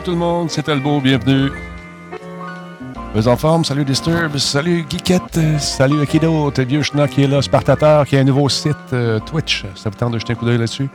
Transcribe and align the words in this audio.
Salut 0.00 0.12
tout 0.14 0.18
le 0.18 0.26
monde, 0.26 0.50
c'est 0.50 0.62
Talbot, 0.62 0.98
bienvenue. 1.02 1.50
Vous 3.14 3.28
en 3.28 3.36
forme, 3.36 3.66
salut 3.66 3.84
Disturb, 3.84 4.38
salut 4.38 4.86
Geekette, 4.88 5.38
salut 5.58 6.00
Akido, 6.00 6.50
t'es 6.50 6.64
vieux 6.64 6.82
schnock 6.82 7.10
qui 7.10 7.24
est 7.24 7.26
là, 7.26 7.42
Spartateur, 7.42 8.06
qui 8.06 8.16
a 8.16 8.20
un 8.20 8.24
nouveau 8.24 8.48
site 8.48 8.76
euh, 8.94 9.18
Twitch. 9.18 9.66
Ça 9.74 9.90
vous 9.90 9.96
tente 9.96 10.14
de 10.14 10.18
jeter 10.18 10.32
un 10.32 10.36
coup 10.36 10.46
d'œil 10.46 10.56
là-dessus? 10.56 10.88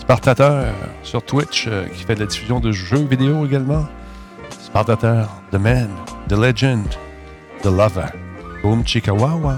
Spartateur 0.00 0.64
sur 1.02 1.22
Twitch, 1.22 1.66
euh, 1.68 1.84
qui 1.88 2.04
fait 2.04 2.14
de 2.14 2.20
la 2.20 2.26
diffusion 2.26 2.58
de 2.58 2.72
jeux 2.72 3.04
vidéo 3.04 3.44
également. 3.44 3.84
Spartateur, 4.48 5.28
The 5.50 5.56
Man, 5.56 5.90
The 6.28 6.38
Legend, 6.38 6.88
The 7.60 7.66
Lover. 7.66 8.12
Boom 8.62 8.82
Chikawawa. 8.86 9.56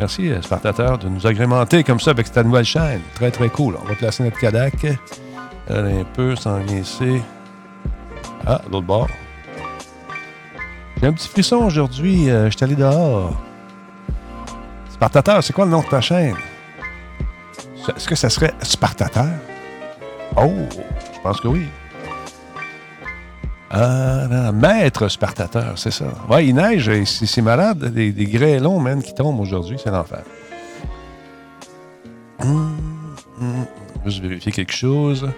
Merci, 0.00 0.28
euh, 0.28 0.42
Spartateur, 0.42 0.98
de 0.98 1.08
nous 1.08 1.24
agrémenter 1.24 1.84
comme 1.84 2.00
ça 2.00 2.10
avec 2.10 2.26
cette 2.26 2.44
nouvelle 2.44 2.64
chaîne. 2.64 3.02
Très, 3.14 3.30
très 3.30 3.48
cool. 3.48 3.76
On 3.80 3.86
va 3.86 3.94
placer 3.94 4.24
notre 4.24 4.40
Kodak. 4.40 4.86
Allez, 5.70 6.00
un 6.00 6.04
peu, 6.16 6.34
sans 6.34 6.58
vient 6.58 6.78
ici. 6.78 7.22
Ah, 8.46 8.60
l'autre 8.70 8.86
bord. 8.86 9.08
J'ai 11.00 11.06
un 11.06 11.12
petit 11.12 11.28
frisson 11.28 11.56
aujourd'hui. 11.56 12.30
Euh, 12.30 12.50
je 12.50 12.56
suis 12.56 12.64
allé 12.64 12.74
dehors. 12.74 13.32
Spartateur, 14.90 15.42
c'est 15.42 15.52
quoi 15.52 15.64
le 15.64 15.70
nom 15.70 15.80
de 15.80 15.86
ta 15.86 16.00
chaîne? 16.00 16.36
Est-ce 17.96 18.06
que 18.06 18.14
ça 18.14 18.30
serait 18.30 18.54
Spartateur? 18.62 19.26
Oh, 20.36 20.50
je 21.14 21.20
pense 21.22 21.40
que 21.40 21.48
oui. 21.48 21.66
Ah, 23.70 24.26
non, 24.30 24.52
maître 24.52 25.08
Spartateur, 25.08 25.78
c'est 25.78 25.90
ça. 25.90 26.04
Ouais, 26.28 26.46
il 26.46 26.54
neige, 26.54 27.04
c'est 27.04 27.42
malade. 27.42 27.86
Des, 27.86 28.12
des 28.12 28.26
grêlons, 28.26 28.78
man, 28.78 29.02
qui 29.02 29.14
tombent 29.14 29.40
aujourd'hui, 29.40 29.78
c'est 29.82 29.90
l'enfer. 29.90 30.22
Hum, 32.40 32.76
hum. 33.40 33.66
Juste 34.04 34.20
vérifier 34.20 34.52
quelque 34.52 34.72
chose. 34.72 35.28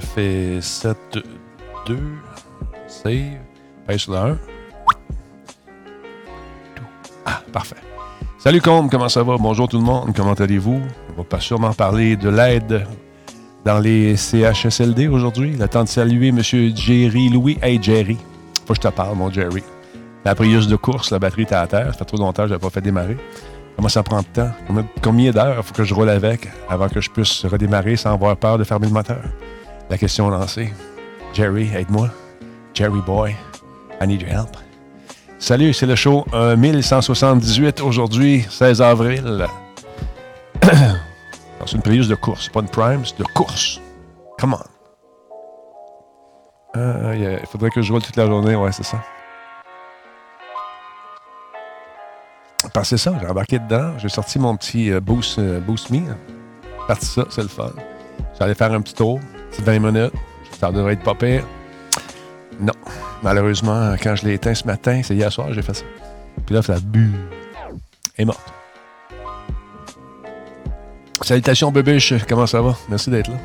Je 0.00 0.06
fais 0.06 0.58
7, 0.60 0.96
2, 1.86 1.98
save, 2.86 3.96
sur 3.96 4.12
le 4.12 4.18
1. 4.18 4.38
Ah, 7.26 7.42
parfait. 7.52 7.74
Salut 8.38 8.60
Combe, 8.60 8.88
comment 8.88 9.08
ça 9.08 9.24
va? 9.24 9.36
Bonjour 9.38 9.66
tout 9.66 9.78
le 9.78 9.82
monde, 9.82 10.12
comment 10.14 10.34
allez-vous? 10.34 10.80
On 11.10 11.22
va 11.22 11.24
pas 11.24 11.40
sûrement 11.40 11.72
parler 11.72 12.14
de 12.14 12.28
l'aide 12.28 12.86
dans 13.64 13.80
les 13.80 14.16
CHSLD 14.16 15.08
aujourd'hui. 15.08 15.56
Le 15.56 15.66
temps 15.66 15.82
de 15.82 15.88
saluer 15.88 16.28
M. 16.28 16.42
Jerry 16.42 17.28
Louis. 17.28 17.58
Hey 17.60 17.82
Jerry, 17.82 18.18
faut 18.66 18.74
que 18.74 18.76
je 18.76 18.88
te 18.88 18.94
parle, 18.94 19.16
mon 19.16 19.32
Jerry. 19.32 19.64
La 20.24 20.36
priuse 20.36 20.68
de 20.68 20.76
course, 20.76 21.10
la 21.10 21.18
batterie 21.18 21.42
était 21.42 21.56
à 21.56 21.66
terre. 21.66 21.92
Ça 21.92 21.98
fait 21.98 22.04
trop 22.04 22.18
longtemps 22.18 22.44
que 22.44 22.50
je 22.50 22.54
pas 22.54 22.70
fait 22.70 22.80
démarrer. 22.80 23.16
Comment 23.74 23.88
ça 23.88 24.04
prend 24.04 24.20
de 24.20 24.26
temps? 24.26 24.50
Combien 25.02 25.32
d'heures 25.32 25.64
faut 25.64 25.74
que 25.74 25.82
je 25.82 25.92
roule 25.92 26.08
avec 26.08 26.48
avant 26.68 26.88
que 26.88 27.00
je 27.00 27.10
puisse 27.10 27.44
redémarrer 27.46 27.96
sans 27.96 28.12
avoir 28.12 28.36
peur 28.36 28.58
de 28.58 28.64
fermer 28.64 28.86
le 28.86 28.92
moteur? 28.92 29.22
La 29.90 29.96
question 29.96 30.28
lancée. 30.28 30.72
Jerry, 31.32 31.70
aide-moi. 31.74 32.10
Jerry 32.74 33.00
Boy, 33.00 33.34
I 34.00 34.06
need 34.06 34.22
your 34.22 34.30
help. 34.30 34.56
Salut, 35.38 35.72
c'est 35.72 35.86
le 35.86 35.94
show 35.94 36.26
1178 36.32 37.80
aujourd'hui, 37.80 38.44
16 38.50 38.82
avril. 38.82 39.46
c'est 41.64 41.72
une 41.72 41.82
Prius 41.82 42.08
de 42.08 42.14
course, 42.14 42.48
pas 42.48 42.60
une 42.60 42.68
Prime, 42.68 43.04
c'est 43.04 43.18
de 43.18 43.24
course. 43.34 43.80
Come 44.38 44.54
on. 44.54 44.58
Euh, 46.78 47.38
il 47.40 47.46
faudrait 47.46 47.70
que 47.70 47.80
je 47.80 47.92
roule 47.92 48.02
toute 48.02 48.16
la 48.16 48.26
journée, 48.26 48.54
ouais, 48.54 48.72
c'est 48.72 48.84
ça. 48.84 49.02
Parce 52.74 52.94
ça, 52.94 53.14
j'ai 53.20 53.26
embarqué 53.26 53.58
dedans, 53.58 53.96
j'ai 53.98 54.08
sorti 54.08 54.38
mon 54.38 54.56
petit 54.56 54.90
euh, 54.90 55.00
Boost, 55.00 55.38
euh, 55.38 55.60
boost 55.60 55.90
Me. 55.90 56.00
Parti 56.86 57.06
ça, 57.06 57.24
c'est 57.30 57.42
le 57.42 57.48
fun. 57.48 57.70
J'allais 58.38 58.54
faire 58.54 58.72
un 58.72 58.80
petit 58.80 58.94
tour, 58.94 59.18
c'est 59.50 59.64
20 59.64 59.78
minutes, 59.78 60.12
ça 60.58 60.70
devrait 60.70 60.94
être 60.94 61.02
pas 61.02 61.14
pire. 61.14 61.44
Non. 62.60 62.72
Malheureusement, 63.22 63.94
quand 64.02 64.16
je 64.16 64.24
l'ai 64.24 64.34
éteint 64.34 64.54
ce 64.54 64.66
matin, 64.66 65.00
c'est 65.02 65.14
hier 65.14 65.32
soir, 65.32 65.52
j'ai 65.52 65.62
fait 65.62 65.74
ça. 65.74 65.84
Puis 66.46 66.54
là, 66.54 66.62
ça 66.62 66.76
bu. 66.80 67.10
est 68.16 68.24
morte. 68.24 68.52
Salutations, 71.22 71.70
Bébiche. 71.70 72.14
Comment 72.28 72.46
ça 72.46 72.62
va? 72.62 72.76
Merci 72.88 73.10
d'être 73.10 73.28
là. 73.28 73.36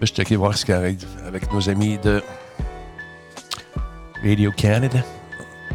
vais 0.00 0.06
checker 0.06 0.36
voir 0.36 0.56
ce 0.56 0.64
qui 0.64 0.72
arrive 0.72 1.04
avec 1.26 1.52
nos 1.52 1.68
amis 1.68 1.98
de 1.98 2.22
Radio 4.24 4.50
Canada. 4.52 5.00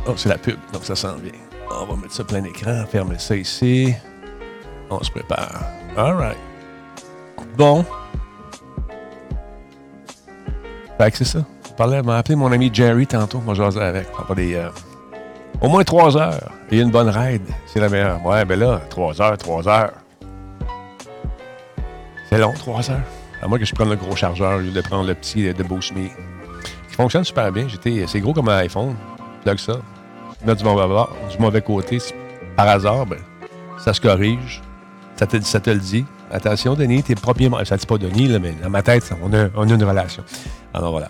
Oh, 0.07 0.13
c'est 0.17 0.29
la 0.29 0.37
pub, 0.37 0.57
donc 0.71 0.83
ça 0.83 0.95
sent 0.95 1.15
bien. 1.21 1.31
On 1.71 1.85
va 1.85 1.95
mettre 1.95 2.13
ça 2.13 2.23
plein 2.23 2.43
écran, 2.43 2.85
fermer 2.89 3.19
ça 3.19 3.35
ici. 3.35 3.93
On 4.89 5.01
se 5.03 5.11
prépare. 5.11 5.63
All 5.97 6.15
right. 6.15 6.37
Bon. 7.57 7.85
Fait 10.97 11.11
que 11.11 11.17
c'est 11.17 11.25
ça. 11.25 11.39
Je 11.79 12.01
m'a 12.01 12.17
appelé 12.17 12.35
mon 12.35 12.51
ami 12.51 12.69
Jerry 12.71 13.07
tantôt. 13.07 13.39
Moi, 13.39 13.55
je 13.55 13.63
avec. 13.63 14.07
des, 14.35 14.55
euh, 14.55 14.69
au 15.61 15.67
moins 15.67 15.83
trois 15.83 16.15
heures. 16.17 16.51
Et 16.71 16.79
une 16.79 16.91
bonne 16.91 17.09
ride. 17.09 17.47
C'est 17.67 17.79
la 17.79 17.89
meilleure. 17.89 18.23
Ouais, 18.25 18.45
ben 18.45 18.59
là, 18.59 18.81
trois 18.89 19.19
heures, 19.21 19.37
trois 19.37 19.67
heures. 19.67 19.93
C'est 22.29 22.37
long, 22.37 22.53
trois 22.53 22.89
heures. 22.89 23.01
À 23.41 23.47
moins 23.47 23.59
que 23.59 23.65
je 23.65 23.75
prenne 23.75 23.89
le 23.89 23.95
gros 23.95 24.15
chargeur 24.15 24.57
au 24.57 24.59
lieu 24.59 24.71
de 24.71 24.81
prendre 24.81 25.07
le 25.07 25.13
petit 25.15 25.53
de 25.53 25.63
Boost 25.63 25.93
Me. 25.95 26.07
Qui 26.07 26.95
fonctionne 26.95 27.23
super 27.23 27.51
bien. 27.51 27.67
C'est 28.07 28.19
gros 28.19 28.33
comme 28.33 28.49
un 28.49 28.57
iPhone. 28.57 28.95
Plug 29.43 29.57
ça. 29.57 29.73
Mettre 30.45 30.63
du 30.63 30.63
mauvais, 30.63 31.05
du 31.29 31.37
mauvais 31.39 31.61
côté. 31.61 31.97
Par 32.55 32.67
hasard, 32.67 33.05
ben, 33.05 33.19
ça 33.77 33.93
se 33.93 34.01
corrige. 34.01 34.61
Ça 35.15 35.25
te 35.27 35.69
le 35.69 35.79
dit. 35.79 36.05
Attention, 36.31 36.73
Denis, 36.73 37.03
t'es 37.03 37.15
proprement. 37.15 37.63
Ça 37.65 37.75
ne 37.75 37.79
dit 37.79 37.85
pas 37.85 37.97
Denis, 37.97 38.29
mais 38.39 38.53
dans 38.61 38.69
ma 38.69 38.81
tête, 38.81 39.11
on 39.23 39.33
a, 39.33 39.47
on 39.55 39.69
a 39.69 39.73
une 39.73 39.83
relation. 39.83 40.23
Alors 40.73 40.91
voilà. 40.91 41.09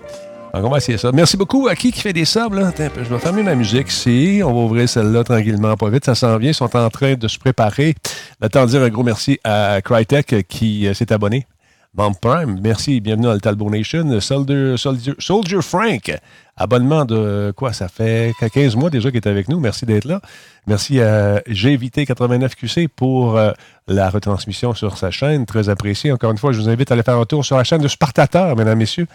Donc, 0.54 0.66
on 0.66 0.70
va 0.70 0.78
essayer 0.78 1.00
ça. 1.00 1.12
Merci 1.12 1.36
beaucoup 1.36 1.68
à 1.68 1.76
qui 1.76 1.92
qui 1.92 2.00
fait 2.00 2.14
des 2.14 2.26
subs. 2.26 2.54
Là. 2.54 2.72
je 2.78 3.02
vais 3.02 3.20
fermer 3.20 3.42
ma 3.42 3.56
musique 3.56 3.90
ici. 3.90 4.42
On 4.44 4.54
va 4.54 4.60
ouvrir 4.60 4.88
celle-là 4.88 5.24
tranquillement, 5.24 5.76
pas 5.76 5.90
vite. 5.90 6.06
Ça 6.06 6.14
s'en 6.14 6.38
vient. 6.38 6.52
Ils 6.52 6.54
sont 6.54 6.76
en 6.76 6.90
train 6.90 7.16
de 7.16 7.28
se 7.28 7.40
préparer. 7.40 7.96
Le 8.40 8.50
temps 8.50 8.66
de 8.66 8.70
dire 8.70 8.84
un 8.84 8.90
gros 8.90 9.04
merci 9.04 9.40
à 9.44 9.82
Crytek 9.84 10.48
qui 10.48 10.88
euh, 10.88 10.94
s'est 10.94 11.12
abonné. 11.12 11.48
Bomb 11.96 12.16
Prime, 12.20 12.60
merci. 12.60 13.02
Bienvenue 13.02 13.28
dans 13.28 13.34
le 13.34 13.40
Talbot 13.40 13.70
Nation. 13.70 14.20
Soldier, 14.20 14.74
Soldier, 15.20 15.62
Frank, 15.62 16.12
abonnement 16.58 17.06
de 17.06 17.54
quoi? 17.56 17.72
Ça 17.72 17.88
fait 17.88 18.34
15 18.52 18.76
mois 18.76 18.90
déjà 18.90 19.12
qu'il 19.12 19.20
est 19.20 19.28
avec 19.28 19.48
nous. 19.48 19.60
Merci 19.60 19.86
d'être 19.86 20.06
là. 20.06 20.20
Merci 20.66 21.00
à 21.00 21.38
GVT89QC 21.42 22.88
pour 22.88 23.38
euh, 23.38 23.52
la 23.88 24.10
retransmission 24.10 24.74
sur 24.74 24.98
sa 24.98 25.12
chaîne. 25.12 25.46
Très 25.46 25.70
apprécié. 25.70 26.12
Encore 26.12 26.32
une 26.32 26.40
fois, 26.40 26.52
je 26.52 26.60
vous 26.62 26.70
invite 26.70 26.90
à 26.90 26.96
aller 26.96 27.04
faire 27.04 27.20
un 27.20 27.26
tour 27.26 27.46
sur 27.46 27.58
la 27.58 27.64
chaîne 27.64 27.82
de 27.82 27.88
Spartateur, 27.88 28.56
mesdames, 28.56 28.80
messieurs. 28.80 29.06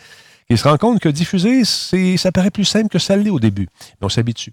Il 0.48 0.56
se 0.56 0.68
rend 0.68 0.76
compte 0.76 1.00
que 1.00 1.08
diffuser, 1.08 1.64
ça 1.64 2.30
paraît 2.30 2.52
plus 2.52 2.64
simple 2.64 2.90
que 2.90 3.00
ça 3.00 3.16
l'est 3.16 3.30
au 3.30 3.40
début. 3.40 3.68
Mais 4.00 4.06
on 4.06 4.08
s'habitue. 4.08 4.52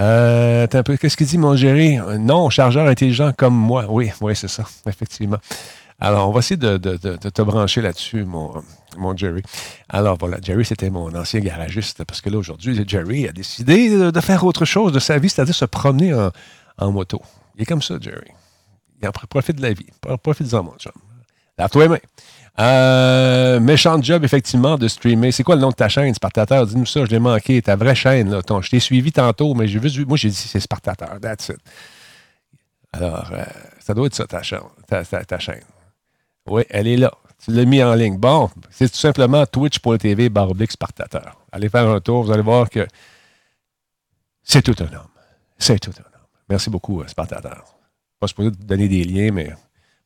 Euh, 0.00 0.66
qu'est-ce 0.66 1.16
qu'il 1.16 1.26
dit, 1.26 1.36
mon 1.36 1.56
Jerry? 1.56 1.98
Non, 2.18 2.48
chargeur 2.48 2.86
intelligent 2.86 3.32
comme 3.36 3.54
moi. 3.54 3.84
Oui, 3.90 4.10
oui, 4.22 4.34
c'est 4.34 4.48
ça, 4.48 4.64
effectivement. 4.86 5.36
Alors, 6.00 6.28
on 6.28 6.32
va 6.32 6.38
essayer 6.38 6.56
de, 6.56 6.76
te 6.78 7.42
brancher 7.42 7.82
là-dessus, 7.82 8.24
mon, 8.24 8.62
mon 8.96 9.16
Jerry. 9.16 9.42
Alors, 9.88 10.16
voilà, 10.18 10.38
Jerry, 10.40 10.64
c'était 10.64 10.90
mon 10.90 11.14
ancien 11.14 11.40
garagiste, 11.40 12.04
parce 12.04 12.20
que 12.20 12.30
là, 12.30 12.38
aujourd'hui, 12.38 12.82
Jerry 12.86 13.28
a 13.28 13.32
décidé 13.32 14.10
de, 14.10 14.20
faire 14.20 14.44
autre 14.44 14.64
chose 14.64 14.92
de 14.92 14.98
sa 14.98 15.18
vie, 15.18 15.28
c'est-à-dire 15.28 15.54
se 15.54 15.66
promener 15.66 16.14
en, 16.78 16.90
moto. 16.90 17.20
Il 17.56 17.62
est 17.62 17.66
comme 17.66 17.82
ça, 17.82 17.96
Jerry. 18.00 18.30
Il 19.02 19.08
en 19.08 19.12
profite 19.12 19.56
de 19.56 19.62
la 19.62 19.72
vie. 19.72 19.86
Profite-en, 20.22 20.62
mon 20.62 20.74
chum. 20.76 20.92
Lave-toi 21.58 21.82
les 21.82 21.88
mains. 21.88 21.98
Euh, 22.58 23.60
méchant 23.60 24.00
job, 24.02 24.24
effectivement, 24.24 24.76
de 24.76 24.88
streamer. 24.88 25.32
C'est 25.32 25.42
quoi 25.42 25.54
le 25.54 25.60
nom 25.60 25.70
de 25.70 25.74
ta 25.74 25.88
chaîne, 25.88 26.12
Spartateur? 26.14 26.66
Dis-nous 26.66 26.86
ça, 26.86 27.04
je 27.04 27.10
l'ai 27.10 27.18
manqué. 27.18 27.62
Ta 27.62 27.76
vraie 27.76 27.94
chaîne, 27.94 28.30
là. 28.30 28.42
Ton, 28.42 28.60
je 28.60 28.70
t'ai 28.70 28.80
suivi 28.80 29.12
tantôt, 29.12 29.54
mais 29.54 29.66
j'ai 29.68 29.78
vu, 29.78 30.04
moi, 30.04 30.16
j'ai 30.16 30.28
dit 30.28 30.34
c'est 30.34 30.60
Spartateur. 30.60 31.18
That's 31.20 31.50
it. 31.50 31.58
Alors, 32.92 33.30
euh, 33.32 33.44
ça 33.78 33.94
doit 33.94 34.06
être 34.06 34.14
ça, 34.14 34.26
ta, 34.26 34.42
chaîne. 34.42 34.60
Ta, 34.88 35.38
chaîne. 35.38 35.62
Oui, 36.46 36.62
elle 36.70 36.86
est 36.86 36.96
là. 36.96 37.12
Tu 37.44 37.52
l'as 37.52 37.64
mis 37.64 37.82
en 37.82 37.94
ligne. 37.94 38.18
Bon, 38.18 38.50
c'est 38.70 38.90
tout 38.90 38.98
simplement 38.98 39.46
twitch.tv 39.46 40.28
baroblique. 40.28 40.72
Allez 41.52 41.68
faire 41.68 41.88
un 41.88 42.00
tour, 42.00 42.24
vous 42.24 42.32
allez 42.32 42.42
voir 42.42 42.68
que 42.68 42.86
c'est 44.42 44.62
tout 44.62 44.76
un 44.80 44.94
homme. 44.94 45.08
C'est 45.58 45.78
tout 45.78 45.90
un 45.90 46.02
homme. 46.02 46.26
Merci 46.48 46.70
beaucoup, 46.70 47.02
Spartateur. 47.06 47.64
Pas 48.18 48.26
supposé 48.26 48.50
te 48.50 48.62
donner 48.62 48.88
des 48.88 49.04
liens, 49.04 49.30
mais 49.32 49.50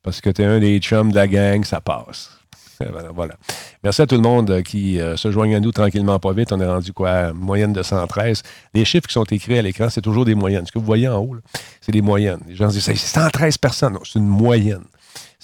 parce 0.02 0.20
que 0.20 0.30
tu 0.30 0.42
es 0.42 0.44
un 0.44 0.60
des 0.60 0.78
chums 0.78 1.10
de 1.10 1.16
la 1.16 1.26
gang, 1.26 1.64
ça 1.64 1.80
passe. 1.80 2.30
Voilà. 3.14 3.36
Merci 3.82 4.02
à 4.02 4.06
tout 4.06 4.16
le 4.16 4.20
monde 4.20 4.50
euh, 4.50 4.62
qui 4.62 5.00
euh, 5.00 5.16
se 5.16 5.30
joigne 5.30 5.54
à 5.54 5.60
nous 5.60 5.70
tranquillement, 5.70 6.18
pas 6.18 6.32
vite. 6.32 6.52
On 6.52 6.60
est 6.60 6.66
rendu 6.66 6.92
quoi? 6.92 7.32
Moyenne 7.32 7.72
de 7.72 7.82
113. 7.82 8.42
Les 8.74 8.84
chiffres 8.84 9.06
qui 9.06 9.12
sont 9.12 9.24
écrits 9.24 9.58
à 9.58 9.62
l'écran, 9.62 9.88
c'est 9.90 10.00
toujours 10.00 10.24
des 10.24 10.34
moyennes. 10.34 10.66
Ce 10.66 10.72
que 10.72 10.78
vous 10.78 10.84
voyez 10.84 11.08
en 11.08 11.18
haut, 11.18 11.36
c'est 11.80 11.92
des 11.92 12.02
moyennes. 12.02 12.40
Les 12.48 12.56
gens 12.56 12.68
se 12.68 12.74
disent, 12.74 12.84
c'est 12.84 12.96
113 12.96 13.58
personnes. 13.58 13.94
Non, 13.94 14.00
c'est 14.04 14.18
une 14.18 14.26
moyenne. 14.26 14.84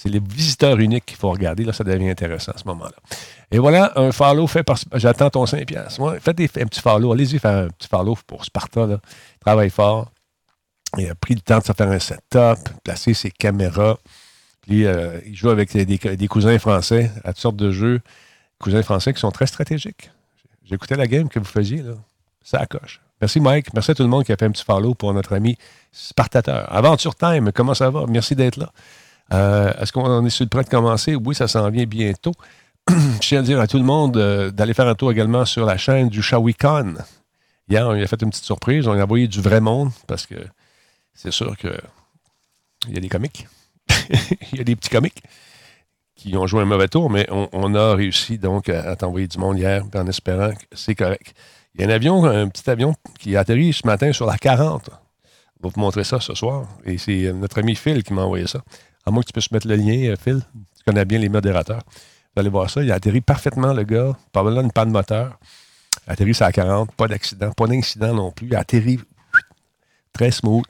C'est 0.01 0.09
les 0.09 0.19
visiteurs 0.19 0.79
uniques 0.79 1.05
qu'il 1.05 1.17
faut 1.17 1.29
regarder. 1.29 1.63
Là, 1.63 1.73
ça 1.73 1.83
devient 1.83 2.09
intéressant 2.09 2.53
à 2.53 2.57
ce 2.57 2.63
moment-là. 2.69 2.95
Et 3.51 3.59
voilà, 3.59 3.91
un 3.95 4.11
follow 4.11 4.47
fait 4.47 4.63
par. 4.63 4.79
J'attends 4.95 5.29
ton 5.29 5.45
5 5.45 5.63
piastres. 5.67 6.01
faites 6.19 6.37
des, 6.37 6.45
un 6.45 6.65
petit 6.65 6.81
follow. 6.81 7.11
Allez-y 7.11 7.37
faire 7.37 7.65
un 7.65 7.67
petit 7.67 7.87
follow 7.87 8.17
pour 8.25 8.43
Sparta. 8.43 8.87
Là. 8.87 8.99
Travaille 9.41 9.69
fort. 9.69 10.11
Il 10.97 11.07
a 11.07 11.13
pris 11.13 11.35
le 11.35 11.41
temps 11.41 11.59
de 11.59 11.63
se 11.65 11.73
faire 11.73 11.87
un 11.87 11.99
setup, 11.99 12.57
placer 12.83 13.13
ses 13.13 13.29
caméras. 13.29 13.99
Puis, 14.61 14.87
euh, 14.87 15.19
il 15.27 15.35
joue 15.35 15.51
avec 15.51 15.71
des, 15.71 16.27
cousins 16.27 16.57
français 16.57 17.11
à 17.23 17.31
toutes 17.31 17.41
sortes 17.41 17.57
de 17.57 17.71
jeux. 17.71 18.01
cousins 18.57 18.81
français 18.81 19.13
qui 19.13 19.19
sont 19.19 19.31
très 19.31 19.45
stratégiques. 19.45 20.09
J'écoutais 20.63 20.95
la 20.95 21.05
game 21.05 21.29
que 21.29 21.37
vous 21.37 21.45
faisiez, 21.45 21.83
là. 21.83 21.93
Ça 22.43 22.57
accroche. 22.57 23.01
Merci, 23.21 23.39
Mike. 23.39 23.71
Merci 23.75 23.91
à 23.91 23.93
tout 23.93 24.01
le 24.01 24.09
monde 24.09 24.23
qui 24.23 24.31
a 24.31 24.35
fait 24.35 24.45
un 24.45 24.51
petit 24.51 24.65
follow 24.65 24.95
pour 24.95 25.13
notre 25.13 25.33
ami 25.33 25.59
Spartateur. 25.91 26.73
Aventure 26.73 27.13
Time, 27.13 27.51
comment 27.51 27.75
ça 27.75 27.91
va? 27.91 28.05
Merci 28.07 28.35
d'être 28.35 28.57
là. 28.57 28.71
Euh, 29.33 29.71
est-ce 29.79 29.93
qu'on 29.93 30.25
est 30.25 30.29
sur 30.29 30.45
le 30.45 30.49
point 30.49 30.63
de 30.63 30.69
commencer? 30.69 31.15
Oui, 31.15 31.35
ça 31.35 31.47
s'en 31.47 31.69
vient 31.69 31.85
bientôt. 31.85 32.33
Je 32.89 33.19
tiens 33.19 33.39
à 33.39 33.43
dire 33.43 33.59
à 33.59 33.67
tout 33.67 33.77
le 33.77 33.83
monde 33.83 34.17
euh, 34.17 34.51
d'aller 34.51 34.73
faire 34.73 34.87
un 34.87 34.95
tour 34.95 35.11
également 35.11 35.45
sur 35.45 35.65
la 35.65 35.77
chaîne 35.77 36.09
du 36.09 36.21
Shawicon. 36.21 36.95
Hier, 37.69 37.87
on 37.87 37.93
lui 37.93 38.03
a 38.03 38.07
fait 38.07 38.21
une 38.21 38.29
petite 38.29 38.43
surprise. 38.43 38.87
On 38.87 38.93
a 38.93 39.03
envoyé 39.03 39.27
du 39.27 39.41
vrai 39.41 39.61
monde 39.61 39.91
parce 40.07 40.25
que 40.25 40.35
c'est 41.13 41.31
sûr 41.31 41.55
qu'il 41.57 41.79
y 42.89 42.97
a 42.97 42.99
des 42.99 43.09
comiques. 43.09 43.47
Il 44.51 44.57
y 44.57 44.61
a 44.61 44.63
des 44.63 44.75
petits 44.75 44.89
comiques 44.89 45.23
qui 46.15 46.35
ont 46.37 46.45
joué 46.45 46.61
un 46.61 46.65
mauvais 46.65 46.87
tour, 46.87 47.09
mais 47.09 47.27
on, 47.31 47.73
a 47.73 47.95
réussi 47.95 48.37
donc 48.37 48.69
à, 48.69 48.95
t'envoyer 48.95 49.27
du 49.27 49.39
monde 49.39 49.57
hier 49.57 49.83
en 49.95 50.05
espérant 50.05 50.51
que 50.51 50.65
c'est 50.73 50.93
correct. 50.93 51.33
Il 51.73 51.81
y 51.81 51.83
a 51.83 51.87
un 51.87 51.89
avion, 51.89 52.23
un 52.25 52.47
petit 52.47 52.69
avion 52.69 52.93
qui 53.19 53.35
a 53.35 53.39
atterri 53.39 53.73
ce 53.73 53.87
matin 53.87 54.13
sur 54.13 54.27
la 54.27 54.37
40. 54.37 54.89
On 55.63 55.67
va 55.67 55.73
vous 55.73 55.81
montrer 55.81 56.03
ça 56.03 56.19
ce 56.19 56.35
soir. 56.35 56.67
Et 56.85 56.99
c'est 56.99 57.33
notre 57.33 57.59
ami 57.59 57.75
Phil 57.75 58.03
qui 58.03 58.13
m'a 58.13 58.23
envoyé 58.23 58.45
ça. 58.45 58.61
À 59.05 59.11
moins 59.11 59.21
que 59.21 59.27
tu 59.27 59.33
puisses 59.33 59.51
mettre 59.51 59.67
le 59.67 59.75
lien, 59.75 60.11
euh, 60.11 60.15
Phil. 60.15 60.41
Tu 60.77 60.83
connais 60.85 61.05
bien 61.05 61.19
les 61.19 61.29
modérateurs. 61.29 61.81
Vous 62.35 62.39
allez 62.39 62.49
voir 62.49 62.69
ça. 62.69 62.83
Il 62.83 62.91
a 62.91 62.95
atterri 62.95 63.21
parfaitement, 63.21 63.73
le 63.73 63.83
gars. 63.83 64.15
Mal 64.35 64.57
une 64.57 64.71
panne 64.71 64.91
moteur. 64.91 65.37
Il 66.05 66.09
a 66.09 66.13
atterri 66.13 66.33
sur 66.33 66.45
la 66.45 66.51
40. 66.51 66.93
Pas 66.93 67.07
d'accident. 67.07 67.51
Pas 67.51 67.67
d'incident 67.67 68.13
non 68.13 68.31
plus. 68.31 68.47
Il 68.47 68.55
a 68.55 68.59
atterri 68.59 68.99
très 70.13 70.31
smooth. 70.31 70.65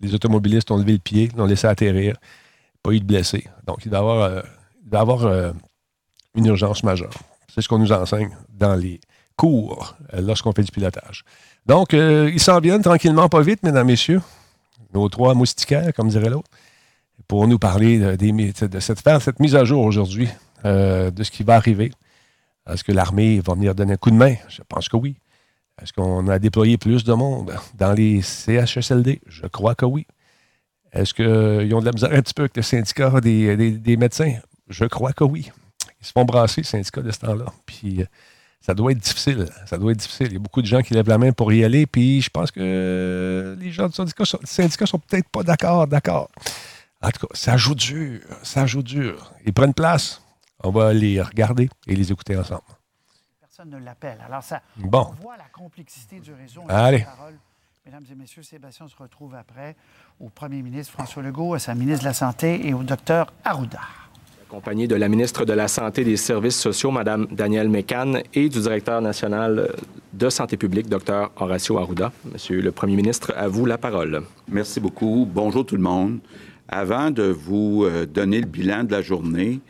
Les 0.00 0.14
automobilistes 0.14 0.70
ont 0.70 0.76
levé 0.76 0.92
le 0.92 0.98
pied, 0.98 1.28
l'ont 1.36 1.46
laissé 1.46 1.66
atterrir. 1.66 2.16
Pas 2.82 2.92
eu 2.92 3.00
de 3.00 3.04
blessés. 3.04 3.46
Donc, 3.66 3.78
il 3.84 3.90
doit 3.90 4.00
avoir 4.00 4.22
euh, 4.22 4.42
d'avoir 4.84 5.24
euh, 5.26 5.52
une 6.34 6.46
urgence 6.46 6.82
majeure. 6.82 7.14
C'est 7.52 7.62
ce 7.62 7.68
qu'on 7.68 7.78
nous 7.78 7.92
enseigne 7.92 8.36
dans 8.48 8.74
les 8.74 9.00
cours 9.36 9.96
lorsqu'on 10.12 10.52
fait 10.52 10.62
du 10.62 10.72
pilotage. 10.72 11.24
Donc, 11.64 11.92
ils 11.92 12.40
s'en 12.40 12.58
viennent 12.60 12.82
tranquillement, 12.82 13.28
pas 13.28 13.40
vite, 13.40 13.62
mesdames, 13.62 13.86
messieurs. 13.86 14.20
Nos 14.94 15.08
trois 15.08 15.34
moustiquaires, 15.34 15.92
comme 15.94 16.08
dirait 16.08 16.30
l'autre, 16.30 16.48
pour 17.28 17.46
nous 17.46 17.58
parler 17.58 17.98
de, 18.16 18.80
cette, 18.80 19.40
mise 19.40 19.54
à 19.54 19.64
jour 19.64 19.84
aujourd'hui 19.84 20.28
de 20.64 21.22
ce 21.22 21.30
qui 21.30 21.42
va 21.44 21.56
arriver. 21.56 21.92
Est-ce 22.68 22.82
que 22.82 22.92
l'armée 22.92 23.40
va 23.40 23.54
venir 23.54 23.74
donner 23.74 23.94
un 23.94 23.96
coup 23.96 24.10
de 24.10 24.16
main? 24.16 24.34
Je 24.48 24.62
pense 24.68 24.88
que 24.88 24.96
oui. 24.96 25.16
Est-ce 25.80 25.92
qu'on 25.92 26.26
a 26.28 26.38
déployé 26.38 26.76
plus 26.76 27.04
de 27.04 27.12
monde 27.12 27.54
dans 27.74 27.92
les 27.92 28.20
CHSLD? 28.22 29.20
Je 29.26 29.46
crois 29.46 29.74
que 29.74 29.84
oui. 29.84 30.06
Est-ce 30.92 31.14
qu'ils 31.14 31.74
ont 31.74 31.80
de 31.80 31.86
la 31.86 31.92
misère 31.92 32.12
un 32.12 32.22
petit 32.22 32.34
peu 32.34 32.42
avec 32.42 32.56
le 32.56 32.62
syndicat 32.62 33.20
des 33.20 33.96
médecins? 33.98 34.34
Je 34.68 34.84
crois 34.84 35.12
que 35.12 35.24
oui. 35.24 35.50
Ils 36.00 36.06
se 36.06 36.12
font 36.12 36.24
brasser, 36.24 36.60
le 36.60 36.66
syndicat, 36.66 37.02
de 37.02 37.10
ce 37.10 37.18
temps-là. 37.20 37.46
Puis 37.66 38.02
euh, 38.02 38.06
ça 38.60 38.74
doit 38.74 38.92
être 38.92 38.98
difficile. 38.98 39.46
Ça 39.66 39.78
doit 39.78 39.92
être 39.92 39.98
difficile. 39.98 40.28
Il 40.28 40.32
y 40.34 40.36
a 40.36 40.40
beaucoup 40.40 40.62
de 40.62 40.66
gens 40.66 40.80
qui 40.80 40.94
lèvent 40.94 41.08
la 41.08 41.18
main 41.18 41.32
pour 41.32 41.52
y 41.52 41.64
aller. 41.64 41.86
Puis 41.86 42.22
je 42.22 42.30
pense 42.30 42.50
que 42.50 42.60
euh, 42.60 43.56
les 43.56 43.72
gens 43.72 43.88
du 43.88 43.94
syndicat, 43.94 44.24
sont, 44.24 44.38
syndicats 44.44 44.86
sont 44.86 44.98
peut-être 44.98 45.28
pas 45.28 45.42
d'accord, 45.42 45.86
d'accord. 45.86 46.30
En 47.02 47.10
tout 47.10 47.26
cas, 47.26 47.34
ça 47.34 47.56
joue 47.56 47.74
dur. 47.74 48.20
Ça 48.42 48.66
joue 48.66 48.82
dur. 48.82 49.32
Ils 49.46 49.52
prennent 49.52 49.74
place. 49.74 50.22
On 50.64 50.70
va 50.70 50.92
les 50.92 51.22
regarder 51.22 51.70
et 51.86 51.94
les 51.94 52.10
écouter 52.10 52.36
ensemble. 52.36 52.62
Personne 53.40 53.70
ne 53.70 53.78
l'appelle. 53.78 54.18
Alors, 54.26 54.42
ça, 54.42 54.62
bon. 54.76 55.06
on 55.18 55.22
voit 55.22 55.36
la 55.36 55.48
complexité 55.52 56.18
du 56.18 56.32
réseau. 56.32 56.62
Allez. 56.68 57.06
Mesdames 57.86 58.04
et 58.10 58.14
messieurs, 58.14 58.42
Sébastien 58.42 58.86
se 58.88 58.96
retrouve 58.96 59.34
après 59.34 59.76
au 60.20 60.28
premier 60.28 60.60
ministre 60.60 60.92
François 60.92 61.22
Legault, 61.22 61.54
à 61.54 61.58
sa 61.58 61.74
ministre 61.74 62.00
de 62.00 62.08
la 62.08 62.14
Santé 62.14 62.66
et 62.66 62.74
au 62.74 62.82
docteur 62.82 63.32
Arruda 63.44 63.80
accompagné 64.48 64.88
de 64.88 64.94
la 64.94 65.08
ministre 65.08 65.44
de 65.44 65.52
la 65.52 65.68
Santé 65.68 66.00
et 66.00 66.04
des 66.04 66.16
Services 66.16 66.58
sociaux, 66.58 66.90
Mme 66.90 67.26
Danielle 67.30 67.68
Mécan, 67.68 68.14
et 68.32 68.48
du 68.48 68.60
directeur 68.60 69.02
national 69.02 69.74
de 70.14 70.30
santé 70.30 70.56
publique, 70.56 70.88
Dr. 70.88 71.30
Horacio 71.36 71.76
Arruda. 71.76 72.12
Monsieur 72.32 72.62
le 72.62 72.72
Premier 72.72 72.96
ministre, 72.96 73.34
à 73.36 73.46
vous 73.46 73.66
la 73.66 73.76
parole. 73.76 74.22
Merci 74.48 74.80
beaucoup. 74.80 75.28
Bonjour 75.30 75.66
tout 75.66 75.76
le 75.76 75.82
monde. 75.82 76.20
Avant 76.68 77.10
de 77.10 77.22
vous 77.22 77.84
euh, 77.84 78.04
donner 78.04 78.40
le 78.40 78.46
bilan 78.46 78.84
de 78.84 78.92
la 78.92 79.00
journée, 79.00 79.60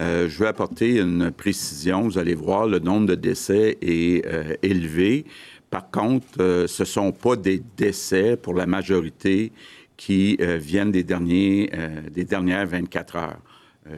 euh, 0.00 0.28
je 0.28 0.38
veux 0.38 0.48
apporter 0.48 0.98
une 0.98 1.30
précision. 1.30 2.02
Vous 2.02 2.18
allez 2.18 2.34
voir, 2.34 2.66
le 2.66 2.80
nombre 2.80 3.06
de 3.06 3.14
décès 3.14 3.78
est 3.80 4.26
euh, 4.26 4.54
élevé. 4.62 5.24
Par 5.70 5.88
contre, 5.90 6.66
ce 6.66 6.82
ne 6.82 6.86
sont 6.86 7.12
pas 7.12 7.36
des 7.36 7.62
décès 7.76 8.36
pour 8.36 8.54
la 8.54 8.66
majorité 8.66 9.52
qui 9.98 10.38
viennent 10.40 10.92
des, 10.92 11.02
derniers, 11.02 11.70
des 12.10 12.24
dernières 12.24 12.66
24 12.66 13.16
heures. 13.16 13.40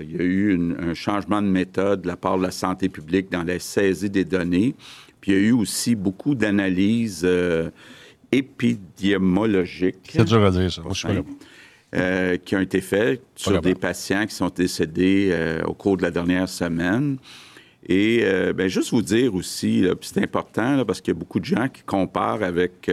Il 0.00 0.16
y 0.16 0.18
a 0.18 0.24
eu 0.24 0.74
un 0.80 0.94
changement 0.94 1.40
de 1.40 1.46
méthode 1.46 2.02
de 2.02 2.08
la 2.08 2.16
part 2.16 2.38
de 2.38 2.42
la 2.42 2.50
santé 2.50 2.88
publique 2.88 3.30
dans 3.30 3.44
la 3.44 3.60
saisie 3.60 4.10
des 4.10 4.24
données. 4.24 4.74
Puis 5.20 5.30
il 5.30 5.34
y 5.34 5.38
a 5.38 5.42
eu 5.42 5.52
aussi 5.52 5.94
beaucoup 5.94 6.34
d'analyses 6.34 7.24
épidémiologiques. 8.32 10.10
C'est 10.10 10.24
dur 10.24 10.44
à 10.44 10.50
dire, 10.50 10.72
ça. 10.72 10.82
Euh, 11.92 12.36
qui 12.36 12.54
ont 12.54 12.60
été 12.60 12.80
faites 12.80 13.20
sur 13.34 13.60
des 13.60 13.74
patients 13.74 14.24
qui 14.24 14.32
sont 14.32 14.48
décédés 14.48 15.36
au 15.66 15.74
cours 15.74 15.96
de 15.96 16.02
la 16.02 16.12
dernière 16.12 16.48
semaine. 16.48 17.16
Et 17.88 18.24
ben, 18.54 18.68
juste 18.68 18.92
vous 18.92 19.02
dire 19.02 19.34
aussi, 19.34 19.84
c'est 20.00 20.22
important 20.22 20.84
parce 20.84 21.00
qu'il 21.00 21.14
y 21.14 21.16
a 21.16 21.18
beaucoup 21.18 21.40
de 21.40 21.46
gens 21.46 21.66
qui 21.68 21.82
comparent 21.82 22.44
avec 22.44 22.88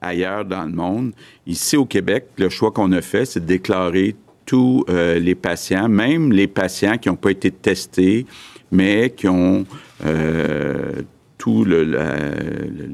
ailleurs 0.00 0.44
dans 0.44 0.64
le 0.64 0.70
monde. 0.70 1.12
Ici 1.44 1.76
au 1.76 1.86
Québec, 1.86 2.26
le 2.36 2.48
choix 2.50 2.70
qu'on 2.70 2.92
a 2.92 3.02
fait, 3.02 3.24
c'est 3.24 3.40
de 3.40 3.46
déclarer 3.46 4.14
tous 4.50 4.84
euh, 4.88 5.20
les 5.20 5.36
patients, 5.36 5.88
même 5.88 6.32
les 6.32 6.48
patients 6.48 6.98
qui 6.98 7.08
n'ont 7.08 7.14
pas 7.14 7.30
été 7.30 7.52
testés, 7.52 8.26
mais 8.72 9.10
qui 9.10 9.28
ont 9.28 9.64
euh, 11.46 12.34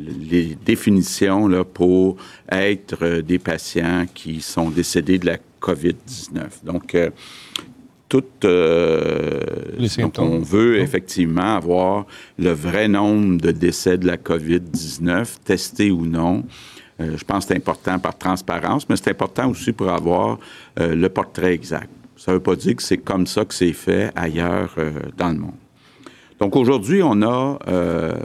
toutes 0.05 0.31
les 0.31 0.57
définitions 0.65 1.49
là, 1.49 1.65
pour 1.65 2.17
être 2.51 2.99
euh, 3.03 3.23
des 3.23 3.39
patients 3.39 4.07
qui 4.13 4.41
sont 4.41 4.71
décédés 4.71 5.19
de 5.19 5.27
la 5.27 5.39
COVID-19. 5.61 6.65
Donc, 6.65 6.97
tout, 8.09 8.23
donc 8.41 10.19
on 10.19 10.39
veut 10.39 10.79
effectivement 10.79 11.57
avoir 11.57 12.07
le 12.39 12.51
vrai 12.51 12.87
nombre 12.87 13.41
de 13.41 13.51
décès 13.51 13.99
de 13.99 14.07
la 14.07 14.17
COVID-19, 14.17 15.27
testés 15.45 15.91
ou 15.91 16.07
non. 16.07 16.45
Euh, 17.01 17.17
je 17.17 17.25
pense 17.25 17.45
que 17.45 17.53
c'est 17.53 17.57
important 17.57 17.99
par 17.99 18.17
transparence, 18.17 18.89
mais 18.89 18.97
c'est 18.97 19.11
important 19.11 19.51
aussi 19.51 19.73
pour 19.73 19.91
avoir 19.91 20.39
euh, 20.81 20.95
le 20.95 21.09
portrait 21.09 21.53
exact. 21.53 21.91
Ça 22.17 22.33
ne 22.33 22.37
veut 22.37 22.43
pas 22.43 22.57
dire 22.57 22.77
que 22.77 22.83
c'est 22.83 22.99
comme 22.99 23.27
ça 23.27 23.45
que 23.45 23.55
c'est 23.55 23.73
fait 23.73 24.11
ailleurs 24.17 24.75
euh, 24.79 24.93
dans 25.17 25.29
le 25.29 25.39
monde. 25.39 25.55
Donc 26.39 26.55
aujourd'hui, 26.57 27.03
on 27.03 27.23
a 27.23 27.59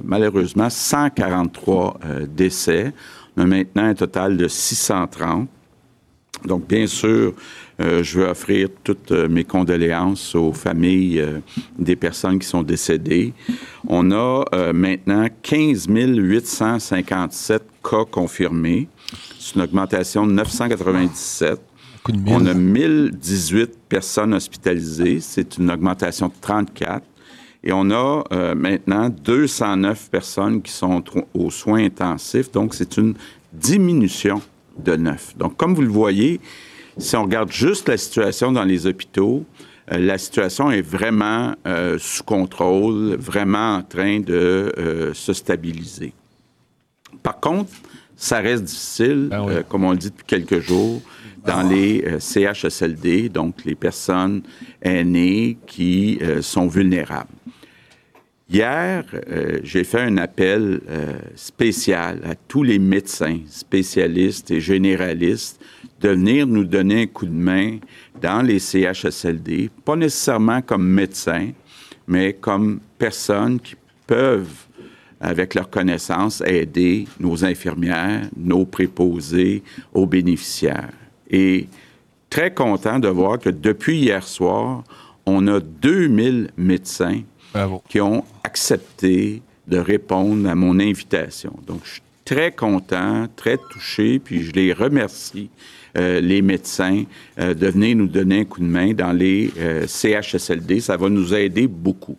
malheureusement 0.03 0.69
143 0.69 1.99
décès. 2.27 2.93
On 3.37 3.43
a 3.43 3.45
maintenant 3.45 3.85
un 3.85 3.93
total 3.93 4.35
de 4.35 4.47
630. 4.47 5.47
Donc 6.45 6.67
bien 6.67 6.87
sûr, 6.87 7.33
je 7.79 8.19
veux 8.19 8.25
offrir 8.25 8.67
toutes 8.83 9.11
mes 9.11 9.43
condoléances 9.43 10.35
aux 10.35 10.51
familles 10.53 11.23
des 11.77 11.95
personnes 11.95 12.39
qui 12.39 12.47
sont 12.47 12.63
décédées. 12.63 13.33
On 13.87 14.11
a 14.11 14.73
maintenant 14.73 15.27
15 15.41 15.87
857 15.87 17.63
cas 17.83 18.05
confirmés. 18.09 18.87
C'est 19.39 19.55
une 19.55 19.61
augmentation 19.61 20.27
de 20.27 20.33
997. 20.33 21.61
On 22.27 22.45
a 22.45 22.53
1018 22.53 23.71
personnes 23.87 24.33
hospitalisées. 24.33 25.19
C'est 25.21 25.57
une 25.57 25.71
augmentation 25.71 26.27
de 26.27 26.33
34. 26.41 27.03
Et 27.63 27.71
on 27.71 27.91
a 27.91 28.23
euh, 28.31 28.55
maintenant 28.55 29.09
209 29.09 30.09
personnes 30.09 30.61
qui 30.61 30.71
sont 30.71 31.03
aux 31.33 31.51
soins 31.51 31.83
intensifs. 31.83 32.51
Donc, 32.51 32.73
c'est 32.73 32.97
une 32.97 33.13
diminution 33.53 34.41
de 34.83 34.95
9. 34.95 35.37
Donc, 35.37 35.57
comme 35.57 35.75
vous 35.75 35.81
le 35.81 35.87
voyez, 35.87 36.39
si 36.97 37.15
on 37.15 37.23
regarde 37.23 37.51
juste 37.51 37.87
la 37.89 37.97
situation 37.97 38.51
dans 38.51 38.63
les 38.63 38.87
hôpitaux, 38.87 39.45
euh, 39.91 39.99
la 39.99 40.17
situation 40.17 40.71
est 40.71 40.81
vraiment 40.81 41.53
euh, 41.67 41.97
sous 41.99 42.23
contrôle, 42.23 43.15
vraiment 43.15 43.75
en 43.75 43.83
train 43.83 44.19
de 44.19 45.11
se 45.13 45.33
stabiliser. 45.33 46.13
Par 47.21 47.39
contre, 47.39 47.71
ça 48.15 48.39
reste 48.39 48.63
difficile, 48.63 49.27
ben 49.29 49.63
comme 49.67 49.83
on 49.83 49.91
le 49.91 49.97
dit 49.97 50.09
depuis 50.09 50.25
quelques 50.25 50.59
jours, 50.59 51.01
dans 51.45 51.67
les 51.67 52.03
euh, 52.05 52.19
CHSLD, 52.19 53.29
donc 53.29 53.65
les 53.65 53.75
personnes 53.75 54.43
aînées 54.81 55.57
qui 55.65 56.19
euh, 56.21 56.41
sont 56.41 56.67
vulnérables. 56.67 57.29
Hier, 58.53 59.05
j'ai 59.63 59.85
fait 59.85 60.01
un 60.01 60.17
appel 60.17 60.81
spécial 61.35 62.19
à 62.25 62.35
tous 62.35 62.63
les 62.63 62.79
médecins, 62.79 63.39
spécialistes 63.47 64.51
et 64.51 64.59
généralistes 64.59 65.61
de 66.01 66.09
venir 66.09 66.45
nous 66.47 66.65
donner 66.65 67.03
un 67.03 67.07
coup 67.07 67.25
de 67.25 67.31
main 67.31 67.77
dans 68.21 68.41
les 68.41 68.59
CHSLD, 68.59 69.69
pas 69.85 69.95
nécessairement 69.95 70.61
comme 70.61 70.85
médecins, 70.85 71.51
mais 72.07 72.33
comme 72.33 72.81
personnes 72.97 73.57
qui 73.57 73.75
peuvent 74.05 74.65
avec 75.21 75.53
leurs 75.55 75.69
connaissances, 75.69 76.43
aider 76.45 77.07
nos 77.21 77.45
infirmières, 77.45 78.27
nos 78.35 78.65
préposés 78.65 79.63
aux 79.93 80.07
bénéficiaires. 80.07 80.91
Et 81.29 81.67
très 82.29 82.53
content 82.53 82.99
de 82.99 83.07
voir 83.07 83.39
que 83.39 83.49
depuis 83.49 83.99
hier 83.99 84.27
soir, 84.27 84.83
on 85.25 85.47
a 85.47 85.61
2000 85.61 86.49
médecins 86.57 87.21
qui 87.89 88.01
ont 88.01 88.23
accepté 88.43 89.41
de 89.67 89.77
répondre 89.77 90.49
à 90.49 90.55
mon 90.55 90.79
invitation. 90.79 91.53
Donc, 91.65 91.81
je 91.83 91.93
suis 91.93 92.01
très 92.25 92.51
content, 92.51 93.27
très 93.35 93.57
touché, 93.71 94.19
puis 94.19 94.43
je 94.43 94.51
les 94.51 94.73
remercie, 94.73 95.49
euh, 95.97 96.21
les 96.21 96.41
médecins, 96.41 97.03
euh, 97.39 97.53
de 97.53 97.67
venir 97.67 97.97
nous 97.97 98.07
donner 98.07 98.41
un 98.41 98.45
coup 98.45 98.61
de 98.61 98.65
main 98.65 98.93
dans 98.93 99.11
les 99.11 99.51
euh, 99.57 99.85
CHSLD. 99.87 100.79
Ça 100.79 100.97
va 100.97 101.09
nous 101.09 101.33
aider 101.33 101.67
beaucoup. 101.67 102.17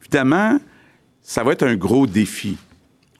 Évidemment, 0.00 0.58
ça 1.22 1.42
va 1.42 1.52
être 1.52 1.66
un 1.66 1.76
gros 1.76 2.06
défi 2.06 2.56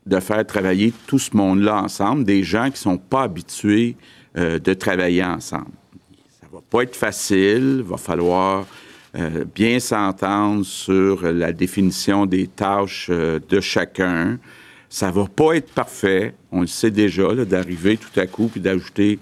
de 0.04 0.20
faire 0.20 0.46
travailler 0.46 0.92
tout 1.06 1.18
ce 1.18 1.36
monde-là 1.36 1.82
ensemble, 1.82 2.24
des 2.24 2.44
gens 2.44 2.66
qui 2.66 2.72
ne 2.72 2.76
sont 2.76 2.98
pas 2.98 3.22
habitués 3.22 3.96
de 4.36 4.74
travailler 4.74 5.24
ensemble. 5.24 5.72
Ça 6.40 6.46
va 6.52 6.60
pas 6.70 6.82
être 6.82 6.94
facile, 6.94 7.76
il 7.78 7.82
va 7.82 7.96
falloir 7.96 8.66
bien 9.54 9.80
s'entendre 9.80 10.64
sur 10.64 11.22
la 11.32 11.52
définition 11.52 12.26
des 12.26 12.46
tâches 12.46 13.08
de 13.10 13.60
chacun. 13.60 14.38
Ça 14.88 15.10
va 15.10 15.26
pas 15.26 15.54
être 15.54 15.72
parfait, 15.72 16.34
on 16.52 16.60
le 16.60 16.66
sait 16.66 16.90
déjà, 16.90 17.34
d'arriver 17.44 17.96
tout 17.96 18.20
à 18.20 18.26
coup 18.26 18.48
puis 18.48 18.60
d'ajouter 18.60 19.18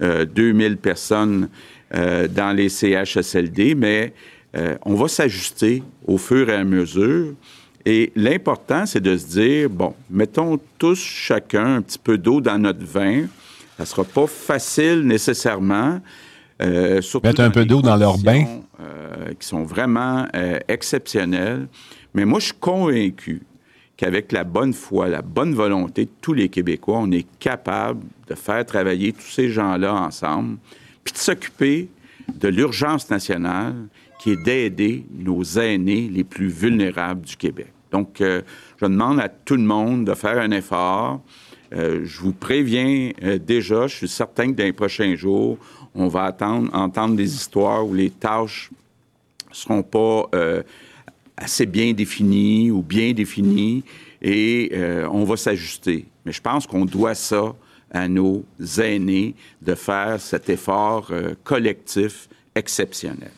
2000 0.00 0.76
personnes 0.76 1.48
dans 1.90 2.56
les 2.56 2.68
CHSLD, 2.68 3.74
mais 3.74 4.12
on 4.84 4.94
va 4.94 5.08
s'ajuster 5.08 5.82
au 6.06 6.18
fur 6.18 6.48
et 6.50 6.54
à 6.54 6.64
mesure. 6.64 7.34
Et 7.84 8.12
l'important, 8.16 8.84
c'est 8.86 9.00
de 9.00 9.16
se 9.16 9.26
dire, 9.26 9.70
bon, 9.70 9.94
mettons 10.10 10.60
tous 10.78 10.98
chacun 10.98 11.76
un 11.76 11.82
petit 11.82 11.98
peu 11.98 12.18
d'eau 12.18 12.40
dans 12.40 12.58
notre 12.58 12.84
vin. 12.84 13.26
Ça 13.78 13.86
sera 13.86 14.04
pas 14.04 14.26
facile 14.26 15.02
nécessairement. 15.06 16.00
Euh, 16.60 17.00
Mettre 17.22 17.40
un 17.40 17.50
peu 17.50 17.64
d'eau 17.64 17.82
dans 17.82 17.96
leur 17.96 18.18
bain. 18.18 18.44
Euh, 18.80 19.32
qui 19.38 19.46
sont 19.46 19.64
vraiment 19.64 20.26
euh, 20.34 20.58
exceptionnels. 20.68 21.68
Mais 22.14 22.24
moi, 22.24 22.40
je 22.40 22.46
suis 22.46 22.54
convaincu 22.54 23.42
qu'avec 23.96 24.32
la 24.32 24.44
bonne 24.44 24.72
foi, 24.72 25.08
la 25.08 25.22
bonne 25.22 25.54
volonté 25.54 26.04
de 26.04 26.10
tous 26.20 26.32
les 26.32 26.48
Québécois, 26.48 26.98
on 27.00 27.10
est 27.10 27.26
capable 27.38 28.04
de 28.28 28.34
faire 28.34 28.64
travailler 28.64 29.12
tous 29.12 29.30
ces 29.30 29.48
gens-là 29.48 29.94
ensemble, 29.94 30.58
puis 31.02 31.12
de 31.12 31.18
s'occuper 31.18 31.88
de 32.32 32.48
l'urgence 32.48 33.10
nationale 33.10 33.74
qui 34.20 34.30
est 34.30 34.42
d'aider 34.42 35.04
nos 35.12 35.42
aînés 35.42 36.08
les 36.12 36.24
plus 36.24 36.48
vulnérables 36.48 37.22
du 37.22 37.36
Québec. 37.36 37.72
Donc, 37.90 38.20
euh, 38.20 38.42
je 38.80 38.86
demande 38.86 39.20
à 39.20 39.28
tout 39.28 39.56
le 39.56 39.62
monde 39.62 40.04
de 40.04 40.14
faire 40.14 40.38
un 40.38 40.50
effort. 40.50 41.20
Euh, 41.74 42.00
je 42.04 42.20
vous 42.20 42.32
préviens 42.32 43.10
euh, 43.22 43.38
déjà, 43.38 43.86
je 43.86 43.96
suis 43.96 44.08
certain 44.08 44.52
que 44.52 44.56
dans 44.56 44.64
les 44.64 44.72
prochains 44.72 45.14
jours, 45.16 45.58
on 45.94 46.08
va 46.08 46.36
entendre 46.72 47.16
des 47.16 47.34
histoires 47.34 47.86
où 47.86 47.94
les 47.94 48.10
tâches 48.10 48.70
ne 49.50 49.54
seront 49.54 49.82
pas 49.82 50.28
assez 51.36 51.66
bien 51.66 51.92
définies 51.92 52.70
ou 52.70 52.82
bien 52.82 53.12
définies 53.12 53.84
et 54.22 54.72
on 55.10 55.24
va 55.24 55.36
s'ajuster. 55.36 56.06
Mais 56.24 56.32
je 56.32 56.40
pense 56.40 56.66
qu'on 56.66 56.84
doit 56.84 57.14
ça 57.14 57.54
à 57.90 58.06
nos 58.06 58.44
aînés 58.78 59.34
de 59.62 59.74
faire 59.74 60.20
cet 60.20 60.48
effort 60.50 61.10
collectif 61.42 62.28
exceptionnel. 62.54 63.32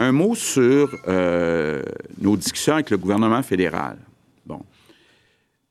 Un 0.00 0.12
mot 0.12 0.36
sur 0.36 0.96
euh, 1.08 1.82
nos 2.20 2.36
discussions 2.36 2.74
avec 2.74 2.90
le 2.90 2.98
gouvernement 2.98 3.42
fédéral. 3.42 3.98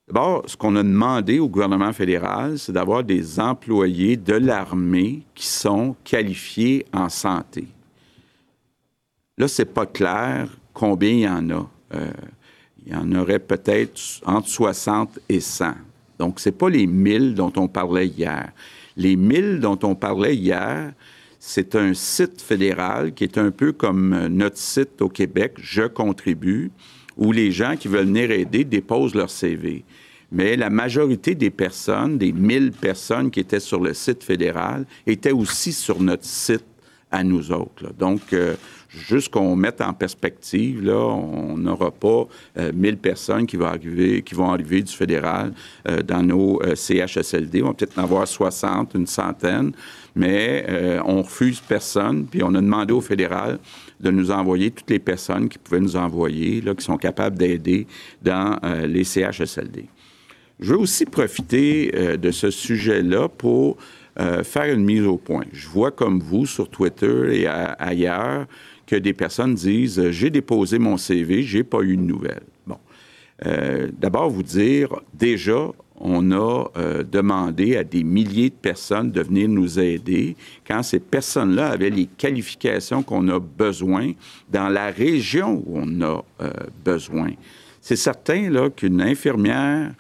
D'abord, 0.07 0.43
ce 0.45 0.55
qu'on 0.55 0.77
a 0.77 0.83
demandé 0.83 1.37
au 1.39 1.49
gouvernement 1.49 1.91
fédéral, 1.91 2.57
c'est 2.57 2.71
d'avoir 2.71 3.03
des 3.03 3.41
employés 3.41 4.15
de 4.15 4.33
l'armée 4.33 5.23
qui 5.35 5.47
sont 5.47 5.97
qualifiés 6.05 6.85
en 6.93 7.09
santé. 7.09 7.67
Là, 9.37 9.49
c'est 9.49 9.65
pas 9.65 9.85
clair 9.85 10.47
combien 10.73 11.09
il 11.09 11.19
y 11.19 11.27
en 11.27 11.49
a. 11.49 11.69
Euh, 11.93 12.11
il 12.85 12.93
y 12.93 12.95
en 12.95 13.11
aurait 13.13 13.39
peut-être 13.39 13.99
entre 14.25 14.47
60 14.47 15.19
et 15.27 15.41
100. 15.41 15.73
Donc, 16.17 16.39
ce 16.39 16.47
n'est 16.47 16.55
pas 16.55 16.69
les 16.69 16.87
1000 16.87 17.35
dont 17.35 17.51
on 17.57 17.67
parlait 17.67 18.07
hier. 18.07 18.53
Les 18.95 19.17
1000 19.17 19.59
dont 19.59 19.77
on 19.83 19.93
parlait 19.93 20.37
hier, 20.37 20.93
c'est 21.37 21.75
un 21.75 21.93
site 21.93 22.41
fédéral 22.41 23.13
qui 23.13 23.25
est 23.25 23.37
un 23.37 23.51
peu 23.51 23.73
comme 23.73 24.13
euh, 24.13 24.29
notre 24.29 24.57
site 24.57 25.01
au 25.01 25.09
Québec, 25.09 25.55
Je 25.61 25.83
contribue, 25.83 26.71
où 27.17 27.31
les 27.31 27.51
gens 27.51 27.75
qui 27.75 27.87
veulent 27.87 28.05
venir 28.05 28.31
aider 28.31 28.63
déposent 28.63 29.15
leur 29.15 29.29
CV. 29.29 29.83
Mais 30.31 30.57
la 30.57 30.69
majorité 30.69 31.35
des 31.35 31.49
personnes, 31.49 32.17
des 32.17 32.33
1000 32.33 32.71
personnes 32.71 33.31
qui 33.31 33.39
étaient 33.39 33.61
sur 33.61 33.79
le 33.79 33.93
site 33.93 34.23
fédéral, 34.23 34.85
étaient 35.05 35.31
aussi 35.31 35.71
sur 35.71 36.01
notre 36.01 36.25
site 36.25 36.65
à 37.09 37.23
nous 37.23 37.53
autres. 37.53 37.93
Donc, 37.97 38.33
euh, 38.33 38.55
juste 38.89 39.29
qu'on 39.29 39.55
mette 39.55 39.79
en 39.79 39.93
perspective, 39.93 40.83
là, 40.83 40.97
on 40.97 41.55
n'aura 41.57 41.91
pas 41.91 42.27
1000 42.73 42.93
euh, 42.93 42.97
personnes 42.97 43.45
qui 43.45 43.55
vont 43.55 43.67
arriver, 43.67 44.21
qui 44.21 44.35
vont 44.35 44.51
arriver 44.51 44.81
du 44.81 44.91
fédéral 44.91 45.53
dans 46.05 46.21
nos 46.21 46.61
CHSLD. 46.75 47.63
On 47.63 47.67
va 47.67 47.73
peut-être 47.73 47.97
en 47.97 48.03
avoir 48.03 48.27
60, 48.27 48.95
une 48.95 49.07
centaine 49.07 49.71
mais 50.17 50.65
euh, 50.67 50.99
on 51.05 51.21
refuse 51.21 51.59
personne, 51.59 52.25
puis 52.25 52.41
on 52.43 52.53
a 52.55 52.61
demandé 52.61 52.91
au 52.91 53.01
fédéral 53.01 53.59
de 53.99 54.11
nous 54.11 54.31
envoyer 54.31 54.71
toutes 54.71 54.89
les 54.89 54.99
personnes 54.99 55.49
qui 55.49 55.57
pouvaient 55.57 55.79
nous 55.79 55.95
envoyer, 55.95 56.61
là, 56.61 56.75
qui 56.75 56.83
sont 56.83 56.97
capables 56.97 57.37
d'aider 57.37 57.87
dans 58.21 58.57
euh, 58.63 58.87
les 58.87 59.03
CHSLD. 59.03 59.85
Je 60.59 60.73
veux 60.73 60.79
aussi 60.79 61.05
profiter 61.05 61.91
euh, 61.95 62.17
de 62.17 62.31
ce 62.31 62.49
sujet-là 62.49 63.29
pour 63.29 63.77
faire 64.41 64.73
une 64.73 64.83
mise 64.83 65.03
au 65.03 65.17
point. 65.17 65.43
Je 65.53 65.67
vois 65.67 65.91
comme 65.91 66.19
vous 66.19 66.47
sur 66.47 66.67
Twitter 66.69 67.39
et 67.39 67.45
ailleurs 67.45 68.47
que 68.87 68.95
des 68.95 69.13
personnes 69.13 69.53
disent 69.53 70.09
j'ai 70.09 70.31
déposé 70.31 70.79
mon 70.79 70.97
CV, 70.97 71.43
j'ai 71.43 71.63
pas 71.63 71.81
eu 71.83 71.95
de 71.95 72.01
nouvelles. 72.01 72.41
Bon, 72.65 72.79
d'abord 73.99 74.31
vous 74.31 74.41
dire 74.41 74.89
déjà 75.13 75.69
on 75.99 76.31
a 76.31 76.65
euh, 76.77 77.03
demandé 77.03 77.75
à 77.75 77.83
des 77.83 78.03
milliers 78.03 78.49
de 78.49 78.55
personnes 78.55 79.11
de 79.11 79.21
venir 79.21 79.49
nous 79.49 79.79
aider 79.79 80.35
quand 80.65 80.83
ces 80.83 80.99
personnes-là 80.99 81.69
avaient 81.69 81.89
les 81.89 82.05
qualifications 82.05 83.03
qu'on 83.03 83.27
a 83.29 83.39
besoin 83.39 84.11
dans 84.49 84.69
la 84.69 84.91
région 84.91 85.63
où 85.65 85.79
on 85.79 86.01
a 86.01 86.23
euh, 86.41 86.51
besoin. 86.85 87.31
C'est 87.81 87.95
certain 87.95 88.69
qu'une 88.69 89.01
infirmière 89.01 89.91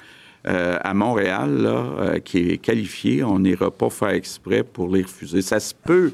euh, 0.45 0.77
à 0.81 0.93
Montréal 0.93 2.21
qui 2.23 2.51
est 2.51 2.57
qualifiée, 2.57 3.23
on 3.23 3.39
n'ira 3.39 3.71
pas 3.71 3.89
faire 3.89 4.09
exprès 4.09 4.63
pour 4.63 4.93
les 4.93 5.01
refuser. 5.01 5.41
Ça 5.41 5.59
se 5.59 5.73
peut 5.73 6.13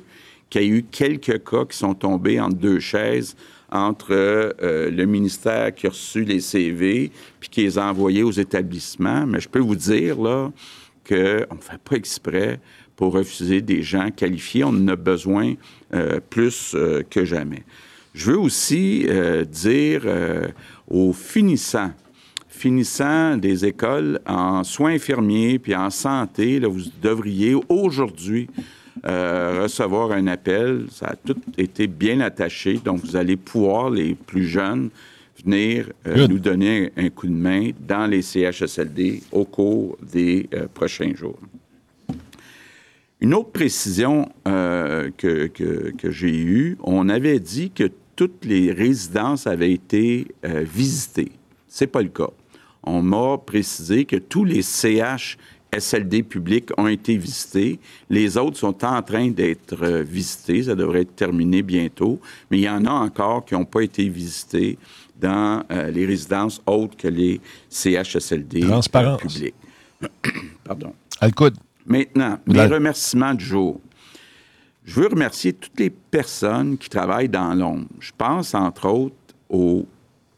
qu'il 0.49 0.61
y 0.61 0.65
ait 0.65 0.69
eu 0.69 0.85
quelques 0.89 1.43
cas 1.43 1.65
qui 1.65 1.77
sont 1.77 1.93
tombés 1.93 2.39
entre 2.39 2.55
deux 2.55 2.79
chaises 2.79 3.35
entre 3.73 4.11
euh, 4.11 4.91
le 4.91 5.05
ministère 5.05 5.73
qui 5.73 5.87
a 5.87 5.89
reçu 5.89 6.23
les 6.23 6.39
CV 6.39 7.11
puis 7.39 7.49
qui 7.49 7.63
les 7.63 7.77
a 7.77 7.89
envoyés 7.89 8.23
aux 8.23 8.31
établissements. 8.31 9.25
Mais 9.25 9.39
je 9.39 9.49
peux 9.49 9.59
vous 9.59 9.75
dire 9.75 10.21
là 10.21 10.51
qu'on 11.07 11.15
ne 11.55 11.61
fait 11.61 11.81
pas 11.83 11.95
exprès 11.95 12.59
pour 12.95 13.13
refuser 13.13 13.61
des 13.61 13.81
gens 13.81 14.11
qualifiés. 14.11 14.63
On 14.63 14.69
en 14.69 14.87
a 14.87 14.95
besoin 14.95 15.55
euh, 15.93 16.19
plus 16.29 16.73
euh, 16.75 17.01
que 17.09 17.25
jamais. 17.25 17.63
Je 18.13 18.31
veux 18.31 18.37
aussi 18.37 19.07
dire 19.49 20.03
aux 20.87 21.13
finissants, 21.13 21.91
finissants 22.47 23.37
des 23.37 23.65
écoles 23.65 24.19
en 24.27 24.63
soins 24.63 24.93
infirmiers 24.93 25.57
puis 25.57 25.73
en 25.73 25.89
santé, 25.89 26.59
là, 26.59 26.67
vous 26.67 26.83
devriez 27.01 27.55
aujourd'hui 27.69 28.47
euh, 29.05 29.61
recevoir 29.63 30.11
un 30.11 30.27
appel. 30.27 30.85
Ça 30.91 31.07
a 31.07 31.15
tout 31.15 31.39
été 31.57 31.87
bien 31.87 32.19
attaché. 32.19 32.79
Donc, 32.83 33.01
vous 33.01 33.15
allez 33.15 33.37
pouvoir, 33.37 33.89
les 33.89 34.15
plus 34.15 34.45
jeunes, 34.45 34.89
venir 35.43 35.89
euh, 36.07 36.27
nous 36.27 36.39
donner 36.39 36.91
un 36.95 37.09
coup 37.09 37.27
de 37.27 37.33
main 37.33 37.71
dans 37.85 38.07
les 38.07 38.21
CHSLD 38.21 39.23
au 39.31 39.45
cours 39.45 39.97
des 40.01 40.47
euh, 40.53 40.67
prochains 40.73 41.13
jours. 41.15 41.39
Une 43.19 43.33
autre 43.33 43.51
précision 43.51 44.27
que, 44.43 45.47
que, 45.47 46.11
j'ai 46.11 46.35
eue, 46.35 46.77
on 46.83 47.07
avait 47.07 47.39
dit 47.39 47.71
que 47.71 47.89
toutes 48.17 48.43
les 48.43 48.73
résidences 48.73 49.47
avaient 49.47 49.71
été 49.71 50.27
visitées. 50.43 51.31
C'est 51.69 51.87
pas 51.87 52.01
le 52.01 52.09
cas. 52.09 52.31
On 52.83 53.01
m'a 53.01 53.37
précisé 53.37 54.03
que 54.03 54.17
tous 54.17 54.43
les 54.43 54.61
CH 54.61 55.37
SLD 55.79 56.23
publics 56.23 56.69
ont 56.77 56.87
été 56.87 57.17
visités. 57.17 57.79
Les 58.09 58.37
autres 58.37 58.57
sont 58.57 58.83
en 58.85 59.01
train 59.01 59.29
d'être 59.29 59.83
euh, 59.83 60.03
visités. 60.03 60.63
Ça 60.63 60.75
devrait 60.75 61.01
être 61.01 61.15
terminé 61.15 61.61
bientôt. 61.61 62.19
Mais 62.49 62.59
il 62.59 62.63
y 62.63 62.69
en 62.69 62.85
a 62.85 62.91
encore 62.91 63.45
qui 63.45 63.53
n'ont 63.53 63.65
pas 63.65 63.81
été 63.81 64.07
visités 64.09 64.77
dans 65.19 65.63
euh, 65.71 65.91
les 65.91 66.05
résidences 66.05 66.61
autres 66.65 66.97
que 66.97 67.07
les 67.07 67.39
CHSLD 67.69 68.63
euh, 68.63 69.17
publics. 69.17 69.55
Pardon. 70.63 70.93
Alcoud. 71.19 71.55
Maintenant, 71.85 72.39
les 72.47 72.65
remerciements 72.65 73.33
du 73.33 73.43
jour. 73.43 73.81
Je 74.85 74.99
veux 74.99 75.07
remercier 75.07 75.53
toutes 75.53 75.79
les 75.79 75.89
personnes 75.89 76.77
qui 76.77 76.89
travaillent 76.89 77.29
dans 77.29 77.53
l'ombre. 77.53 77.87
Je 77.99 78.11
pense, 78.17 78.53
entre 78.53 78.87
autres, 78.89 79.15
aux 79.49 79.85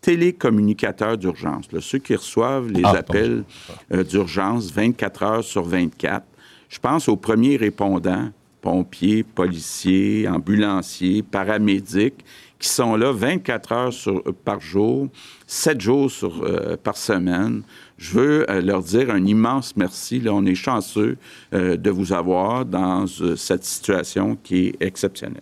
télécommunicateurs 0.06 1.18
d'urgence, 1.18 1.66
ceux 1.80 1.98
qui 1.98 2.16
reçoivent 2.16 2.70
les 2.72 2.84
ah, 2.84 2.98
appels 2.98 3.44
euh, 3.92 4.04
d'urgence 4.04 4.72
24 4.72 5.24
heures 5.24 5.44
sur 5.44 5.64
24. 5.64 6.24
Je 6.70 6.78
pense 6.78 7.10
aux 7.10 7.16
premiers 7.16 7.58
répondants, 7.58 8.30
pompiers, 8.62 9.24
policiers, 9.24 10.28
ambulanciers, 10.28 11.24
paramédics, 11.24 12.24
qui 12.60 12.70
sont 12.70 12.96
là 12.96 13.12
24 13.12 13.72
heures 13.72 13.94
sur, 13.94 14.24
par 14.44 14.60
jour, 14.60 15.08
7 15.48 15.82
jours 15.82 16.12
sur, 16.12 16.44
euh, 16.44 16.78
par 16.78 16.98
semaine. 16.98 17.64
Je 17.98 18.12
veux 18.12 18.52
euh, 18.52 18.62
leur 18.62 18.84
dire 18.84 19.10
un 19.10 19.26
immense 19.26 19.76
merci. 19.76 20.20
Là, 20.20 20.36
on 20.36 20.46
est 20.46 20.54
chanceux 20.54 21.18
euh, 21.56 21.78
de 21.78 21.90
vous 21.90 22.14
avoir 22.14 22.64
dans 22.64 23.08
cette 23.08 23.64
situation 23.64 24.38
qui 24.44 24.68
est 24.68 24.76
exceptionnelle. 24.82 25.42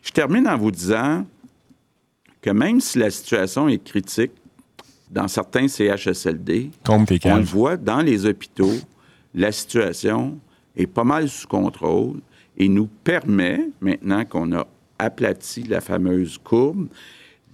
Je 0.00 0.10
termine 0.10 0.48
en 0.48 0.56
vous 0.56 0.70
disant 0.70 1.26
que 2.40 2.50
même 2.50 2.80
si 2.80 2.98
la 2.98 3.10
situation 3.10 3.68
est 3.68 3.82
critique 3.82 4.32
dans 5.10 5.28
certains 5.28 5.68
CHSLD, 5.68 6.70
on 6.88 7.36
le 7.36 7.42
voit 7.42 7.76
dans 7.76 8.00
les 8.00 8.26
hôpitaux, 8.26 8.76
la 9.34 9.52
situation 9.52 10.38
est 10.76 10.86
pas 10.86 11.04
mal 11.04 11.28
sous 11.28 11.48
contrôle 11.48 12.20
et 12.56 12.68
nous 12.68 12.88
permet, 13.04 13.68
maintenant 13.80 14.24
qu'on 14.24 14.52
a 14.52 14.66
aplati 14.98 15.62
la 15.62 15.80
fameuse 15.80 16.38
courbe, 16.38 16.88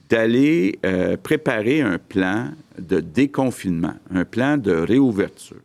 d'aller 0.09 0.79
euh, 0.85 1.17
préparer 1.17 1.81
un 1.81 1.99
plan 1.99 2.51
de 2.79 3.01
déconfinement, 3.01 3.95
un 4.13 4.25
plan 4.25 4.57
de 4.57 4.73
réouverture. 4.73 5.61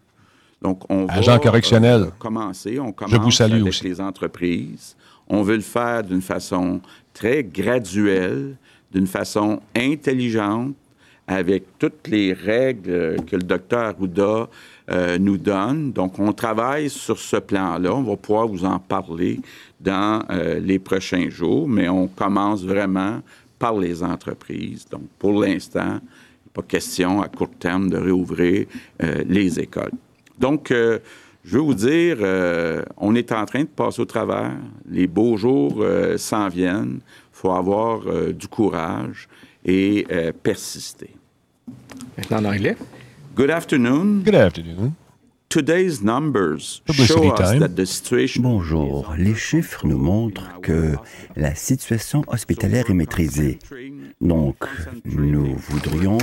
Donc, 0.62 0.84
on 0.90 1.08
Agent 1.08 1.34
va 1.34 1.40
correctionnel. 1.40 2.02
Euh, 2.02 2.10
commencer. 2.18 2.80
On 2.80 2.92
commence 2.92 3.14
Je 3.14 3.18
vous 3.18 3.32
salue 3.32 3.62
avec 3.62 3.82
les 3.82 4.02
entreprises. 4.02 4.96
On 5.28 5.42
veut 5.42 5.56
le 5.56 5.62
faire 5.62 6.04
d'une 6.04 6.22
façon 6.22 6.82
très 7.14 7.44
graduelle, 7.44 8.56
d'une 8.92 9.08
façon 9.08 9.62
intelligente, 9.76 10.76
avec 11.30 11.78
toutes 11.78 12.08
les 12.08 12.34
règles 12.34 13.18
que 13.28 13.36
le 13.36 13.44
docteur 13.44 13.82
Arruda 13.82 14.50
euh, 14.90 15.20
nous 15.20 15.38
donne. 15.38 15.92
Donc, 15.92 16.18
on 16.18 16.34
travaille 16.34 16.90
sur 16.90 17.20
ce 17.20 17.36
plan-là. 17.36 17.94
On 17.94 18.02
va 18.02 18.16
pouvoir 18.16 18.48
vous 18.48 18.66
en 18.66 18.80
parler 18.80 19.40
dans 19.80 20.24
euh, 20.32 20.60
les 20.60 20.80
prochains 20.80 21.30
jours, 21.30 21.68
mais 21.68 21.88
on 21.88 22.08
commence 22.08 22.64
vraiment 22.64 23.22
par 23.60 23.78
les 23.78 24.02
entreprises. 24.02 24.88
Donc, 24.90 25.04
pour 25.20 25.40
l'instant, 25.40 26.00
pas 26.52 26.64
question 26.64 27.22
à 27.22 27.28
court 27.28 27.52
terme 27.60 27.92
de 27.92 27.98
réouvrir 27.98 28.66
euh, 29.04 29.24
les 29.28 29.60
écoles. 29.60 29.92
Donc, 30.40 30.74
je 31.50 31.56
veux 31.56 31.64
vous 31.64 31.74
dire, 31.74 32.18
on 32.98 33.16
est 33.16 33.32
en 33.32 33.44
train 33.46 33.62
de 33.62 33.68
passer 33.68 34.00
au 34.02 34.06
travers. 34.06 34.52
Les 34.88 35.08
beaux 35.08 35.36
jours 35.36 35.84
s'en 36.18 36.48
viennent. 36.48 37.00
Il 37.02 37.34
faut 37.42 37.52
avoir 37.52 38.02
du 38.34 38.48
courage 38.48 39.28
et 39.66 40.06
persister. 40.44 41.10
Maintenant 42.18 42.38
en 42.38 42.54
anglais. 42.54 42.78
Good 43.36 43.50
afternoon. 43.50 44.22
Good 44.24 44.36
afternoon. 44.36 44.94
Today's 45.50 46.04
numbers 46.04 46.84
show 46.92 47.34
us 47.34 47.58
that 47.58 47.70
the 47.70 47.86
situation 47.86 48.44
Bonjour. 48.44 49.16
Les 49.18 49.34
chiffres 49.34 49.88
nous 49.88 49.98
montrent 49.98 50.62
que 50.62 50.94
la 51.36 51.56
situation 51.56 52.24
hospitalière 52.28 52.92
est 52.92 52.94
maîtrisée. 52.94 53.58
Donc, 54.22 54.58
nous 55.06 55.56
voudrions 55.56 56.20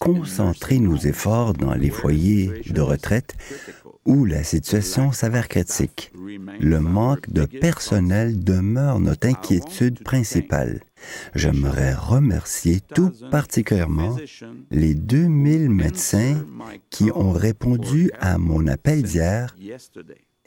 concentrer 0.00 0.80
nos 0.80 0.98
efforts 0.98 1.54
dans 1.54 1.72
les 1.72 1.88
foyers 1.88 2.62
de 2.68 2.82
retraite 2.82 3.36
où 4.08 4.24
la 4.24 4.42
situation 4.42 5.12
s'avère 5.12 5.48
critique. 5.48 6.10
Le 6.60 6.80
manque 6.80 7.30
de 7.30 7.44
personnel 7.44 8.42
demeure 8.42 8.98
notre 8.98 9.28
inquiétude 9.28 10.02
principale. 10.02 10.80
J'aimerais 11.34 11.94
remercier 11.94 12.80
tout 12.80 13.12
particulièrement 13.30 14.16
les 14.70 14.94
2000 14.94 15.70
médecins 15.70 16.42
qui 16.90 17.10
ont 17.14 17.32
répondu 17.32 18.10
à 18.18 18.38
mon 18.38 18.66
appel 18.66 19.02
d'hier 19.02 19.54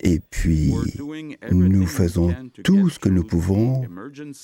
et 0.03 0.19
puis, 0.19 0.73
nous 1.51 1.85
faisons 1.85 2.33
tout 2.63 2.89
ce 2.89 2.97
que 2.97 3.09
nous 3.09 3.23
pouvons 3.23 3.83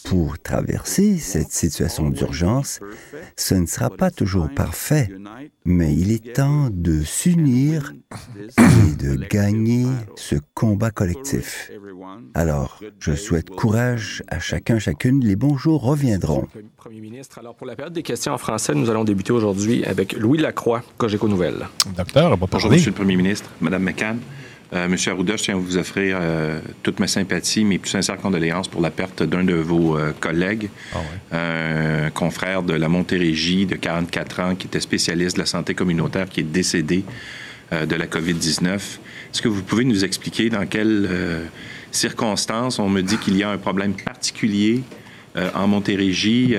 pour 0.06 0.38
traverser 0.38 1.18
cette 1.18 1.52
situation 1.52 2.10
d'urgence. 2.10 2.80
Ce 3.36 3.56
ne 3.56 3.66
sera 3.66 3.90
pas 3.90 4.12
toujours 4.12 4.50
parfait, 4.50 5.10
mais 5.66 5.96
il 5.96 6.12
est 6.12 6.36
temps 6.36 6.70
de 6.72 7.02
s'unir 7.02 7.94
et 8.20 8.96
de 8.96 9.16
gagner 9.16 9.88
ce 10.16 10.36
combat 10.54 10.92
collectif. 10.92 11.72
Alors, 12.36 12.80
je 13.00 13.16
souhaite 13.16 13.50
courage 13.50 14.22
à 14.28 14.40
chacun, 14.40 14.78
chacune. 14.78 15.26
Les 15.26 15.36
bons 15.36 15.58
jours 15.58 15.82
reviendront. 15.82 16.48
Premier 16.76 17.02
ministre, 17.02 17.40
alors 17.40 17.56
pour 17.56 17.66
la 17.66 17.76
période 17.76 17.94
des 17.94 18.04
questions 18.04 18.32
en 18.34 18.38
français, 18.38 18.76
nous 18.76 18.92
allons 18.92 19.04
débuter 19.04 19.34
aujourd'hui 19.34 19.84
avec 19.86 20.14
Louis 20.14 20.38
Lacroix, 20.38 20.84
Cogeco 20.98 21.28
Nouvelles. 21.28 21.68
Docteur, 21.96 22.38
bonjour, 22.38 22.70
Monsieur 22.72 22.92
le 22.92 22.96
Premier 22.96 23.16
ministre, 23.16 23.50
Madame 23.60 23.84
McCann. 23.84 24.20
Euh, 24.74 24.88
Monsieur 24.90 25.14
Arruda, 25.14 25.38
je 25.38 25.44
tiens 25.44 25.56
à 25.56 25.58
vous 25.58 25.78
offrir 25.78 26.18
euh, 26.20 26.60
toute 26.84 27.00
ma 27.00 27.08
sympathie, 27.08 27.64
mes 27.64 27.78
plus 27.78 27.90
sincères 27.90 28.18
condoléances 28.18 28.68
pour 28.68 28.82
la 28.82 28.92
perte 28.92 29.24
d'un 29.24 29.44
de 29.44 29.54
vos 29.54 29.98
euh, 29.98 30.12
collègues, 30.20 30.70
ah 30.94 31.00
un 31.32 32.10
confrère 32.10 32.64
de 32.64 32.74
la 32.74 32.90
Montérégie 32.90 33.66
de 33.66 33.76
44 33.76 34.40
ans 34.40 34.56
qui 34.56 34.68
était 34.68 34.80
spécialiste 34.80 35.36
de 35.36 35.42
la 35.42 35.46
santé 35.46 35.74
communautaire 35.74 36.28
qui 36.30 36.42
est 36.42 36.44
décédé 36.44 37.04
de 37.72 37.96
la 37.96 38.08
COVID-19. 38.08 38.76
Est-ce 38.76 39.42
que 39.42 39.50
vous 39.50 39.62
pouvez 39.62 39.84
nous 39.84 40.06
expliquer 40.06 40.50
dans 40.50 40.66
quelles 40.66 41.10
circonstances 41.92 42.80
on 42.80 42.88
me 42.88 43.02
dit 43.02 43.18
qu'il 43.18 43.36
y 43.36 43.44
a 43.44 43.50
un 43.50 43.58
problème 43.58 43.94
particulier 43.94 44.84
en 45.36 45.68
Montérégie? 45.68 46.56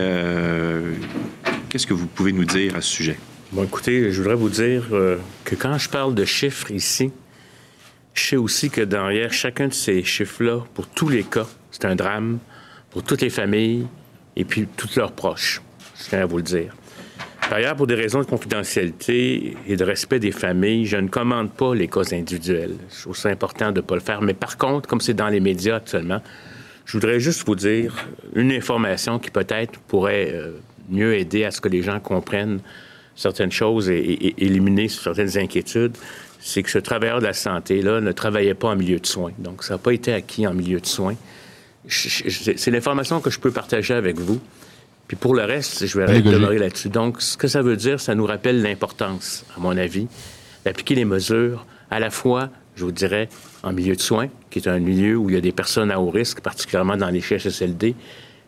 Qu'est-ce 1.71 1.87
que 1.87 1.94
vous 1.94 2.07
pouvez 2.07 2.33
nous 2.33 2.44
dire 2.44 2.77
à 2.77 2.83
ce 2.83 2.90
sujet? 2.90 3.18
Bon, 3.53 3.64
écoutez, 3.64 4.12
je 4.12 4.21
voudrais 4.21 4.37
vous 4.37 4.51
dire 4.51 4.85
que 5.44 5.55
quand 5.55 5.79
je 5.79 5.88
parle 5.88 6.14
de 6.14 6.27
chiffres 6.27 6.71
ici, 6.71 7.11
je 8.14 8.25
sais 8.25 8.37
aussi 8.37 8.71
que 8.71 8.81
derrière 8.81 9.33
chacun 9.33 9.68
de 9.68 9.73
ces 9.73 10.03
chiffres-là, 10.03 10.61
pour 10.75 10.87
tous 10.88 11.09
les 11.09 11.25
cas, 11.25 11.47
c'est 11.71 11.85
un 11.85 11.94
drame 11.94 12.38
pour 12.90 13.03
toutes 13.03 13.23
les 13.23 13.31
familles 13.31 13.87
et 14.37 14.44
puis 14.44 14.66
tous 14.77 14.97
leurs 14.97 15.12
proches. 15.12 15.62
Je 15.99 16.09
tiens 16.09 16.23
à 16.23 16.27
vous 16.27 16.38
le 16.38 16.42
dire. 16.42 16.75
Par 17.49 17.55
ailleurs, 17.55 17.77
pour 17.77 17.87
des 17.87 17.94
raisons 17.94 18.21
de 18.21 18.27
confidentialité 18.27 19.57
et 19.66 19.77
de 19.77 19.85
respect 19.85 20.18
des 20.18 20.33
familles, 20.33 20.85
je 20.85 20.99
ne 20.99 21.09
commande 21.09 21.51
pas 21.51 21.75
les 21.75 21.88
cas 21.88 22.03
individuels. 22.12 22.75
Je 22.94 23.03
trouve 23.03 23.16
ça 23.16 23.31
important 23.31 23.73
de 23.73 23.81
ne 23.81 23.87
pas 23.87 23.94
le 23.94 24.03
faire. 24.03 24.21
Mais 24.21 24.35
par 24.35 24.59
contre, 24.59 24.87
comme 24.87 25.01
c'est 25.01 25.14
dans 25.14 25.29
les 25.29 25.40
médias 25.40 25.77
actuellement, 25.77 26.21
je 26.85 26.92
voudrais 26.92 27.21
juste 27.21 27.47
vous 27.47 27.55
dire 27.55 28.07
une 28.35 28.53
information 28.53 29.18
qui 29.18 29.31
peut-être 29.31 29.79
pourrait 29.81 30.31
euh, 30.35 30.53
mieux 30.90 31.14
aider 31.16 31.44
à 31.44 31.51
ce 31.51 31.61
que 31.61 31.68
les 31.68 31.83
gens 31.83 32.01
comprennent 32.01 32.61
certaines 33.19 33.53
choses 33.53 33.91
et, 33.91 33.99
et 33.99 34.45
éliminer 34.45 34.89
certaines 34.89 35.37
inquiétudes 35.37 35.97
c'est 36.41 36.63
que 36.63 36.71
ce 36.71 36.79
travailleur 36.79 37.21
de 37.21 37.25
la 37.25 37.33
santé-là 37.33 38.01
ne 38.01 38.13
travaillait 38.13 38.55
pas 38.55 38.69
en 38.69 38.77
milieu 38.77 38.99
de 38.99 39.07
soins. 39.07 39.33
Donc, 39.39 39.65
ça 39.65 39.75
n'a 39.75 39.79
pas 39.79 39.93
été 39.93 40.13
acquis 40.13 40.47
en 40.47 40.55
milieu 40.55 40.81
de 40.81 40.87
soins. 40.87 41.17
C'est 41.89 42.71
l'information 42.71 43.21
que 43.21 43.31
je 43.31 43.41
peux 43.41 43.51
partager 43.51 43.95
avec 43.95 44.19
vous. 44.19 44.41
Puis 45.09 45.17
pour 45.17 45.35
le 45.35 45.43
reste, 45.45 45.87
je 45.87 45.99
vais 45.99 46.05
arrêter 46.05 46.31
de 46.31 46.37
là-dessus. 46.37 46.91
Donc, 46.91 47.23
ce 47.23 47.37
que 47.37 47.49
ça 47.49 47.63
veut 47.63 47.77
dire, 47.77 47.99
ça 47.99 48.15
nous 48.15 48.27
rappelle 48.27 48.63
l'importance, 48.63 49.45
à 49.57 49.61
mon 49.61 49.77
avis, 49.77 50.07
d'appliquer 50.65 50.95
les 50.95 51.07
mesures 51.07 51.67
à 51.91 51.99
la 51.99 52.11
fois, 52.11 52.51
je 52.77 52.85
vous 52.85 52.93
dirais, 52.93 53.29
en 53.63 53.73
milieu 53.73 53.97
de 53.97 54.01
soins, 54.01 54.29
qui 54.51 54.59
est 54.59 54.69
un 54.69 54.79
milieu 54.79 55.17
où 55.17 55.31
il 55.31 55.35
y 55.35 55.39
a 55.39 55.41
des 55.41 55.53
personnes 55.53 55.91
à 55.91 55.99
haut 55.99 56.11
risque, 56.11 56.41
particulièrement 56.41 56.97
dans 56.97 57.09
les 57.09 57.23
CHSLD, 57.23 57.95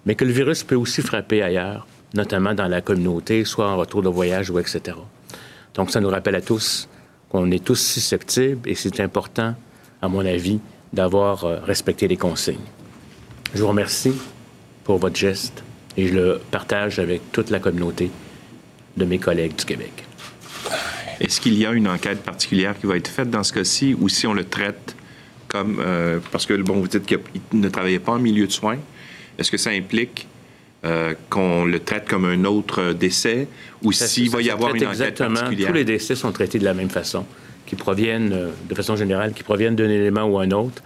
mais 0.05 0.15
que 0.15 0.25
le 0.25 0.33
virus 0.33 0.63
peut 0.63 0.75
aussi 0.75 1.01
frapper 1.01 1.43
ailleurs, 1.43 1.87
notamment 2.15 2.55
dans 2.55 2.69
la 2.69 2.81
communauté, 2.81 3.45
soit 3.45 3.69
en 3.69 3.77
retour 3.77 4.03
de 4.03 4.09
voyage 4.09 4.51
ou 4.51 4.59
etc. 4.59 4.97
Donc, 5.75 5.91
ça 5.91 6.01
nous 6.01 6.09
rappelle 6.09 6.35
à 6.35 6.41
tous 6.41 6.89
qu'on 7.29 7.51
est 7.51 7.65
tous 7.65 7.81
susceptibles 7.81 8.69
et 8.69 8.75
c'est 8.75 9.01
important, 9.01 9.55
à 10.03 10.09
mon 10.09 10.25
avis, 10.27 10.61
d'avoir 10.93 11.45
euh, 11.45 11.59
respecté 11.61 12.09
les 12.09 12.17
consignes. 12.17 12.59
Je 13.55 13.63
vous 13.63 13.69
remercie 13.69 14.13
pour 14.85 14.99
votre 14.99 15.17
geste 15.17 15.63
et 15.97 16.09
je 16.09 16.15
le 16.15 16.41
partage 16.51 16.99
avec 16.99 17.33
toute 17.33 17.51
la 17.51 17.61
communauté 17.61 18.11
de 18.97 19.05
mes 19.05 19.19
collègues 19.19 19.55
du 19.55 19.65
Québec. 19.65 19.93
Est-ce 21.21 21.41
qu'il 21.41 21.55
y 21.55 21.67
a 21.67 21.73
une 21.73 21.87
enquête 21.87 22.23
particulière 22.23 22.79
qui 22.79 22.87
va 22.87 22.97
être 22.97 23.09
faite 23.09 23.31
dans 23.31 23.45
ce 23.45 23.53
cas-ci 23.53 23.95
ou 23.99 24.09
si 24.09 24.27
on 24.27 24.33
le 24.33 24.45
traite 24.45 24.97
comme... 25.49 25.81
Euh, 25.81 26.19
parce 26.33 26.47
que, 26.47 26.55
bon, 26.55 26.81
vous 26.81 26.89
dites 26.89 27.07
qu'il 27.07 27.21
ne 27.53 27.69
travaillait 27.69 27.99
pas 27.99 28.13
en 28.13 28.19
milieu 28.19 28.47
de 28.47 28.53
soins. 28.53 28.79
Est-ce 29.39 29.51
que 29.51 29.57
ça 29.57 29.71
implique 29.71 30.27
euh, 30.85 31.15
qu'on 31.29 31.65
le 31.65 31.79
traite 31.81 32.09
comme 32.09 32.25
un 32.25 32.45
autre 32.45 32.93
décès 32.93 33.49
ou 33.83 33.93
s'il 33.93 34.31
va 34.31 34.41
y 34.41 34.51
avoir 34.51 34.75
une 34.75 34.87
enquête 34.87 35.19
particulière? 35.19 35.69
Tous 35.69 35.75
les 35.75 35.85
décès 35.85 36.15
sont 36.15 36.33
traités 36.33 36.59
de 36.59 36.65
la 36.65 36.75
même 36.75 36.89
façon, 36.89 37.27
qui 37.67 37.77
proviennent, 37.77 38.33
euh, 38.33 38.51
de 38.69 38.75
façon 38.75 38.97
générale, 38.97 39.33
qui 39.33 39.43
proviennent 39.43 39.77
d'un 39.77 39.91
élément 39.91 40.25
ou 40.25 40.39
un 40.39 40.51
autre. 40.53 40.83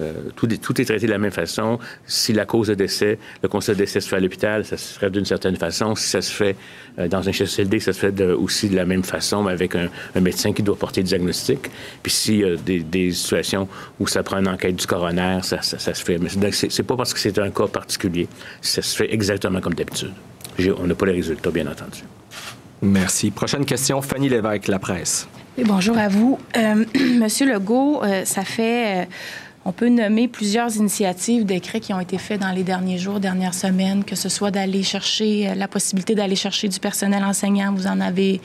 Euh, 0.00 0.12
tout, 0.36 0.52
est, 0.52 0.58
tout, 0.58 0.80
est 0.80 0.84
traité 0.84 1.06
de 1.06 1.10
la 1.10 1.18
même 1.18 1.32
façon. 1.32 1.78
Si 2.06 2.32
la 2.32 2.44
cause 2.44 2.68
de 2.68 2.74
décès, 2.74 3.18
le 3.42 3.48
constat 3.48 3.74
de 3.74 3.78
décès 3.78 4.00
se 4.00 4.08
fait 4.08 4.16
à 4.16 4.20
l'hôpital, 4.20 4.64
ça 4.64 4.76
se 4.76 4.94
ferait 4.94 5.10
d'une 5.10 5.24
certaine 5.24 5.56
façon. 5.56 5.94
Si 5.96 6.08
ça 6.08 6.22
se 6.22 6.32
fait 6.32 6.56
euh, 6.98 7.08
dans 7.08 7.28
un 7.28 7.32
CHSLD, 7.32 7.80
ça 7.80 7.92
se 7.92 7.98
fait 7.98 8.22
aussi 8.22 8.68
de 8.68 8.76
la 8.76 8.84
même 8.84 9.02
façon, 9.02 9.42
mais 9.42 9.52
avec 9.52 9.74
un, 9.74 9.88
médecin 10.20 10.52
qui 10.52 10.62
doit 10.62 10.76
porter 10.76 11.00
le 11.00 11.06
diagnostic. 11.06 11.70
Puis 12.02 12.12
s'il 12.12 12.38
y 12.38 12.44
a 12.44 12.56
des, 12.56 13.10
situations 13.12 13.68
où 13.98 14.06
ça 14.06 14.22
prend 14.22 14.38
une 14.38 14.48
enquête 14.48 14.76
du 14.76 14.86
coroner, 14.86 15.40
ça, 15.42 15.62
ça, 15.62 15.78
se 15.78 16.04
fait. 16.04 16.18
Mais 16.18 16.28
c'est 16.52 16.82
pas 16.82 16.96
parce 16.96 17.12
que 17.12 17.20
c'est 17.20 17.38
un 17.38 17.50
cas 17.50 17.66
particulier. 17.66 18.28
Ça 18.60 18.82
se 18.82 18.96
fait 18.96 19.12
exactement 19.12 19.60
comme 19.60 19.74
d'habitude. 19.74 20.12
On 20.78 20.86
n'a 20.86 20.94
pas 20.94 21.06
les 21.06 21.12
résultats, 21.12 21.50
bien 21.50 21.66
entendu. 21.66 22.02
Merci. 22.82 23.30
Prochaine 23.30 23.64
question, 23.64 24.02
Fanny 24.02 24.28
Lévesque, 24.28 24.68
La 24.68 24.78
Presse. 24.78 25.28
bonjour 25.64 25.98
à 25.98 26.08
vous. 26.08 26.38
Euh, 26.56 26.84
Monsieur 27.20 27.52
Legault, 27.52 28.02
ça 28.24 28.44
fait 28.44 29.08
On 29.68 29.72
peut 29.72 29.90
nommer 29.90 30.28
plusieurs 30.28 30.74
initiatives, 30.76 31.44
décrets 31.44 31.80
qui 31.80 31.92
ont 31.92 32.00
été 32.00 32.16
faits 32.16 32.40
dans 32.40 32.52
les 32.52 32.62
derniers 32.62 32.96
jours, 32.96 33.20
dernières 33.20 33.52
semaines, 33.52 34.02
que 34.02 34.16
ce 34.16 34.30
soit 34.30 34.50
d'aller 34.50 34.82
chercher 34.82 35.54
la 35.54 35.68
possibilité 35.68 36.14
d'aller 36.14 36.36
chercher 36.36 36.68
du 36.68 36.80
personnel 36.80 37.22
enseignant. 37.22 37.74
Vous 37.74 37.86
en 37.86 38.00
avez, 38.00 38.40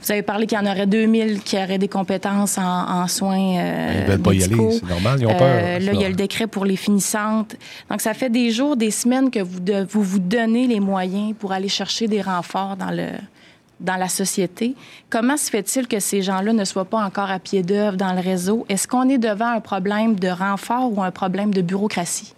vous 0.00 0.10
avez 0.10 0.22
parlé 0.22 0.46
qu'il 0.46 0.56
y 0.56 0.60
en 0.62 0.64
aurait 0.64 0.86
2000 0.86 1.42
qui 1.42 1.58
auraient 1.58 1.76
des 1.76 1.88
compétences 1.88 2.56
en, 2.56 3.06
soins 3.08 3.58
euh, 3.58 4.00
Ils 4.00 4.10
veulent 4.10 4.22
pas 4.22 4.32
y 4.32 4.42
aller, 4.42 4.56
c'est 4.56 4.88
normal, 4.88 5.18
ils 5.20 5.26
ont 5.26 5.36
peur. 5.36 5.80
là, 5.80 5.92
il 5.92 6.00
y 6.00 6.04
a 6.06 6.08
le 6.08 6.14
décret 6.14 6.46
pour 6.46 6.64
les 6.64 6.76
finissantes. 6.76 7.56
Donc, 7.90 8.00
ça 8.00 8.14
fait 8.14 8.30
des 8.30 8.50
jours, 8.50 8.78
des 8.78 8.90
semaines 8.90 9.30
que 9.30 9.40
vous, 9.40 9.60
vous 9.90 10.02
vous 10.02 10.18
donnez 10.18 10.66
les 10.66 10.80
moyens 10.80 11.34
pour 11.38 11.52
aller 11.52 11.68
chercher 11.68 12.08
des 12.08 12.22
renforts 12.22 12.78
dans 12.78 12.90
le 12.90 13.08
dans 13.80 13.96
la 13.96 14.08
société. 14.08 14.74
Comment 15.10 15.36
se 15.36 15.50
fait-il 15.50 15.86
que 15.86 16.00
ces 16.00 16.22
gens-là 16.22 16.52
ne 16.52 16.64
soient 16.64 16.84
pas 16.84 17.04
encore 17.04 17.30
à 17.30 17.38
pied 17.38 17.62
d'œuvre 17.62 17.96
dans 17.96 18.12
le 18.12 18.20
réseau? 18.20 18.64
Est-ce 18.68 18.88
qu'on 18.88 19.08
est 19.08 19.18
devant 19.18 19.48
un 19.48 19.60
problème 19.60 20.14
de 20.14 20.28
renfort 20.28 20.96
ou 20.96 21.02
un 21.02 21.10
problème 21.10 21.52
de 21.52 21.62
bureaucratie? 21.62 22.34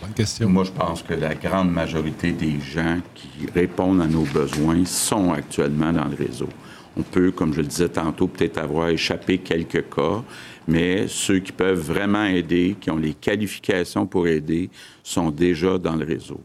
Bonne 0.00 0.14
question. 0.14 0.48
Moi, 0.48 0.64
je 0.64 0.70
pense 0.70 1.02
que 1.02 1.14
la 1.14 1.34
grande 1.34 1.70
majorité 1.70 2.32
des 2.32 2.58
gens 2.60 2.98
qui 3.14 3.50
répondent 3.54 4.00
à 4.00 4.06
nos 4.06 4.22
besoins 4.22 4.84
sont 4.86 5.32
actuellement 5.32 5.92
dans 5.92 6.06
le 6.06 6.16
réseau. 6.16 6.48
On 6.96 7.02
peut, 7.02 7.30
comme 7.30 7.52
je 7.52 7.60
le 7.60 7.66
disais 7.66 7.88
tantôt, 7.88 8.26
peut-être 8.26 8.58
avoir 8.58 8.88
échappé 8.88 9.38
quelques 9.38 9.88
cas, 9.94 10.22
mais 10.66 11.06
ceux 11.08 11.38
qui 11.38 11.52
peuvent 11.52 11.78
vraiment 11.78 12.24
aider, 12.24 12.76
qui 12.80 12.90
ont 12.90 12.96
les 12.96 13.14
qualifications 13.14 14.06
pour 14.06 14.26
aider, 14.26 14.70
sont 15.02 15.30
déjà 15.30 15.78
dans 15.78 15.96
le 15.96 16.04
réseau. 16.04 16.40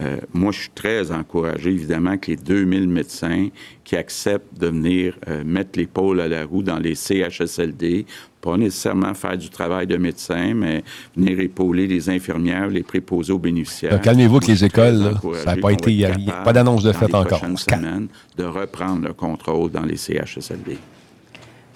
Euh, 0.00 0.16
moi, 0.32 0.50
je 0.52 0.60
suis 0.60 0.70
très 0.70 1.10
encouragé, 1.10 1.70
évidemment, 1.70 2.16
que 2.16 2.30
les 2.30 2.36
2000 2.36 2.88
médecins 2.88 3.48
qui 3.84 3.96
acceptent 3.96 4.58
de 4.58 4.68
venir 4.68 5.16
euh, 5.28 5.42
mettre 5.44 5.78
l'épaule 5.78 6.20
à 6.20 6.28
la 6.28 6.46
roue 6.46 6.62
dans 6.62 6.78
les 6.78 6.94
CHSLD, 6.94 8.06
pas 8.40 8.56
nécessairement 8.56 9.12
faire 9.12 9.36
du 9.36 9.50
travail 9.50 9.86
de 9.86 9.96
médecin, 9.96 10.54
mais 10.54 10.82
venir 11.14 11.38
épauler 11.40 11.86
les 11.86 12.08
infirmières, 12.08 12.68
les 12.68 12.82
préposer 12.82 13.32
aux 13.32 13.38
bénéficiaires. 13.38 14.00
Calmez-vous 14.00 14.36
avec 14.36 14.48
les 14.48 14.64
écoles, 14.64 15.14
ça 15.44 15.54
n'a 15.54 15.60
pas 15.60 15.72
été, 15.72 15.92
il 15.92 15.98
n'y 15.98 16.04
a, 16.04 16.42
pas 16.44 16.52
d'annonce 16.52 16.82
de 16.82 16.92
fait 16.92 17.14
encore. 17.14 17.40
Semaines, 17.56 18.08
de 18.38 18.44
reprendre 18.44 19.06
le 19.06 19.12
contrôle 19.12 19.70
dans 19.70 19.82
les 19.82 19.96
CHSLD. 19.96 20.78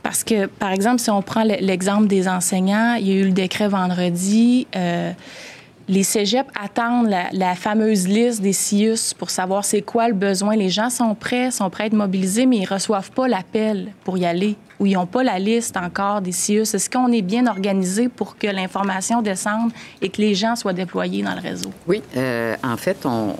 Parce 0.03 0.23
que, 0.23 0.47
par 0.47 0.71
exemple, 0.71 1.01
si 1.01 1.11
on 1.11 1.23
prend 1.23 1.45
l'exemple 1.45 2.07
des 2.07 2.29
enseignants, 2.29 2.95
il 3.01 3.09
y 3.09 3.13
a 3.13 3.15
eu 3.17 3.25
le 3.25 3.33
décret 3.33 3.69
vendredi. 3.69 4.67
Euh, 4.77 5.13
les 5.89 6.03
cégeps 6.03 6.49
attendent 6.61 7.15
la, 7.33 7.55
fameuse 7.55 8.09
liste 8.09 8.41
des 8.41 8.53
CIUS 8.53 9.15
pour 9.19 9.31
savoir 9.31 9.65
c'est 9.65 9.83
quoi 9.83 10.09
le 10.09 10.15
besoin. 10.15 10.57
Les 10.57 10.71
gens 10.71 10.91
sont 10.91 11.15
prêts, 11.15 11.51
sont 11.51 11.71
prêts 11.71 11.85
à 11.85 11.87
être 11.87 11.95
mobilisés, 11.95 12.47
mais 12.47 12.59
ils 12.59 12.67
reçoivent 12.67 13.11
pas 13.11 13.29
l'appel 13.29 13.93
pour 14.05 14.19
y 14.19 14.25
aller 14.25 14.57
ou 14.81 14.87
ils 14.87 14.95
n'ont 14.95 15.07
pas 15.07 15.23
la 15.23 15.39
liste 15.39 15.77
encore 15.77 16.21
des 16.21 16.33
CIUS. 16.33 16.63
Est-ce 16.63 16.91
qu'on 16.91 17.13
est 17.13 17.23
bien 17.23 17.47
organisé 17.47 18.09
pour 18.09 18.37
que 18.37 18.47
l'information 18.47 19.23
descende 19.23 19.71
et 20.03 20.09
que 20.09 20.21
les 20.21 20.35
gens 20.35 20.57
soient 20.57 20.73
déployés 20.73 21.23
dans 21.23 21.35
le 21.35 21.41
réseau? 21.41 21.71
Oui, 21.87 22.03
euh, 22.17 22.57
en 22.63 22.77
fait, 22.77 23.07
on, 23.07 23.35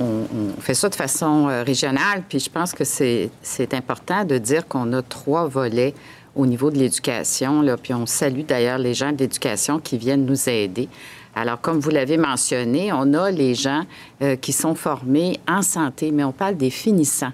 fait 0.61 0.75
ça 0.75 0.89
de 0.89 0.95
façon 0.95 1.49
euh, 1.49 1.63
régionale, 1.63 2.23
puis 2.29 2.39
je 2.39 2.51
pense 2.51 2.73
que 2.73 2.85
c'est 2.85 3.75
important 3.75 4.25
de 4.25 4.39
dire 4.39 4.69
qu'on 4.69 4.93
a 4.93 5.03
trois 5.03 5.49
volets 5.49 5.95
au 6.37 6.47
niveau 6.47 6.71
de 6.71 6.79
l'éducation, 6.79 7.65
puis 7.83 7.95
on 7.95 8.07
salue 8.07 8.43
d'ailleurs 8.43 8.79
les 8.79 8.95
gens 8.95 9.13
de 9.13 9.19
l'éducation 9.19 9.79
qui 9.79 9.99
viennent 9.99 10.25
nous 10.25 10.49
aider. 10.49 10.89
Alors, 11.37 11.61
comme 11.61 11.81
vous 11.81 11.91
l'avez 11.91 12.17
mentionné, 12.17 12.93
on 12.93 13.13
a 13.13 13.31
les 13.31 13.55
gens 13.55 13.83
euh, 14.23 14.37
qui 14.37 14.53
sont 14.53 14.75
formés 14.75 15.41
en 15.49 15.63
santé, 15.63 16.13
mais 16.13 16.23
on 16.23 16.33
parle 16.33 16.57
des 16.57 16.71
finissants. 16.71 17.33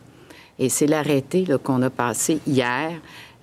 Et 0.59 0.69
c'est 0.69 0.87
l'arrêté 0.87 1.47
qu'on 1.63 1.83
a 1.83 1.91
passé 1.91 2.41
hier. 2.47 2.93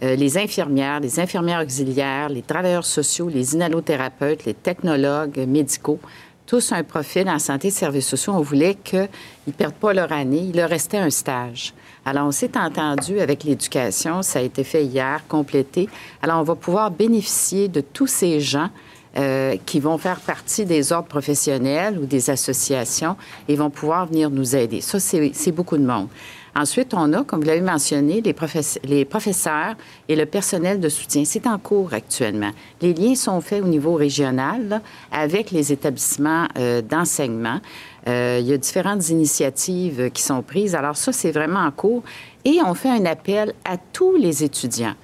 Euh, 0.04 0.16
les 0.16 0.38
infirmières, 0.38 1.00
les 1.00 1.20
infirmières 1.20 1.62
auxiliaires, 1.62 2.30
les 2.30 2.42
travailleurs 2.42 2.86
sociaux, 2.86 3.30
les 3.30 3.56
inhalothérapeutes, 3.56 4.46
les 4.46 4.54
technologues 4.54 5.38
médicaux, 5.48 6.00
tous 6.46 6.72
un 6.72 6.84
profil 6.84 7.30
en 7.30 7.40
santé 7.40 7.68
et 7.68 7.72
services 7.72 8.08
sociaux. 8.08 8.34
On 8.34 8.42
voulait 8.42 8.76
qu'ils 8.76 9.10
ne 9.48 9.52
perdent 9.52 9.74
pas 9.74 9.94
leur 9.94 10.12
année. 10.12 10.46
Il 10.50 10.56
leur 10.56 10.70
restait 10.70 10.98
un 10.98 11.10
stage. 11.10 11.74
Alors, 12.06 12.28
on 12.28 12.32
s'est 12.32 12.58
entendu 12.58 13.20
avec 13.20 13.44
l'éducation. 13.44 14.22
Ça 14.22 14.40
a 14.40 14.42
été 14.42 14.64
fait 14.64 14.86
hier, 14.86 15.22
complété. 15.28 15.90
Alors, 16.22 16.40
on 16.40 16.44
va 16.44 16.56
pouvoir 16.56 16.90
bénéficier 16.90 17.68
de 17.68 17.82
tous 17.82 18.08
ces 18.08 18.40
gens 18.40 18.70
euh, 19.18 19.56
qui 19.66 19.80
vont 19.80 19.98
faire 19.98 20.20
partie 20.20 20.66
des 20.66 20.92
ordres 20.92 21.08
professionnels 21.08 21.98
ou 21.98 22.06
des 22.06 22.30
associations 22.30 23.16
et 23.48 23.56
vont 23.56 23.70
pouvoir 23.70 24.06
venir 24.06 24.30
nous 24.30 24.56
aider. 24.56 24.80
Ça, 24.82 25.00
c'est 25.00 25.52
beaucoup 25.52 25.78
de 25.78 25.86
monde. 25.86 26.08
Ensuite, 26.56 26.94
on 26.96 27.14
a, 27.14 27.24
comme 27.24 27.42
vous 27.42 27.48
l'avez 27.48 27.62
mentionné, 27.62 28.22
les, 28.22 29.06
professeurs 29.06 29.76
et 30.10 30.16
le 30.16 30.26
personnel 30.26 30.80
de 30.80 30.90
soutien. 30.90 31.24
C'est 31.24 31.46
en 31.46 31.60
cours 31.60 31.94
actuellement. 31.94 32.50
Les 32.82 32.94
liens 32.94 33.14
sont 33.14 33.42
faits 33.42 33.64
au 33.64 33.68
niveau 33.68 33.94
régional 33.94 34.82
avec 35.12 35.52
les 35.52 35.72
établissements 35.72 36.48
euh, 36.58 36.82
d'enseignement. 36.82 37.60
Euh, 38.08 38.38
il 38.42 38.48
y 38.48 38.54
a 38.54 38.58
différentes 38.58 39.10
initiatives 39.10 40.10
qui 40.12 40.24
sont 40.24 40.42
prises. 40.42 40.74
Alors 40.74 40.98
ça, 40.98 41.12
c'est 41.12 41.32
vraiment 41.32 41.60
en 41.60 41.72
cours. 41.72 42.04
Et 42.44 42.58
on 42.66 42.74
fait 42.74 42.90
un 42.90 43.06
appel 43.06 43.54
à 43.64 43.78
tous 43.78 44.16
les 44.16 44.44
étudiants 44.44 44.96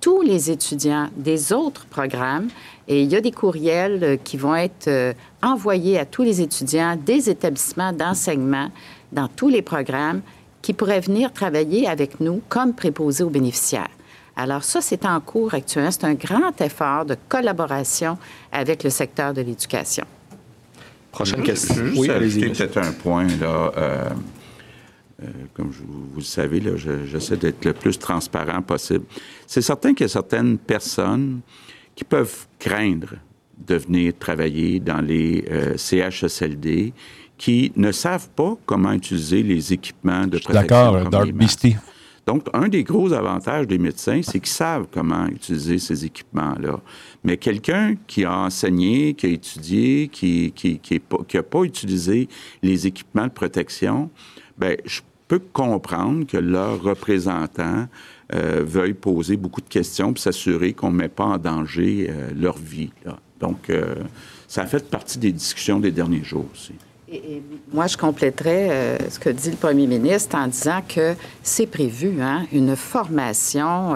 tous 0.00 0.22
les 0.22 0.50
étudiants 0.50 1.08
des 1.16 1.52
autres 1.52 1.86
programmes 1.86 2.48
et 2.88 3.02
il 3.02 3.10
y 3.10 3.16
a 3.16 3.20
des 3.20 3.30
courriels 3.30 4.02
euh, 4.02 4.16
qui 4.16 4.36
vont 4.36 4.56
être 4.56 4.88
euh, 4.88 5.12
envoyés 5.42 5.98
à 5.98 6.04
tous 6.04 6.22
les 6.22 6.40
étudiants 6.40 6.96
des 6.96 7.28
établissements 7.30 7.92
d'enseignement 7.92 8.68
dans 9.12 9.28
tous 9.28 9.48
les 9.48 9.62
programmes 9.62 10.22
qui 10.62 10.72
pourraient 10.72 11.00
venir 11.00 11.32
travailler 11.32 11.86
avec 11.86 12.20
nous 12.20 12.42
comme 12.48 12.74
préposés 12.74 13.24
aux 13.24 13.30
bénéficiaires. 13.30 13.88
Alors 14.36 14.64
ça, 14.64 14.80
c'est 14.80 15.04
en 15.04 15.20
cours 15.20 15.54
actuellement. 15.54 15.90
C'est 15.90 16.04
un 16.04 16.14
grand 16.14 16.58
effort 16.60 17.04
de 17.04 17.16
collaboration 17.28 18.16
avec 18.52 18.84
le 18.84 18.90
secteur 18.90 19.34
de 19.34 19.42
l'éducation. 19.42 20.04
Prochaine 21.12 21.42
question. 21.42 21.74
oui, 21.96 22.08
peut-être 22.08 22.78
un 22.78 22.92
point 22.92 23.26
là. 23.26 23.72
Euh, 23.76 24.08
comme 25.54 25.70
vous, 25.70 26.08
le 26.16 26.22
savez, 26.22 26.62
j'essaie 27.06 27.36
d'être 27.36 27.64
le 27.64 27.72
plus 27.72 27.98
transparent 27.98 28.62
possible. 28.62 29.04
C'est 29.46 29.62
certain 29.62 29.94
qu'il 29.94 30.04
y 30.04 30.10
a 30.10 30.12
certaines 30.12 30.58
personnes 30.58 31.40
qui 31.94 32.04
peuvent 32.04 32.46
craindre 32.58 33.14
de 33.58 33.74
venir 33.74 34.12
travailler 34.18 34.80
dans 34.80 35.00
les 35.00 35.44
euh, 35.50 35.76
CHSLD 35.76 36.94
qui 37.36 37.72
ne 37.76 37.92
savent 37.92 38.28
pas 38.30 38.56
comment 38.66 38.92
utiliser 38.92 39.42
les 39.42 39.72
équipements 39.72 40.26
de 40.26 40.38
protection. 40.38 40.62
D'accord, 40.62 41.10
Dark 41.10 41.32
Beastie. 41.32 41.76
Donc, 42.26 42.46
un 42.52 42.68
des 42.68 42.84
gros 42.84 43.12
avantages 43.12 43.66
des 43.66 43.78
médecins, 43.78 44.20
c'est 44.22 44.38
qu'ils 44.40 44.48
savent 44.48 44.86
comment 44.92 45.26
utiliser 45.26 45.78
ces 45.78 46.04
équipements-là. 46.04 46.80
Mais 47.24 47.36
quelqu'un 47.36 47.94
qui 48.06 48.24
a 48.24 48.36
enseigné, 48.36 49.14
qui 49.14 49.26
a 49.26 49.30
étudié, 49.30 50.08
qui 50.08 50.44
n'a 50.44 50.50
qui, 50.50 50.78
qui, 50.78 50.98
pas 51.00 51.62
utilisé 51.62 52.28
les 52.62 52.86
équipements 52.86 53.24
de 53.24 53.32
protection, 53.32 54.10
ben 54.58 54.76
je 54.84 55.00
peux 55.30 55.38
comprendre 55.38 56.26
que 56.26 56.36
leurs 56.36 56.82
représentants 56.82 57.86
euh, 58.34 58.64
veuillent 58.66 58.94
poser 58.94 59.36
beaucoup 59.36 59.60
de 59.60 59.68
questions 59.68 60.12
pour 60.12 60.20
s'assurer 60.20 60.72
qu'on 60.72 60.90
ne 60.90 60.96
met 60.96 61.08
pas 61.08 61.22
en 61.22 61.38
danger 61.38 62.08
euh, 62.10 62.30
leur 62.36 62.58
vie. 62.58 62.90
Donc, 63.38 63.70
euh, 63.70 63.94
ça 64.48 64.62
a 64.62 64.66
fait 64.66 64.90
partie 64.90 65.18
des 65.18 65.30
discussions 65.30 65.78
des 65.78 65.92
derniers 65.92 66.24
jours 66.24 66.46
aussi. 66.52 66.74
Et, 67.08 67.42
moi, 67.72 67.86
je 67.86 67.96
compléterais 67.96 68.98
ce 69.08 69.20
que 69.20 69.30
dit 69.30 69.50
le 69.50 69.56
premier 69.56 69.86
ministre 69.86 70.36
en 70.36 70.48
disant 70.48 70.82
que 70.88 71.14
c'est 71.44 71.66
prévu, 71.66 72.20
hein, 72.20 72.46
une 72.52 72.74
formation 72.74 73.94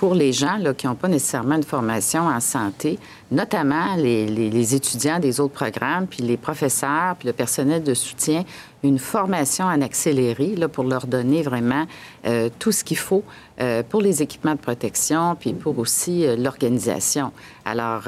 pour 0.00 0.14
les 0.14 0.32
gens 0.32 0.58
qui 0.78 0.86
n'ont 0.86 0.94
pas 0.94 1.08
nécessairement 1.08 1.56
une 1.56 1.62
formation 1.62 2.22
en 2.22 2.40
santé, 2.40 2.98
notamment 3.30 3.96
les, 3.96 4.74
étudiants 4.74 5.18
des 5.18 5.40
autres 5.40 5.52
programmes, 5.52 6.06
puis 6.06 6.22
les 6.22 6.38
professeurs, 6.38 7.16
puis 7.18 7.26
le 7.26 7.34
personnel 7.34 7.84
de 7.84 7.92
soutien, 7.92 8.44
une 8.82 8.98
formation 8.98 9.66
en 9.66 9.80
accéléré 9.82 10.54
là, 10.56 10.68
pour 10.68 10.84
leur 10.84 11.06
donner 11.06 11.42
vraiment 11.42 11.86
euh, 12.26 12.48
tout 12.58 12.72
ce 12.72 12.84
qu'il 12.84 12.96
faut 12.96 13.22
euh, 13.60 13.82
pour 13.88 14.00
les 14.00 14.22
équipements 14.22 14.54
de 14.54 14.60
protection, 14.60 15.36
puis 15.38 15.52
pour 15.52 15.78
aussi 15.78 16.26
euh, 16.26 16.36
l'organisation. 16.36 17.32
Alors, 17.64 18.02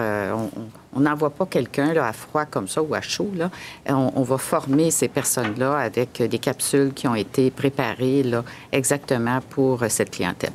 on 0.94 1.00
n'envoie 1.00 1.30
pas 1.30 1.46
quelqu'un 1.46 1.94
à 1.96 2.12
froid 2.12 2.44
comme 2.46 2.68
ça 2.68 2.82
ou 2.82 2.94
à 2.94 3.00
chaud. 3.00 3.30
Là. 3.36 3.50
On, 3.88 4.12
on 4.16 4.22
va 4.22 4.38
former 4.38 4.90
ces 4.90 5.08
personnes-là 5.08 5.76
avec 5.76 6.22
des 6.22 6.38
capsules 6.38 6.92
qui 6.94 7.06
ont 7.06 7.14
été 7.14 7.50
préparées 7.50 8.22
là, 8.22 8.42
exactement 8.72 9.40
pour 9.50 9.84
cette 9.88 10.10
clientèle. 10.10 10.52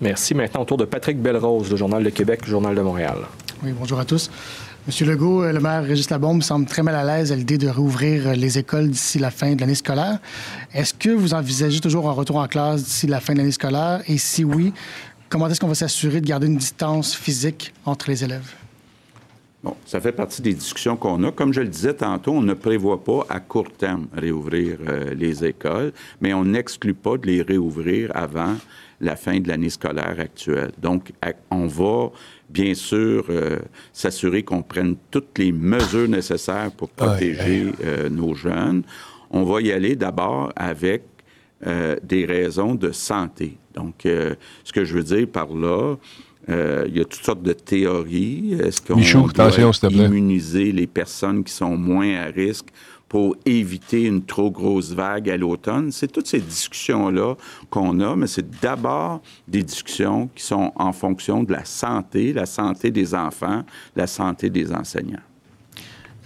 Merci. 0.00 0.34
Maintenant, 0.34 0.62
au 0.62 0.64
tour 0.64 0.76
de 0.76 0.84
Patrick 0.84 1.20
Belrose, 1.20 1.70
le 1.70 1.76
Journal 1.76 2.02
de 2.02 2.10
Québec, 2.10 2.40
le 2.46 2.50
Journal 2.50 2.74
de 2.74 2.80
Montréal. 2.80 3.18
Oui, 3.62 3.72
bonjour 3.72 3.98
à 3.98 4.04
tous. 4.04 4.30
Monsieur 4.88 5.04
Legault, 5.04 5.42
euh, 5.42 5.52
le 5.52 5.60
maire 5.60 5.84
Régis 5.84 6.08
Labombe 6.08 6.42
semble 6.42 6.64
très 6.64 6.82
mal 6.82 6.94
à 6.94 7.04
l'aise 7.04 7.30
à 7.30 7.36
l'idée 7.36 7.58
de 7.58 7.68
rouvrir 7.68 8.28
euh, 8.28 8.32
les 8.32 8.56
écoles 8.56 8.88
d'ici 8.88 9.18
la 9.18 9.30
fin 9.30 9.54
de 9.54 9.60
l'année 9.60 9.74
scolaire. 9.74 10.18
Est-ce 10.72 10.94
que 10.94 11.10
vous 11.10 11.34
envisagez 11.34 11.78
toujours 11.80 12.08
un 12.08 12.12
retour 12.12 12.36
en 12.36 12.48
classe 12.48 12.84
d'ici 12.84 13.06
la 13.06 13.20
fin 13.20 13.34
de 13.34 13.38
l'année 13.40 13.52
scolaire? 13.52 14.00
Et 14.08 14.16
si 14.16 14.44
oui, 14.44 14.72
comment 15.28 15.46
est-ce 15.46 15.60
qu'on 15.60 15.68
va 15.68 15.74
s'assurer 15.74 16.22
de 16.22 16.26
garder 16.26 16.46
une 16.46 16.56
distance 16.56 17.14
physique 17.14 17.74
entre 17.84 18.08
les 18.08 18.24
élèves? 18.24 18.50
Bon, 19.64 19.76
ça 19.86 20.00
fait 20.00 20.12
partie 20.12 20.40
des 20.40 20.54
discussions 20.54 20.96
qu'on 20.96 21.24
a. 21.24 21.32
Comme 21.32 21.52
je 21.52 21.60
le 21.60 21.68
disais 21.68 21.94
tantôt, 21.94 22.30
on 22.30 22.42
ne 22.42 22.54
prévoit 22.54 23.02
pas 23.02 23.26
à 23.28 23.40
court 23.40 23.72
terme 23.72 24.06
réouvrir 24.12 24.78
euh, 24.86 25.12
les 25.14 25.44
écoles, 25.44 25.92
mais 26.20 26.32
on 26.32 26.44
n'exclut 26.44 26.94
pas 26.94 27.16
de 27.16 27.26
les 27.26 27.42
réouvrir 27.42 28.12
avant 28.14 28.54
la 29.00 29.16
fin 29.16 29.40
de 29.40 29.48
l'année 29.48 29.70
scolaire 29.70 30.14
actuelle. 30.20 30.70
Donc, 30.80 31.12
on 31.50 31.66
va 31.66 32.10
bien 32.48 32.74
sûr 32.74 33.24
euh, 33.30 33.58
s'assurer 33.92 34.44
qu'on 34.44 34.62
prenne 34.62 34.94
toutes 35.10 35.36
les 35.38 35.50
mesures 35.50 36.08
nécessaires 36.08 36.70
pour 36.70 36.90
protéger 36.90 37.72
euh, 37.84 38.08
nos 38.08 38.34
jeunes. 38.34 38.84
On 39.32 39.42
va 39.42 39.60
y 39.60 39.72
aller 39.72 39.96
d'abord 39.96 40.52
avec 40.56 41.02
des 42.04 42.24
raisons 42.24 42.76
de 42.76 42.92
santé. 42.92 43.58
Donc, 43.74 44.02
ce 44.04 44.72
que 44.72 44.84
je 44.84 44.94
veux 44.94 45.02
dire 45.02 45.26
par 45.26 45.48
là, 45.52 45.96
euh, 46.48 46.84
il 46.88 46.96
y 46.96 47.00
a 47.00 47.04
toutes 47.04 47.24
sortes 47.24 47.42
de 47.42 47.52
théories. 47.52 48.54
Est-ce 48.54 48.80
qu'on 48.80 48.96
doit 48.96 49.90
immuniser 49.90 50.72
les 50.72 50.86
personnes 50.86 51.44
qui 51.44 51.52
sont 51.52 51.76
moins 51.76 52.16
à 52.16 52.26
risque 52.26 52.66
pour 53.08 53.36
éviter 53.46 54.04
une 54.04 54.22
trop 54.22 54.50
grosse 54.50 54.92
vague 54.92 55.28
à 55.30 55.36
l'automne? 55.36 55.92
C'est 55.92 56.08
toutes 56.10 56.26
ces 56.26 56.40
discussions-là 56.40 57.34
qu'on 57.70 58.00
a, 58.00 58.16
mais 58.16 58.26
c'est 58.26 58.48
d'abord 58.60 59.20
des 59.46 59.62
discussions 59.62 60.28
qui 60.34 60.42
sont 60.42 60.72
en 60.76 60.92
fonction 60.92 61.42
de 61.42 61.52
la 61.52 61.64
santé, 61.64 62.32
la 62.32 62.46
santé 62.46 62.90
des 62.90 63.14
enfants, 63.14 63.64
la 63.94 64.06
santé 64.06 64.50
des 64.50 64.72
enseignants. 64.72 65.20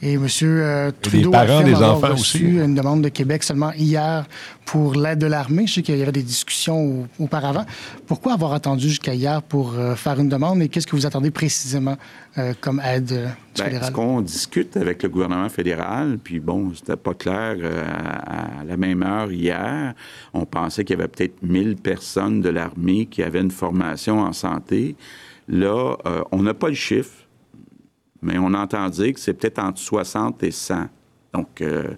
Et 0.05 0.15
M. 0.15 0.27
Euh, 0.43 0.91
Trudeau 1.01 1.33
a 1.33 1.43
avoir 1.43 2.13
reçu 2.13 2.61
une 2.61 2.75
demande 2.75 3.03
de 3.03 3.09
Québec 3.09 3.45
seulement 3.45 3.71
hier 3.73 4.27
pour 4.65 4.95
l'aide 4.95 5.21
de 5.21 5.29
l'armée. 5.29 5.69
Je 5.69 5.75
sais 5.75 5.83
qu'il 5.83 5.97
y 5.97 6.03
avait 6.03 6.11
des 6.11 6.25
discussions 6.25 7.09
auparavant. 7.21 7.65
Pourquoi 8.09 8.33
avoir 8.33 8.53
attendu 8.53 8.89
jusqu'à 8.89 9.15
hier 9.15 9.43
pour 9.43 9.75
euh, 9.75 9.95
faire 9.95 10.19
une 10.19 10.29
demande 10.29 10.61
et 10.61 10.69
qu'est-ce 10.69 10.89
que 10.89 10.97
vous 10.97 11.07
attendez 11.07 11.31
précisément 11.31 11.97
euh, 12.37 12.53
comme 12.61 12.83
aide 12.85 13.31
ben, 13.57 13.81
Ce 13.81 13.93
qu'on 13.93 14.23
discute 14.23 14.77
avec 14.77 15.05
le 15.05 15.09
gouvernement 15.09 15.49
fédéral, 15.49 16.19
puis 16.19 16.41
bon, 16.41 16.73
c'était 16.75 16.97
pas 16.97 17.15
clair 17.15 17.59
à, 17.87 18.65
la 18.65 18.77
même 18.77 19.05
heure 19.05 19.31
hier. 19.31 19.95
On 20.35 20.47
pensait 20.47 20.83
qu'il 20.83 20.99
y 20.99 21.01
avait 21.01 21.09
peut-être 21.09 21.41
1000 21.45 21.77
personnes 21.77 22.41
de 22.41 22.49
l'armée 22.49 23.07
qui 23.07 23.23
avaient 23.23 23.41
une 23.41 23.53
formation 23.53 24.19
en 24.19 24.33
santé. 24.33 24.97
Là, 25.47 25.95
on 26.33 26.43
n'a 26.43 26.55
pas 26.55 26.69
le 26.69 26.75
chiffre 26.75 27.22
mais 28.23 28.39
on 28.39 28.55
entend 28.55 28.89
dire 28.89 29.13
que 29.13 29.21
c'est 29.21 29.35
peut-être 29.35 29.59
entre 29.59 29.81
60 29.81 30.43
et 30.45 30.51
100. 30.51 30.87
Donc, 31.35 31.61
euh, 31.61 31.89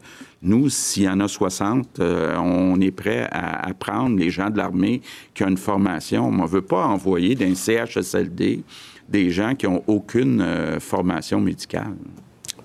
nous, 0.42 0.68
s'il 0.68 1.04
y 1.04 1.08
en 1.08 1.20
a 1.20 1.28
60, 1.28 1.98
euh, 1.98 2.36
on 2.36 2.80
est 2.80 2.92
prêt 2.92 3.28
à, 3.32 3.72
prendre 3.74 4.16
les 4.16 4.30
gens 4.30 4.48
de 4.48 4.56
l'armée 4.56 5.02
qui 5.34 5.42
ont 5.42 5.48
une 5.48 5.56
formation. 5.56 6.28
On 6.28 6.42
ne 6.42 6.46
veut 6.46 6.62
pas 6.62 6.86
envoyer 6.86 7.34
d'un 7.34 7.54
CHSLD 7.54 8.62
des 9.08 9.30
gens 9.30 9.54
qui 9.54 9.66
n'ont 9.66 9.82
aucune 9.86 10.40
euh, 10.40 10.80
formation 10.80 11.40
médicale. 11.40 11.94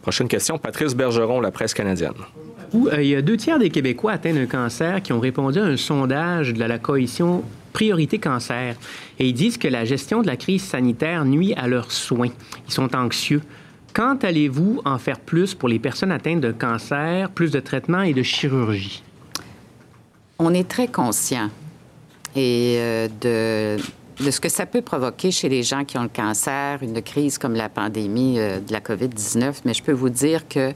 Prochaine 0.01 0.27
question, 0.27 0.57
Patrice 0.57 0.95
Bergeron, 0.95 1.41
la 1.41 1.51
presse 1.51 1.73
canadienne. 1.73 2.13
il 2.73 3.05
y 3.05 3.15
a 3.15 3.21
deux 3.21 3.35
tiers 3.35 3.59
des 3.59 3.69
Québécois 3.69 4.13
atteints 4.13 4.33
d'un 4.33 4.45
cancer 4.45 5.01
qui 5.01 5.11
ont 5.11 5.19
répondu 5.19 5.59
à 5.59 5.65
un 5.65 5.75
sondage 5.75 6.53
de 6.53 6.59
la 6.59 6.77
coalition 6.77 7.43
Priorité 7.73 8.19
Cancer. 8.19 8.75
Et 9.19 9.27
ils 9.27 9.33
disent 9.33 9.57
que 9.57 9.67
la 9.67 9.85
gestion 9.85 10.21
de 10.21 10.27
la 10.27 10.37
crise 10.37 10.63
sanitaire 10.63 11.25
nuit 11.25 11.53
à 11.55 11.67
leurs 11.67 11.91
soins. 11.91 12.31
Ils 12.67 12.73
sont 12.73 12.95
anxieux. 12.95 13.41
Quand 13.93 14.23
allez-vous 14.23 14.81
en 14.85 14.97
faire 14.97 15.19
plus 15.19 15.55
pour 15.55 15.67
les 15.67 15.79
personnes 15.79 16.11
atteintes 16.11 16.41
de 16.41 16.51
cancer, 16.51 17.29
plus 17.31 17.51
de 17.51 17.59
traitements 17.59 18.01
et 18.01 18.13
de 18.13 18.23
chirurgie? 18.23 19.03
On 20.37 20.53
est 20.53 20.67
très 20.67 20.87
conscient 20.87 21.49
et 22.35 22.75
euh, 22.77 23.07
de, 23.21 23.81
de, 24.23 24.31
ce 24.31 24.39
que 24.39 24.49
ça 24.49 24.65
peut 24.65 24.81
provoquer 24.81 25.31
chez 25.31 25.49
les 25.49 25.63
gens 25.63 25.83
qui 25.83 25.97
ont 25.97 26.03
le 26.03 26.09
cancer, 26.09 26.83
une 26.83 27.01
crise 27.01 27.37
comme 27.37 27.55
la 27.55 27.67
pandémie 27.67 28.39
euh, 28.39 28.59
de 28.59 28.71
la 28.71 28.79
COVID-19. 28.79 29.61
Mais 29.65 29.73
je 29.73 29.81
peux 29.81 29.91
vous 29.91 30.09
dire 30.09 30.47
que 30.47 30.73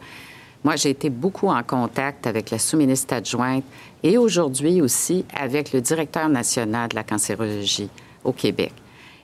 moi, 0.63 0.77
j'ai 0.77 0.89
été 0.89 1.09
beaucoup 1.09 1.49
en 1.49 1.61
contact 1.61 2.25
avec 2.25 2.49
la 2.49 2.57
sous-ministre 2.57 3.13
adjointe 3.13 3.65
et 4.03 4.17
aujourd'hui 4.17 4.81
aussi 4.81 5.25
avec 5.33 5.71
le 5.71 5.81
directeur 5.81 6.29
national 6.29 6.89
de 6.89 6.95
la 6.95 7.03
cancérologie 7.03 7.89
au 8.23 8.33
Québec. 8.33 8.73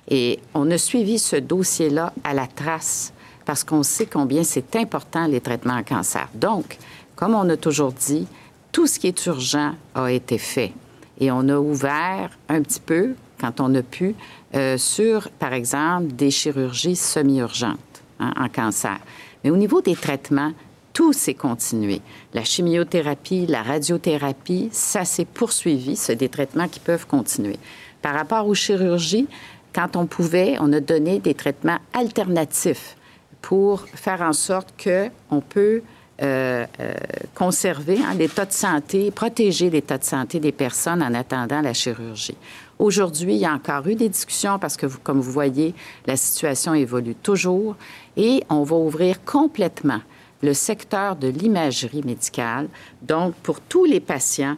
Et 0.07 0.39
on 0.53 0.71
a 0.71 0.77
suivi 0.77 1.19
ce 1.19 1.35
dossier-là 1.35 2.13
à 2.23 2.33
la 2.33 2.47
trace 2.47 3.13
parce 3.45 3.63
qu'on 3.63 3.83
sait 3.83 4.05
combien 4.05 4.43
c'est 4.43 4.75
important 4.75 5.27
les 5.27 5.41
traitements 5.41 5.75
en 5.75 5.83
cancer. 5.83 6.27
Donc, 6.33 6.77
comme 7.15 7.35
on 7.35 7.47
a 7.49 7.57
toujours 7.57 7.91
dit, 7.91 8.27
tout 8.71 8.87
ce 8.87 8.99
qui 8.99 9.07
est 9.07 9.25
urgent 9.25 9.73
a 9.95 10.11
été 10.11 10.37
fait. 10.37 10.71
Et 11.19 11.31
on 11.31 11.49
a 11.49 11.57
ouvert 11.57 12.29
un 12.47 12.61
petit 12.61 12.79
peu, 12.79 13.15
quand 13.39 13.59
on 13.59 13.73
a 13.75 13.81
pu, 13.81 14.15
euh, 14.55 14.77
sur, 14.77 15.29
par 15.31 15.53
exemple, 15.53 16.07
des 16.13 16.31
chirurgies 16.31 16.95
semi-urgentes 16.95 17.77
hein, 18.19 18.33
en 18.37 18.47
cancer. 18.47 18.97
Mais 19.43 19.49
au 19.49 19.57
niveau 19.57 19.81
des 19.81 19.95
traitements, 19.95 20.53
tout 20.99 21.13
s'est 21.13 21.33
continué. 21.33 22.01
La 22.33 22.43
chimiothérapie, 22.43 23.45
la 23.45 23.63
radiothérapie, 23.63 24.67
ça 24.73 25.05
s'est 25.05 25.23
poursuivi. 25.23 25.95
C'est 25.95 26.17
des 26.17 26.27
traitements 26.27 26.67
qui 26.67 26.81
peuvent 26.81 27.07
continuer. 27.07 27.55
Par 28.01 28.13
rapport 28.13 28.45
aux 28.45 28.53
chirurgies, 28.53 29.29
quand 29.73 29.95
on 29.95 30.07
pouvait, 30.07 30.57
on 30.59 30.73
a 30.73 30.81
donné 30.81 31.19
des 31.19 31.35
traitements 31.35 31.77
alternatifs 31.93 32.97
pour 33.41 33.87
faire 33.93 34.21
en 34.21 34.33
sorte 34.33 34.73
qu'on 34.83 35.39
peut 35.39 35.83
euh, 36.21 36.65
euh, 36.81 36.93
conserver 37.33 37.99
hein, 37.99 38.13
l'état 38.15 38.43
de 38.43 38.51
santé, 38.51 39.09
protéger 39.09 39.69
l'état 39.69 39.97
de 39.97 40.03
santé 40.03 40.41
des 40.41 40.51
personnes 40.51 41.01
en 41.01 41.13
attendant 41.13 41.61
la 41.61 41.73
chirurgie. 41.73 42.35
Aujourd'hui, 42.77 43.35
il 43.35 43.39
y 43.39 43.45
a 43.45 43.53
encore 43.53 43.87
eu 43.87 43.95
des 43.95 44.09
discussions 44.09 44.59
parce 44.59 44.75
que, 44.75 44.87
comme 44.87 45.21
vous 45.21 45.31
voyez, 45.31 45.73
la 46.07 46.17
situation 46.17 46.73
évolue 46.73 47.15
toujours 47.15 47.77
et 48.17 48.43
on 48.49 48.63
va 48.63 48.75
ouvrir 48.75 49.23
complètement 49.23 50.01
le 50.41 50.53
secteur 50.53 51.15
de 51.15 51.27
l'imagerie 51.27 52.03
médicale. 52.03 52.67
Donc, 53.01 53.33
pour 53.35 53.59
tous 53.61 53.85
les 53.85 53.99
patients 53.99 54.55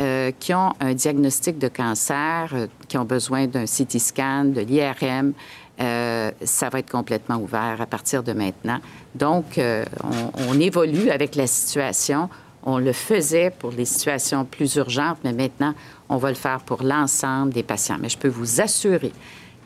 euh, 0.00 0.32
qui 0.38 0.54
ont 0.54 0.72
un 0.80 0.94
diagnostic 0.94 1.58
de 1.58 1.68
cancer, 1.68 2.50
euh, 2.54 2.66
qui 2.88 2.96
ont 2.98 3.04
besoin 3.04 3.46
d'un 3.46 3.64
CT 3.66 3.98
scan, 3.98 4.44
de 4.46 4.60
l'IRM, 4.60 5.32
euh, 5.80 6.30
ça 6.42 6.68
va 6.70 6.78
être 6.78 6.90
complètement 6.90 7.36
ouvert 7.36 7.76
à 7.80 7.86
partir 7.86 8.22
de 8.22 8.32
maintenant. 8.32 8.80
Donc, 9.14 9.58
on, 9.58 10.48
on, 10.48 10.60
évolue 10.60 11.10
avec 11.10 11.34
la 11.34 11.46
situation. 11.46 12.28
On 12.62 12.78
le 12.78 12.92
faisait 12.92 13.50
pour 13.50 13.70
les 13.72 13.84
situations 13.84 14.44
plus 14.44 14.76
urgentes, 14.76 15.18
mais 15.24 15.32
maintenant, 15.32 15.74
on 16.08 16.16
va 16.16 16.30
le 16.30 16.36
faire 16.36 16.60
pour 16.60 16.82
l'ensemble 16.82 17.52
des 17.52 17.62
patients. 17.62 17.96
Mais 18.00 18.08
je 18.08 18.18
peux 18.18 18.28
vous 18.28 18.60
assurer 18.60 19.12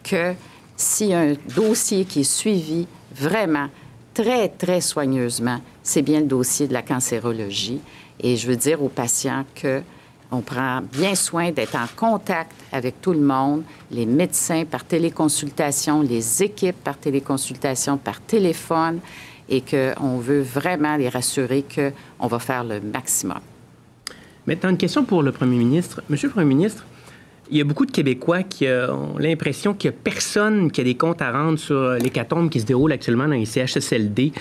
que 0.02 0.34
a 1.12 1.18
un 1.18 1.34
dossier 1.54 2.04
qui 2.04 2.20
est 2.20 2.24
suivi 2.24 2.86
vraiment 3.14 3.68
très, 4.16 4.48
très 4.48 4.80
soigneusement, 4.80 5.60
c'est 5.82 6.00
bien 6.00 6.20
le 6.20 6.26
dossier 6.26 6.66
de 6.66 6.72
la 6.72 6.80
cancérologie. 6.80 7.80
Et 8.18 8.36
je 8.36 8.46
veux 8.46 8.56
dire 8.56 8.82
aux 8.82 8.88
patients 8.88 9.44
que 9.54 9.82
on 10.32 10.40
prend 10.40 10.80
bien 10.80 11.14
soin 11.14 11.52
d'être 11.52 11.76
en 11.76 11.86
contact 11.94 12.50
avec 12.72 13.00
tout 13.00 13.12
le 13.12 13.20
monde, 13.20 13.62
les 13.90 14.06
médecins 14.06 14.64
par 14.64 14.84
téléconsultation, 14.84 16.00
les 16.00 16.42
équipes 16.42 16.82
par 16.82 16.96
téléconsultation, 16.96 17.98
par 17.98 18.20
téléphone, 18.22 19.00
et 19.48 19.60
qu'on 19.60 20.18
veut 20.18 20.40
vraiment 20.40 20.96
les 20.96 21.08
rassurer 21.08 21.64
qu'on 21.72 22.26
va 22.26 22.38
faire 22.38 22.64
le 22.64 22.80
maximum. 22.80 23.38
Maintenant, 24.46 24.70
une 24.70 24.78
question 24.78 25.04
pour 25.04 25.22
le 25.22 25.30
premier 25.30 25.58
ministre. 25.58 26.02
Monsieur 26.08 26.28
le 26.28 26.32
premier 26.32 26.54
ministre, 26.54 26.84
il 27.50 27.58
y 27.58 27.60
a 27.60 27.64
beaucoup 27.64 27.86
de 27.86 27.92
Québécois 27.92 28.42
qui 28.42 28.66
ont 28.66 29.18
l'impression 29.18 29.74
qu'il 29.74 29.90
n'y 29.90 29.96
a 29.96 29.98
personne 30.02 30.70
qui 30.70 30.80
a 30.80 30.84
des 30.84 30.94
comptes 30.94 31.22
à 31.22 31.30
rendre 31.30 31.58
sur 31.58 31.92
l'hécatombe 31.92 32.50
qui 32.50 32.60
se 32.60 32.66
déroule 32.66 32.92
actuellement 32.92 33.26
dans 33.26 33.34
les 33.34 33.46
CHSLD. 33.46 34.32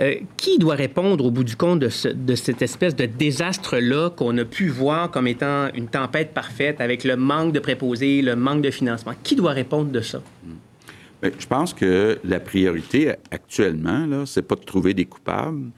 Euh, 0.00 0.14
qui 0.38 0.58
doit 0.58 0.74
répondre 0.74 1.22
au 1.22 1.30
bout 1.30 1.44
du 1.44 1.54
compte 1.54 1.78
de, 1.78 1.88
cette 1.90 2.62
espèce 2.62 2.96
de 2.96 3.04
désastre-là 3.04 4.08
qu'on 4.08 4.36
a 4.38 4.44
pu 4.46 4.68
voir 4.68 5.10
comme 5.10 5.26
étant 5.26 5.68
une 5.74 5.86
tempête 5.86 6.32
parfaite 6.32 6.80
avec 6.80 7.04
le 7.04 7.14
manque 7.16 7.52
de 7.52 7.60
préposés, 7.60 8.22
le 8.22 8.34
manque 8.34 8.62
de 8.62 8.70
financement? 8.70 9.12
Qui 9.22 9.36
doit 9.36 9.52
répondre 9.52 9.90
de 9.90 10.00
ça? 10.00 10.22
Hmm. 10.44 11.28
je 11.38 11.46
pense 11.46 11.74
que 11.74 12.18
la 12.24 12.40
priorité 12.40 13.12
actuellement, 13.30 14.24
ce 14.24 14.40
n'est 14.40 14.46
pas 14.46 14.54
de 14.54 14.64
trouver 14.64 14.94
des 14.94 15.04
coupables, 15.04 15.70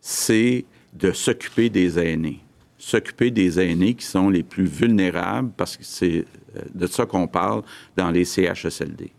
c'est 0.00 0.64
de 0.94 1.10
s'occuper 1.10 1.68
des 1.68 1.98
aînés 1.98 2.45
s'occuper 2.86 3.32
des 3.32 3.58
aînés 3.58 3.94
qui 3.94 4.06
sont 4.06 4.30
les 4.30 4.44
plus 4.44 4.66
vulnérables, 4.66 5.50
parce 5.56 5.76
que 5.76 5.82
c'est 5.82 6.24
euh, 6.56 6.60
de 6.72 6.86
ça 6.86 7.04
qu'on 7.04 7.26
parle 7.26 7.62
dans 7.96 8.12
les 8.12 8.24
CHSLD. 8.24 9.10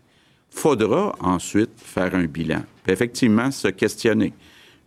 Faudra 0.50 1.14
ensuite 1.20 1.72
faire 1.76 2.14
un 2.14 2.24
bilan. 2.24 2.62
effectivement, 2.86 3.50
se 3.50 3.68
questionner. 3.68 4.32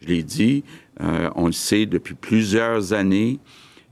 Je 0.01 0.07
l'ai 0.07 0.23
dit, 0.23 0.63
euh, 0.99 1.29
on 1.35 1.45
le 1.45 1.51
sait 1.51 1.85
depuis 1.85 2.15
plusieurs 2.15 2.91
années 2.91 3.37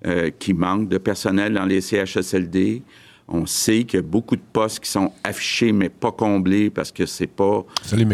euh, 0.07 0.31
qu'il 0.31 0.55
manque 0.55 0.89
de 0.89 0.97
personnel 0.97 1.53
dans 1.53 1.65
les 1.65 1.81
CHSLD. 1.81 2.81
On 3.27 3.45
sait 3.45 3.83
qu'il 3.83 3.99
y 3.99 4.03
a 4.03 4.05
beaucoup 4.05 4.37
de 4.37 4.41
postes 4.51 4.79
qui 4.79 4.89
sont 4.89 5.13
affichés 5.23 5.71
mais 5.71 5.89
pas 5.89 6.11
comblés 6.11 6.71
parce 6.71 6.91
que 6.91 7.05
c'est 7.05 7.27
pas 7.27 7.63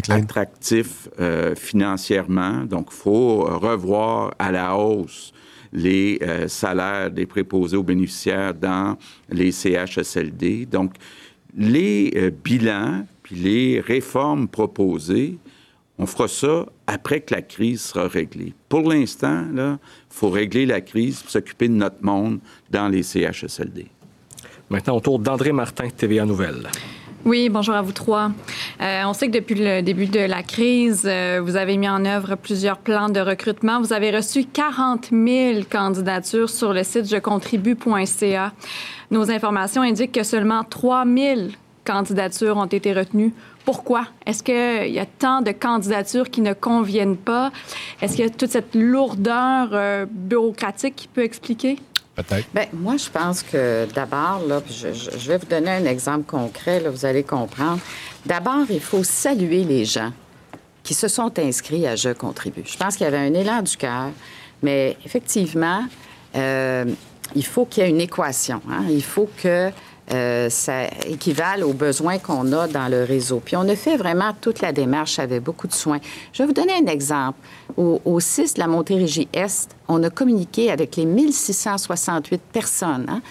attractif 0.10 1.08
financièrement. 1.56 2.66
Donc, 2.66 2.88
il 2.92 2.96
faut 2.96 3.46
revoir 3.46 4.36
à 4.38 4.52
la 4.52 4.76
hausse 4.76 5.32
les 5.76 6.18
euh, 6.22 6.48
salaires 6.48 7.12
des 7.12 7.26
préposés 7.26 7.78
aux 7.78 7.84
bénéficiaires 7.84 8.54
dans 8.54 8.98
les 9.30 9.52
CHSLD. 9.52 10.66
Donc, 10.66 10.94
les 11.56 12.12
euh, 12.16 12.32
bilans 12.32 13.06
puis 13.22 13.36
les 13.36 13.80
réformes 13.80 14.48
proposées 14.48 15.38
On 15.98 16.06
fera 16.06 16.28
ça 16.28 16.66
après 16.88 17.22
que 17.22 17.34
la 17.34 17.42
crise 17.42 17.82
sera 17.82 18.08
réglée. 18.08 18.54
Pour 18.70 18.90
l'instant, 18.90 19.46
il 19.54 19.78
faut 20.10 20.30
régler 20.30 20.66
la 20.66 20.82
crise 20.82 21.24
s'occuper 21.28 21.68
de 21.68 21.74
notre 21.74 22.04
monde 22.04 22.40
dans 22.70 22.88
les 22.88 23.02
CHSLD. 23.02 23.88
Maintenant, 24.70 24.98
autour 24.98 25.20
d'André 25.20 25.52
Martin, 25.52 25.90
TVA 25.90 26.26
Nouvelle. 26.26 26.70
Oui, 27.26 27.50
bonjour 27.50 27.74
à 27.74 27.82
vous 27.82 27.92
trois. 27.92 28.30
Euh, 28.82 29.02
on 29.08 29.14
sait 29.14 29.26
que 29.26 29.32
depuis 29.32 29.56
le 29.56 29.82
début 29.82 30.06
de 30.06 30.20
la 30.20 30.44
crise, 30.44 31.06
euh, 31.06 31.42
vous 31.44 31.56
avez 31.56 31.76
mis 31.76 31.90
en 31.90 32.06
œuvre 32.06 32.36
plusieurs 32.36 32.78
plans 32.78 33.10
de 33.10 33.20
recrutement. 33.20 33.82
Vous 33.82 33.94
avez 33.94 34.12
reçu 34.12 34.46
40 34.46 35.10
000 35.10 35.62
candidatures 35.68 36.52
sur 36.52 36.72
le 36.72 36.84
site 36.84 37.10
jecontribue.ca. 37.10 38.54
Nos 39.10 39.32
informations 39.32 39.82
indiquent 39.82 40.12
que 40.12 40.24
seulement 40.24 40.64
3 40.64 41.04
000 41.08 41.42
candidatures 41.84 42.58
ont 42.58 42.68
été 42.68 42.94
retenues. 42.94 43.34
Pourquoi? 43.66 44.06
Est-ce 44.28 44.44
qu'il 44.44 44.94
y 44.94 45.00
a 45.00 45.08
tant 45.08 45.42
de 45.42 45.50
candidatures 45.50 46.30
qui 46.30 46.42
ne 46.42 46.54
conviennent 46.54 47.18
pas? 47.18 47.52
Est-ce 48.04 48.18
qu'il 48.18 48.26
y 48.26 48.28
a 48.28 48.32
toute 48.32 48.52
cette 48.52 48.76
lourdeur 48.76 49.70
euh, 49.72 50.06
bureaucratique 50.08 50.96
qui 50.96 51.08
peut 51.08 51.24
expliquer? 51.24 51.80
Peut-être. 52.16 52.48
Bien, 52.54 52.66
moi, 52.72 52.96
je 52.98 53.10
pense 53.10 53.44
que 53.44 53.88
d'abord, 53.94 54.42
là, 54.48 54.62
je, 54.70 55.28
vais 55.28 55.38
vous 55.38 55.46
donner 55.48 55.72
un 55.72 55.86
exemple 55.86 56.26
concret, 56.26 56.80
là, 56.80 56.90
vous 56.90 57.06
allez 57.06 57.24
comprendre. 57.24 57.80
D'abord, 58.26 58.66
il 58.70 58.80
faut 58.80 59.04
saluer 59.04 59.66
les 59.66 59.84
gens 59.84 60.12
qui 60.82 60.94
se 60.94 61.08
sont 61.08 61.38
inscrits 61.40 61.86
à 61.88 61.96
Je 61.96 62.10
contribue. 62.10 62.64
Je 62.66 62.78
pense 62.78 62.96
qu'il 62.96 63.04
y 63.04 63.08
avait 63.08 63.18
un 63.18 63.34
élan 63.34 63.62
du 63.62 63.76
cœur, 63.76 64.12
mais 64.64 64.96
effectivement, 65.06 65.84
euh, 66.36 66.86
il 67.36 67.46
faut 67.46 67.66
qu'il 67.66 67.84
y 67.84 67.86
ait 67.86 67.90
une 67.90 68.02
équation. 68.02 68.62
Hein? 68.70 68.86
Il 68.90 69.04
faut 69.04 69.30
que 69.42 69.72
euh, 70.12 70.50
ça 70.50 70.86
équivale 71.08 71.64
aux 71.64 71.74
besoins 71.74 72.20
qu'on 72.20 72.52
a 72.54 72.68
dans 72.68 72.88
le 72.88 73.04
réseau. 73.04 73.42
Puis 73.44 73.56
on 73.56 73.68
a 73.68 73.76
fait 73.76 73.98
vraiment 73.98 74.34
toute 74.40 74.62
la 74.62 74.72
démarche 74.72 75.20
avec 75.20 75.42
beaucoup 75.42 75.68
de 75.68 75.74
soins. 75.74 76.00
Je 76.32 76.44
vais 76.44 76.48
vous 76.48 76.54
donner 76.54 76.74
un 76.74 76.86
exemple. 76.86 77.40
Au, 77.78 78.02
au 78.06 78.20
6 78.20 78.54
de 78.54 78.60
la 78.60 78.68
Montérégie-Est, 78.68 79.76
on 79.88 80.04
a 80.04 80.10
communiqué 80.10 80.72
avec 80.72 80.96
les 80.96 81.06
1668 81.06 82.42
personnes 82.54 83.06
hein, 83.10 83.22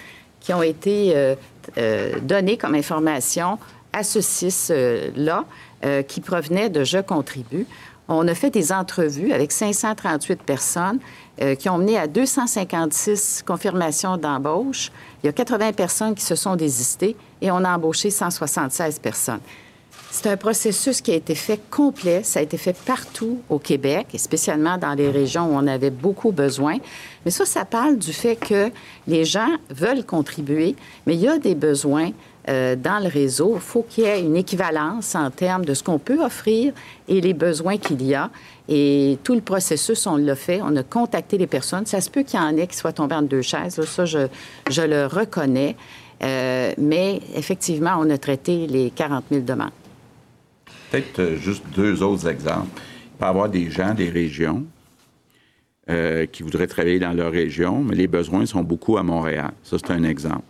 qui 0.45 0.53
ont 0.53 0.61
été 0.61 1.13
euh, 1.15 1.35
euh, 1.77 2.19
données 2.19 2.57
comme 2.57 2.75
information 2.75 3.57
à 3.93 4.03
ce 4.03 4.19
6-là, 4.19 5.45
euh, 5.83 6.03
qui 6.03 6.21
provenaient 6.21 6.69
de 6.69 6.83
Je 6.83 6.99
contribue. 6.99 7.65
On 8.07 8.27
a 8.27 8.35
fait 8.35 8.51
des 8.51 8.71
entrevues 8.71 9.31
avec 9.31 9.51
538 9.51 10.43
personnes 10.43 10.99
euh, 11.41 11.55
qui 11.55 11.69
ont 11.69 11.77
mené 11.77 11.97
à 11.97 12.07
256 12.07 13.43
confirmations 13.45 14.17
d'embauche. 14.17 14.91
Il 15.23 15.27
y 15.27 15.29
a 15.29 15.33
80 15.33 15.73
personnes 15.73 16.15
qui 16.15 16.23
se 16.23 16.35
sont 16.35 16.55
désistées 16.55 17.15
et 17.41 17.51
on 17.51 17.63
a 17.63 17.75
embauché 17.75 18.09
176 18.09 18.99
personnes. 18.99 19.41
C'est 20.11 20.29
un 20.29 20.37
processus 20.37 21.01
qui 21.01 21.11
a 21.11 21.15
été 21.15 21.35
fait 21.35 21.59
complet. 21.69 22.23
Ça 22.23 22.39
a 22.39 22.41
été 22.41 22.55
fait 22.55 22.77
partout 22.85 23.39
au 23.49 23.59
Québec, 23.59 24.07
et 24.13 24.17
spécialement 24.17 24.77
dans 24.77 24.93
les 24.93 25.09
régions 25.09 25.47
où 25.47 25.57
on 25.57 25.67
avait 25.67 25.89
beaucoup 25.89 26.31
besoin. 26.31 26.77
Mais 27.25 27.31
ça, 27.31 27.45
ça 27.45 27.65
parle 27.65 27.97
du 27.97 28.13
fait 28.13 28.37
que 28.37 28.71
les 29.07 29.25
gens 29.25 29.49
veulent 29.69 30.05
contribuer, 30.05 30.77
mais 31.05 31.15
il 31.15 31.19
y 31.19 31.27
a 31.27 31.37
des 31.37 31.53
besoins 31.53 32.11
euh, 32.47 32.75
dans 32.75 32.99
le 33.01 33.09
réseau. 33.09 33.53
Il 33.55 33.61
faut 33.61 33.81
qu'il 33.81 34.03
y 34.03 34.07
ait 34.07 34.21
une 34.21 34.35
équivalence 34.35 35.15
en 35.15 35.31
termes 35.31 35.65
de 35.65 35.73
ce 35.73 35.81
qu'on 35.81 35.97
peut 35.97 36.23
offrir 36.23 36.73
et 37.07 37.19
les 37.19 37.33
besoins 37.33 37.77
qu'il 37.77 38.03
y 38.03 38.13
a. 38.13 38.29
Et 38.69 39.17
tout 39.23 39.33
le 39.33 39.41
processus, 39.41 40.05
on 40.05 40.17
l'a 40.17 40.35
fait. 40.35 40.61
On 40.61 40.75
a 40.75 40.83
contacté 40.83 41.39
les 41.39 41.47
personnes. 41.47 41.87
Ça 41.87 42.01
se 42.01 42.09
peut 42.09 42.21
qu'il 42.21 42.39
y 42.39 42.43
en 42.43 42.55
ait 42.55 42.67
qui 42.67 42.77
soient 42.77 42.93
tombés 42.93 43.15
en 43.15 43.23
deux 43.23 43.41
chaises. 43.41 43.83
ça, 43.85 44.05
je, 44.05 44.27
le 44.67 45.07
reconnais. 45.07 45.75
Euh, 46.21 46.71
mais 46.77 47.19
effectivement, 47.35 47.95
on 47.99 48.09
a 48.11 48.17
traité 48.19 48.67
les 48.67 48.91
40 48.91 49.25
000 49.31 49.43
demandes. 49.43 49.71
Peut-être 50.91 51.19
euh, 51.19 51.37
juste 51.37 51.63
deux 51.75 52.03
autres 52.03 52.27
exemples. 52.27 52.79
Il 53.05 53.17
peut 53.17 53.25
y 53.25 53.27
avoir 53.27 53.49
des 53.49 53.71
gens 53.71 53.95
des 53.95 54.09
régions 54.09 54.63
qui 56.31 56.41
voudraient 56.41 56.65
travailler 56.65 56.97
dans 56.97 57.13
leur 57.13 57.31
région, 57.31 57.83
mais 57.83 57.95
les 57.95 58.07
besoins 58.07 58.47
sont 58.47 58.63
beaucoup 58.63 58.97
à 58.97 59.03
Montréal. 59.03 59.51
Ça, 59.61 59.77
c'est 59.77 59.91
un 59.91 60.03
exemple. 60.03 60.41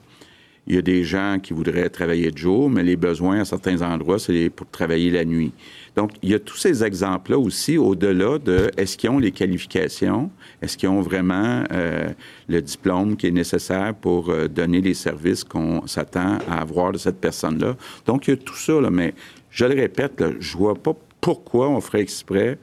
Il 0.67 0.75
y 0.75 0.77
a 0.77 0.81
des 0.81 1.03
gens 1.03 1.37
qui 1.41 1.53
voudraient 1.53 1.89
travailler 1.89 2.31
de 2.31 2.37
jour, 2.37 2.69
mais 2.69 2.83
les 2.83 2.95
besoins 2.95 3.41
à 3.41 3.45
certains 3.45 3.81
endroits, 3.81 4.17
c'est 4.17 4.49
pour 4.49 4.67
travailler 4.67 5.11
la 5.11 5.23
nuit. 5.23 5.51
Donc, 5.95 6.11
il 6.23 6.29
y 6.29 6.33
a 6.33 6.39
tous 6.39 6.57
ces 6.57 6.83
exemples-là 6.83 7.37
aussi, 7.37 7.77
au-delà 7.77 8.39
de 8.39 8.71
est-ce 8.75 8.97
qu'ils 8.97 9.11
ont 9.11 9.19
les 9.19 9.31
qualifications, 9.31 10.31
est-ce 10.61 10.75
qu'ils 10.77 10.89
ont 10.89 11.01
vraiment 11.01 11.63
euh, 11.71 12.09
le 12.49 12.61
diplôme 12.61 13.15
qui 13.15 13.27
est 13.27 13.31
nécessaire 13.31 13.93
pour 13.93 14.29
euh, 14.29 14.47
donner 14.47 14.81
les 14.81 14.95
services 14.95 15.43
qu'on 15.43 15.85
s'attend 15.87 16.39
à 16.49 16.61
avoir 16.61 16.91
de 16.91 16.97
cette 16.97 17.21
personne-là? 17.21 17.77
Donc, 18.05 18.27
il 18.27 18.31
y 18.31 18.33
a 18.33 18.37
tout 18.37 18.57
ça, 18.57 18.73
mais 18.91 19.13
je 19.51 19.65
le 19.65 19.75
répète, 19.75 20.19
là, 20.19 20.31
je 20.39 20.57
vois 20.57 20.75
pas 20.75 20.95
pourquoi 21.21 21.69
on 21.69 21.79
ferait 21.79 22.01
exprès 22.01 22.57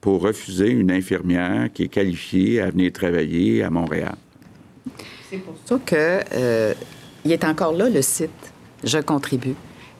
pour 0.00 0.20
refuser 0.20 0.68
une 0.68 0.90
infirmière 0.90 1.70
qui 1.72 1.84
est 1.84 1.88
qualifiée 1.88 2.60
à 2.60 2.68
venir 2.68 2.92
travailler 2.92 3.62
à 3.62 3.70
Montréal. 3.70 4.16
C'est 5.30 5.38
pour 5.38 5.56
ça 5.64 5.78
que 5.84 6.20
euh, 6.34 6.74
il 7.24 7.32
est 7.32 7.44
encore 7.44 7.72
là 7.72 7.88
le 7.88 8.02
site 8.02 8.30
Je 8.82 8.98
contribue. 8.98 9.54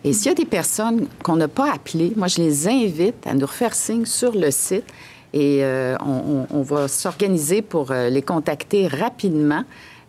Et 0.04 0.12
s'il 0.12 0.26
y 0.26 0.30
a 0.30 0.34
des 0.34 0.44
personnes 0.44 1.06
qu'on 1.22 1.37
n'a 1.37 1.48
pas 1.48 1.72
appelées, 1.72 2.12
moi 2.16 2.28
je 2.28 2.42
les 2.42 2.68
invite 2.68 3.26
à 3.26 3.34
nous 3.34 3.46
refaire 3.46 3.74
signe 3.74 4.04
sur 4.04 4.32
le 4.32 4.50
site 4.50 4.84
et 5.32 5.64
euh, 5.64 5.96
on, 6.00 6.62
va 6.62 6.87
s'organiser 6.87 7.60
pour 7.60 7.90
euh, 7.90 8.08
les 8.08 8.22
contacter 8.22 8.87
rapidement. 8.87 9.64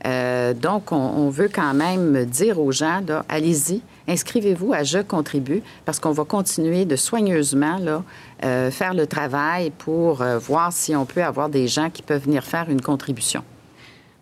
Euh, 0.05 0.53
donc, 0.53 0.91
on, 0.91 1.29
veut 1.29 1.49
quand 1.51 1.73
même 1.73 2.25
dire 2.25 2.59
aux 2.59 2.71
gens, 2.71 3.01
allez-y, 3.27 3.81
inscrivez-vous 4.07 4.71
à 4.71 4.83
Je 4.83 4.99
contribue 4.99 5.63
parce 5.83 5.99
qu'on 5.99 6.11
va 6.11 6.25
continuer 6.25 6.85
de 6.85 6.95
soigneusement 6.95 8.03
faire 8.41 8.93
le 8.93 9.07
travail 9.07 9.71
pour 9.71 10.23
voir 10.39 10.71
si 10.71 10.95
on 10.95 11.05
peut 11.05 11.23
avoir 11.23 11.49
des 11.49 11.67
gens 11.67 11.89
qui 11.89 12.03
peuvent 12.03 12.21
venir 12.21 12.43
faire 12.43 12.69
une 12.69 12.81
contribution. 12.81 13.43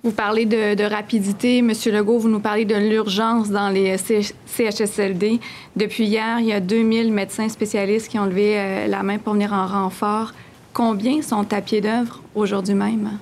Vous 0.06 0.12
parlez 0.12 0.46
de, 0.46 0.84
rapidité. 0.84 1.62
Monsieur 1.62 1.94
Legault, 1.94 2.20
vous 2.20 2.28
nous 2.28 2.42
parlez 2.42 2.66
de 2.66 2.76
l'urgence 2.76 3.50
dans 3.50 3.70
les 3.70 3.96
CHSLD. 3.98 5.40
Depuis 5.78 6.04
hier, 6.04 6.42
il 6.42 6.48
y 6.48 6.52
a 6.52 6.60
2000 6.60 7.14
médecins 7.14 7.48
spécialistes 7.48 8.10
qui 8.10 8.20
ont 8.20 8.26
levé 8.26 8.56
euh, 8.58 8.88
la 8.88 9.02
main 9.02 9.18
pour 9.18 9.32
venir 9.32 9.54
en 9.54 9.66
renfort. 9.66 10.34
Combien 10.74 11.22
sont 11.22 11.54
à 11.54 11.62
pied 11.62 11.80
d'œuvre 11.80 12.22
aujourd'hui 12.36 12.76
même? 12.76 13.18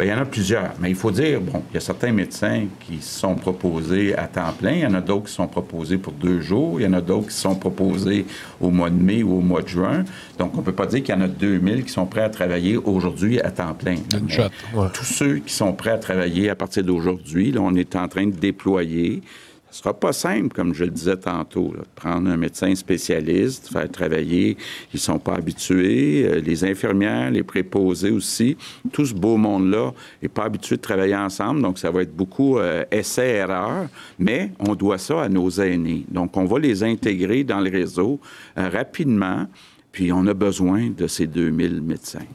Bien, 0.00 0.14
il 0.14 0.16
y 0.16 0.18
en 0.18 0.22
a 0.22 0.26
plusieurs, 0.26 0.72
mais 0.80 0.88
il 0.88 0.96
faut 0.96 1.10
dire, 1.10 1.42
bon, 1.42 1.62
il 1.70 1.74
y 1.74 1.76
a 1.76 1.80
certains 1.80 2.10
médecins 2.10 2.64
qui 2.86 3.02
sont 3.02 3.34
proposés 3.34 4.16
à 4.16 4.26
temps 4.28 4.52
plein, 4.58 4.72
il 4.72 4.80
y 4.80 4.86
en 4.86 4.94
a 4.94 5.02
d'autres 5.02 5.26
qui 5.26 5.34
sont 5.34 5.46
proposés 5.46 5.98
pour 5.98 6.14
deux 6.14 6.40
jours, 6.40 6.80
il 6.80 6.84
y 6.84 6.86
en 6.86 6.94
a 6.94 7.02
d'autres 7.02 7.28
qui 7.28 7.34
sont 7.34 7.54
proposés 7.54 8.24
au 8.62 8.70
mois 8.70 8.88
de 8.88 8.94
mai 8.94 9.22
ou 9.22 9.36
au 9.36 9.40
mois 9.40 9.60
de 9.60 9.68
juin. 9.68 10.04
Donc, 10.38 10.52
on 10.54 10.58
ne 10.58 10.62
peut 10.62 10.72
pas 10.72 10.86
dire 10.86 11.02
qu'il 11.02 11.14
y 11.14 11.18
en 11.18 11.20
a 11.20 11.28
2000 11.28 11.84
qui 11.84 11.92
sont 11.92 12.06
prêts 12.06 12.22
à 12.22 12.30
travailler 12.30 12.78
aujourd'hui 12.78 13.40
à 13.40 13.50
temps 13.50 13.74
plein. 13.74 13.96
Shot, 14.28 14.44
ouais. 14.74 14.86
Tous 14.94 15.04
ceux 15.04 15.36
qui 15.36 15.52
sont 15.52 15.74
prêts 15.74 15.90
à 15.90 15.98
travailler 15.98 16.48
à 16.48 16.54
partir 16.54 16.82
d'aujourd'hui, 16.82 17.54
on 17.58 17.74
est 17.74 17.94
en 17.94 18.08
train 18.08 18.26
de 18.26 18.34
déployer 18.34 19.22
ce 19.70 19.78
sera 19.78 19.94
pas 19.94 20.12
simple, 20.12 20.54
comme 20.54 20.74
je 20.74 20.84
le 20.84 20.90
disais 20.90 21.16
tantôt, 21.16 21.72
là, 21.76 21.82
prendre 21.94 22.28
un 22.28 22.36
médecin 22.36 22.74
spécialiste, 22.74 23.68
faire 23.72 23.88
travailler, 23.90 24.56
ils 24.92 24.98
sont 24.98 25.18
pas 25.18 25.34
habitués, 25.34 26.24
euh, 26.24 26.40
les 26.40 26.64
infirmières, 26.64 27.30
les 27.30 27.44
préposés 27.44 28.10
aussi, 28.10 28.56
tout 28.92 29.06
ce 29.06 29.14
beau 29.14 29.36
monde-là 29.36 29.92
est 30.22 30.28
pas 30.28 30.44
habitué 30.44 30.76
de 30.76 30.80
travailler 30.80 31.16
ensemble, 31.16 31.62
donc 31.62 31.78
ça 31.78 31.90
va 31.90 32.02
être 32.02 32.14
beaucoup 32.14 32.58
euh, 32.58 32.84
essai-erreur, 32.90 33.88
mais 34.18 34.50
on 34.58 34.74
doit 34.74 34.98
ça 34.98 35.22
à 35.22 35.28
nos 35.28 35.48
aînés. 35.50 36.04
Donc 36.10 36.36
on 36.36 36.44
va 36.44 36.58
les 36.58 36.82
intégrer 36.82 37.44
dans 37.44 37.60
le 37.60 37.70
réseau 37.70 38.18
euh, 38.58 38.68
rapidement, 38.68 39.46
puis 39.92 40.12
on 40.12 40.26
a 40.26 40.34
besoin 40.34 40.90
de 40.90 41.06
ces 41.06 41.26
2000 41.26 41.80
médecins. 41.80 42.26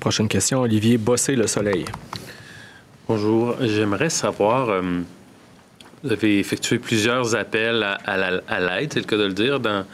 Prochaine 0.00 0.28
question, 0.28 0.62
Olivier 0.62 0.98
Bossé, 0.98 1.36
Le 1.36 1.46
Soleil. 1.46 1.84
Bonjour, 3.06 3.54
j'aimerais 3.60 4.10
savoir... 4.10 4.68
Euh 4.70 4.82
vous 6.02 6.12
avez 6.12 6.38
effectué 6.38 6.78
plusieurs 6.78 7.34
appels 7.34 7.82
à, 7.82 7.98
à 8.48 8.60
l'aide, 8.60 8.92
c'est 8.92 9.00
le 9.00 9.04
cas 9.06 9.16
de 9.16 9.24
le 9.24 9.32
dire. 9.32 9.60
Dans 9.60 9.84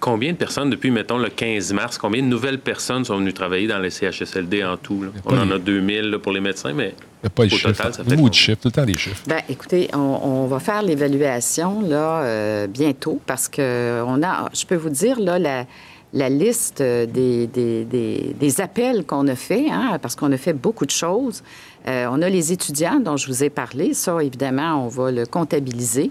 combien 0.00 0.32
de 0.32 0.36
personnes, 0.36 0.70
depuis, 0.70 0.90
mettons, 0.90 1.18
le 1.18 1.28
15 1.28 1.72
mars, 1.72 1.98
combien 1.98 2.22
de 2.22 2.28
nouvelles 2.28 2.60
personnes 2.60 3.04
sont 3.04 3.16
venues 3.16 3.32
travailler 3.32 3.66
dans 3.66 3.78
les 3.78 3.90
CHSLD 3.90 4.62
en 4.64 4.76
tout? 4.76 5.02
Là? 5.02 5.10
On 5.24 5.36
en 5.38 5.50
a 5.50 5.58
2000 5.58 6.10
là, 6.10 6.18
pour 6.18 6.32
les 6.32 6.40
médecins, 6.40 6.72
mais 6.72 6.94
Il 6.96 7.24
n'y 7.24 7.26
a 7.26 7.30
pas 7.30 7.42
au 7.42 7.46
de 7.46 7.50
chiffres. 7.50 7.68
total, 7.72 7.94
ça 7.94 8.04
fait 8.04 8.14
Beaucoup 8.16 8.28
de 8.30 8.34
chiffres, 8.34 8.58
tout 8.62 8.68
le 8.68 8.72
temps 8.72 8.84
des 8.84 8.96
chiffres. 8.96 9.22
Bien, 9.26 9.40
écoutez, 9.48 9.88
on, 9.92 9.98
on, 9.98 10.46
va 10.46 10.60
faire 10.60 10.82
l'évaluation 10.82 11.82
là 11.82 12.22
euh, 12.22 12.66
bientôt 12.68 13.20
parce 13.26 13.48
que 13.48 14.02
on 14.06 14.22
a, 14.22 14.48
je 14.54 14.64
peux 14.64 14.76
vous 14.76 14.90
dire 14.90 15.18
là 15.18 15.38
la, 15.40 15.66
la 16.12 16.28
liste 16.28 16.80
des, 16.80 17.48
des, 17.48 17.84
des, 17.84 18.36
des 18.38 18.60
appels 18.60 19.04
qu'on 19.04 19.26
a 19.26 19.34
fait, 19.34 19.66
hein, 19.70 19.98
parce 20.00 20.14
qu'on 20.14 20.30
a 20.32 20.36
fait 20.38 20.52
beaucoup 20.52 20.86
de 20.86 20.90
choses. 20.92 21.42
Euh, 21.86 22.06
on 22.10 22.20
a 22.22 22.28
les 22.28 22.52
étudiants 22.52 23.00
dont 23.00 23.16
je 23.16 23.26
vous 23.26 23.44
ai 23.44 23.50
parlé. 23.50 23.94
Ça, 23.94 24.18
évidemment, 24.22 24.84
on 24.84 24.88
va 24.88 25.10
le 25.10 25.26
comptabiliser. 25.26 26.10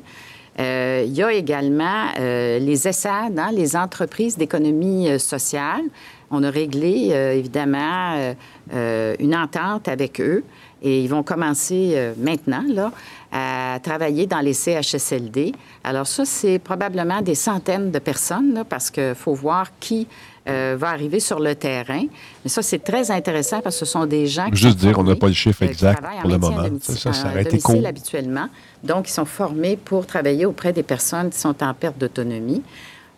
Euh, 0.59 1.03
il 1.05 1.13
y 1.13 1.21
a 1.21 1.31
également 1.31 2.07
euh, 2.19 2.57
les 2.57 2.87
ESSAD, 2.87 3.37
hein, 3.37 3.51
les 3.53 3.75
entreprises 3.75 4.37
d'économie 4.37 5.19
sociale. 5.19 5.83
On 6.31 6.43
a 6.43 6.49
réglé, 6.49 7.11
évidemment, 7.37 8.33
une 8.73 9.35
entente 9.35 9.87
avec 9.87 10.19
eux. 10.19 10.43
Et 10.81 11.03
ils 11.03 11.07
vont 11.07 11.23
commencer 11.23 12.11
maintenant 12.17 12.65
là, 12.67 12.91
à 13.31 13.79
travailler 13.81 14.27
dans 14.27 14.41
les 14.41 14.51
CHSLD. 14.51 15.53
Alors 15.85 16.05
ça, 16.05 16.25
c'est 16.25 16.59
probablement 16.59 17.21
des 17.21 17.33
centaines 17.33 17.91
de 17.91 17.99
personnes 17.99 18.65
parce 18.67 18.91
qu'il 18.91 19.15
faut 19.15 19.35
voir 19.35 19.67
qui 19.79 20.05
euh, 20.47 20.75
va 20.77 20.89
arriver 20.89 21.19
sur 21.19 21.39
le 21.39 21.55
terrain. 21.55 22.03
Mais 22.43 22.49
ça, 22.49 22.61
c'est 22.61 22.83
très 22.83 23.11
intéressant 23.11 23.61
parce 23.61 23.79
que 23.79 23.85
ce 23.85 23.91
sont 23.91 24.05
des 24.05 24.27
gens 24.27 24.49
qui 24.49 24.57
Juste 24.57 24.77
dire, 24.77 24.97
on 24.97 25.03
n'a 25.03 25.15
pas 25.15 25.27
le 25.27 25.33
chiffre 25.33 25.63
exact 25.63 26.03
pour 26.21 26.29
le 26.29 26.37
moment. 26.37 26.63
Ça, 26.81 27.13
ça, 27.13 27.29
aurait 27.29 27.43
été 27.43 27.59
cool. 27.59 27.85
habituellement. 27.85 28.47
Donc, 28.83 29.09
ils 29.09 29.13
sont 29.13 29.25
formés 29.25 29.77
pour 29.77 30.05
travailler 30.05 30.45
auprès 30.45 30.73
des 30.73 30.83
personnes 30.83 31.29
qui 31.29 31.39
sont 31.39 31.63
en 31.63 31.73
perte 31.73 31.97
d'autonomie. 31.97 32.63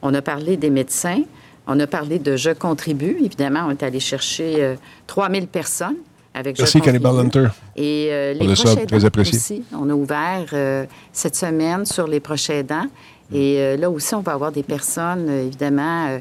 On 0.01 0.13
a 0.13 0.21
parlé 0.21 0.57
des 0.57 0.69
médecins. 0.69 1.21
On 1.67 1.79
a 1.79 1.87
parlé 1.87 2.19
de 2.19 2.35
Je 2.35 2.51
contribue. 2.51 3.17
Évidemment, 3.23 3.65
on 3.67 3.71
est 3.71 3.83
allé 3.83 3.99
chercher 3.99 4.75
3000 5.07 5.43
euh, 5.43 5.45
personnes 5.45 5.97
avec 6.33 6.57
Merci, 6.57 6.81
Cannibal 6.81 7.19
Hunter. 7.19 7.47
Et 7.75 8.09
euh, 8.11 8.33
les 8.33 8.45
prochains 8.45 8.75
aidants 8.75 9.21
aussi. 9.21 9.63
On 9.73 9.89
a 9.89 9.93
ouvert 9.93 10.45
euh, 10.53 10.85
cette 11.11 11.35
semaine 11.35 11.85
sur 11.85 12.07
les 12.07 12.19
prochains 12.19 12.55
aidants. 12.55 12.87
Et 13.33 13.77
là 13.77 13.91
aussi, 13.91 14.15
on 14.15 14.21
va 14.21 14.33
avoir 14.33 14.51
des 14.51 14.63
personnes, 14.63 15.29
évidemment, 15.29 16.19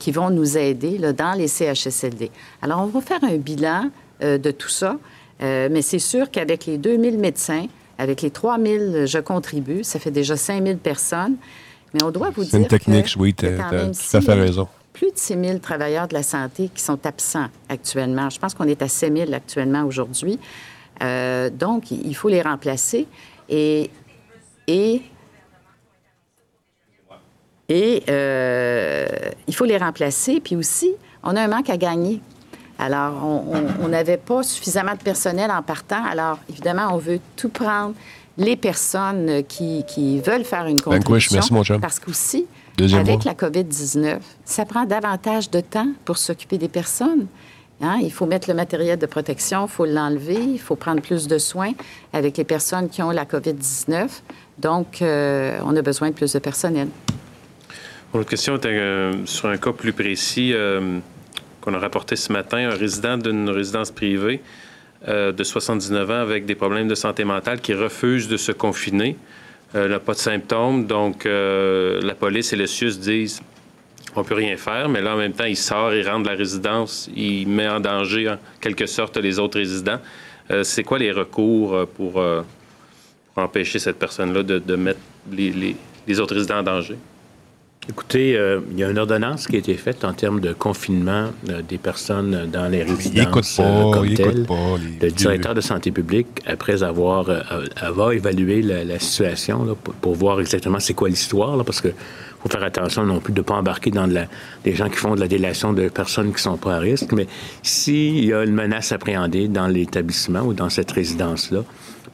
qui 0.00 0.10
vont 0.10 0.30
nous 0.30 0.58
aider 0.58 0.98
là, 0.98 1.12
dans 1.12 1.32
les 1.32 1.46
CHSLD. 1.46 2.30
Alors, 2.60 2.80
on 2.80 2.86
va 2.86 3.00
faire 3.00 3.22
un 3.22 3.36
bilan 3.36 3.90
de 4.20 4.50
tout 4.50 4.68
ça. 4.68 4.96
mais 5.40 5.80
c'est 5.80 6.00
sûr 6.00 6.28
qu'avec 6.28 6.66
les 6.66 6.76
2000 6.76 7.18
médecins, 7.18 7.66
avec 7.98 8.22
les 8.22 8.30
3000 8.30 9.04
je 9.06 9.18
contribue, 9.18 9.84
ça 9.84 10.00
fait 10.00 10.10
déjà 10.10 10.36
5000 10.36 10.78
personnes. 10.78 11.36
Mais 11.94 12.02
on 12.02 12.10
doit 12.10 12.30
vous 12.30 12.42
dire. 12.42 12.50
C'est 12.50 12.58
une 12.58 12.66
technique, 12.66 13.14
oui, 13.16 13.32
tu 13.32 13.46
as 13.46 13.68
tout 13.68 14.16
à 14.16 14.20
fait 14.20 14.34
raison 14.34 14.66
plus 14.92 15.12
de 15.12 15.18
6 15.18 15.36
000 15.42 15.58
travailleurs 15.58 16.08
de 16.08 16.14
la 16.14 16.22
santé 16.22 16.70
qui 16.74 16.82
sont 16.82 17.06
absents 17.06 17.46
actuellement. 17.68 18.28
Je 18.30 18.38
pense 18.38 18.54
qu'on 18.54 18.68
est 18.68 18.82
à 18.82 18.88
7 18.88 19.16
000 19.16 19.32
actuellement 19.32 19.84
aujourd'hui. 19.84 20.38
Euh, 21.02 21.48
donc, 21.50 21.90
il 21.90 22.14
faut 22.14 22.28
les 22.28 22.42
remplacer. 22.42 23.06
Et, 23.48 23.90
et, 24.66 25.02
et 27.70 28.02
euh, 28.10 29.06
il 29.46 29.54
faut 29.54 29.64
les 29.64 29.78
remplacer. 29.78 30.40
Puis 30.40 30.56
aussi, 30.56 30.92
on 31.22 31.36
a 31.36 31.40
un 31.40 31.48
manque 31.48 31.70
à 31.70 31.76
gagner. 31.78 32.20
Alors, 32.78 33.24
on 33.82 33.88
n'avait 33.88 34.16
pas 34.16 34.42
suffisamment 34.42 34.94
de 34.94 35.02
personnel 35.02 35.50
en 35.50 35.62
partant. 35.62 36.02
Alors, 36.04 36.38
évidemment, 36.48 36.88
on 36.92 36.96
veut 36.96 37.20
tout 37.36 37.50
prendre 37.50 37.94
les 38.38 38.56
personnes 38.56 39.44
qui, 39.46 39.84
qui 39.86 40.18
veulent 40.18 40.44
faire 40.44 40.66
une 40.66 40.80
contribution. 40.80 41.34
merci, 41.34 41.52
mon 41.52 41.62
chum. 41.62 41.80
Parce 41.80 42.00
qu'aussi, 42.00 42.46
avec 42.94 43.24
la 43.24 43.34
COVID-19, 43.34 44.18
ça 44.44 44.64
prend 44.64 44.86
davantage 44.86 45.50
de 45.50 45.60
temps 45.60 45.88
pour 46.06 46.16
s'occuper 46.16 46.56
des 46.56 46.68
personnes. 46.68 47.26
Hein? 47.82 47.98
Il 48.02 48.10
faut 48.10 48.26
mettre 48.26 48.48
le 48.48 48.54
matériel 48.54 48.98
de 48.98 49.06
protection, 49.06 49.66
il 49.66 49.70
faut 49.70 49.84
l'enlever, 49.84 50.38
il 50.42 50.58
faut 50.58 50.76
prendre 50.76 51.02
plus 51.02 51.28
de 51.28 51.38
soins 51.38 51.72
avec 52.14 52.38
les 52.38 52.44
personnes 52.44 52.88
qui 52.88 53.02
ont 53.02 53.10
la 53.10 53.26
COVID-19. 53.26 54.08
Donc, 54.58 55.02
euh, 55.02 55.58
on 55.64 55.76
a 55.76 55.82
besoin 55.82 56.08
de 56.08 56.14
plus 56.14 56.32
de 56.32 56.38
personnel. 56.38 56.88
Mon 58.12 58.24
question 58.24 58.56
était 58.56 58.68
euh, 58.68 59.24
sur 59.26 59.48
un 59.48 59.56
cas 59.56 59.72
plus 59.72 59.92
précis 59.92 60.52
euh, 60.52 60.98
qu'on 61.60 61.74
a 61.74 61.78
rapporté 61.78 62.16
ce 62.16 62.32
matin, 62.32 62.70
un 62.70 62.74
résident 62.74 63.16
d'une 63.18 63.48
résidence 63.50 63.90
privée 63.90 64.40
de 65.06 65.42
79 65.42 66.10
ans 66.10 66.20
avec 66.20 66.44
des 66.44 66.54
problèmes 66.54 66.86
de 66.86 66.94
santé 66.94 67.24
mentale 67.24 67.62
qui 67.62 67.72
refuse 67.72 68.28
de 68.28 68.36
se 68.36 68.52
confiner. 68.52 69.16
Euh, 69.76 69.86
n'a 69.86 70.00
pas 70.00 70.14
de 70.14 70.18
symptômes. 70.18 70.86
Donc, 70.86 71.26
euh, 71.26 72.00
la 72.02 72.14
police 72.14 72.52
et 72.52 72.56
le 72.56 72.66
CIUS 72.66 72.98
disent 72.98 73.40
on 74.16 74.24
peut 74.24 74.34
rien 74.34 74.56
faire, 74.56 74.88
mais 74.88 75.00
là, 75.00 75.14
en 75.14 75.16
même 75.16 75.32
temps, 75.32 75.44
il 75.44 75.56
sort, 75.56 75.94
il 75.94 76.08
rentre 76.08 76.24
de 76.24 76.28
la 76.30 76.34
résidence, 76.34 77.08
il 77.14 77.46
met 77.46 77.68
en 77.68 77.78
danger, 77.78 78.28
en 78.28 78.38
quelque 78.60 78.86
sorte, 78.86 79.16
les 79.18 79.38
autres 79.38 79.58
résidents. 79.58 80.00
Euh, 80.50 80.64
c'est 80.64 80.82
quoi 80.82 80.98
les 80.98 81.12
recours 81.12 81.86
pour, 81.94 82.20
empêcher 83.36 83.78
cette 83.78 83.98
personne-là 83.98 84.42
de, 84.42 84.76
mettre 84.76 84.98
les, 85.30 86.20
autres 86.20 86.34
résidents 86.34 86.58
en 86.58 86.62
danger? 86.64 86.96
Écoutez, 87.88 88.38
il 88.70 88.78
y 88.78 88.84
a 88.84 88.90
une 88.90 88.98
ordonnance 88.98 89.46
qui 89.46 89.56
a 89.56 89.58
été 89.58 89.74
faite 89.74 90.04
en 90.04 90.12
termes 90.12 90.40
de 90.40 90.52
confinement 90.52 91.30
des 91.68 91.78
personnes 91.78 92.48
dans 92.52 92.68
les 92.68 92.82
résidences 92.82 93.58
il 94.04 94.46
pas, 94.46 94.76
le 95.00 95.10
directeur 95.10 95.54
de 95.54 95.60
santé 95.60 95.90
publique, 95.90 96.28
après 96.46 96.82
avoir, 96.82 97.26
avoir 97.76 98.12
évalué 98.12 98.62
la, 98.62 98.98
situation 98.98 99.76
pour, 100.02 100.14
voir 100.14 100.40
exactement 100.40 100.78
c'est 100.78 100.94
quoi 100.94 101.08
l'histoire, 101.08 101.64
parce 101.64 101.80
que 101.80 101.88
faut 102.42 102.48
faire 102.48 102.62
attention 102.62 103.04
non 103.04 103.20
plus 103.20 103.32
de 103.32 103.40
ne 103.40 103.44
pas 103.44 103.54
embarquer 103.54 103.90
dans 103.90 104.08
des 104.64 104.74
gens 104.74 104.88
qui 104.88 104.96
font 104.96 105.14
de 105.14 105.20
la 105.20 105.28
délation 105.28 105.72
de 105.72 105.88
personnes 105.88 106.32
qui 106.32 106.42
sont 106.42 106.56
pas 106.56 106.76
à 106.76 106.78
risque. 106.78 107.12
Mais 107.12 107.26
s'il 107.62 108.24
y 108.24 108.32
a 108.32 108.44
une 108.44 108.54
menace 108.54 108.92
appréhendée 108.92 109.48
dans 109.48 109.66
l'établissement 109.66 110.40
ou 110.40 110.54
dans 110.54 110.70
cette 110.70 110.90
résidence-là, 110.90 111.64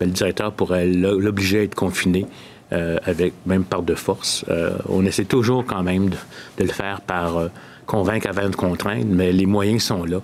ben, 0.01 0.07
le 0.07 0.13
directeur 0.13 0.53
pourrait 0.53 0.87
l'obliger 0.87 1.61
à 1.61 1.63
être 1.63 1.75
confiné 1.75 2.27
euh, 2.73 2.99
avec 3.05 3.33
même 3.47 3.63
par 3.63 3.83
de 3.83 3.95
force. 3.95 4.45
Euh, 4.49 4.73
on 4.89 5.07
essaie 5.07 5.25
toujours 5.25 5.65
quand 5.65 5.85
même 5.85 6.09
de, 6.09 6.17
le 6.59 6.67
faire 6.67 7.01
par 7.01 7.37
euh, 7.37 7.49
convaincre 7.87 8.29
avant 8.29 8.49
de 8.49 8.57
contraindre, 8.57 9.07
mais 9.09 9.31
les 9.31 9.47
moyens 9.47 9.85
sont 9.85 10.05
là. 10.05 10.19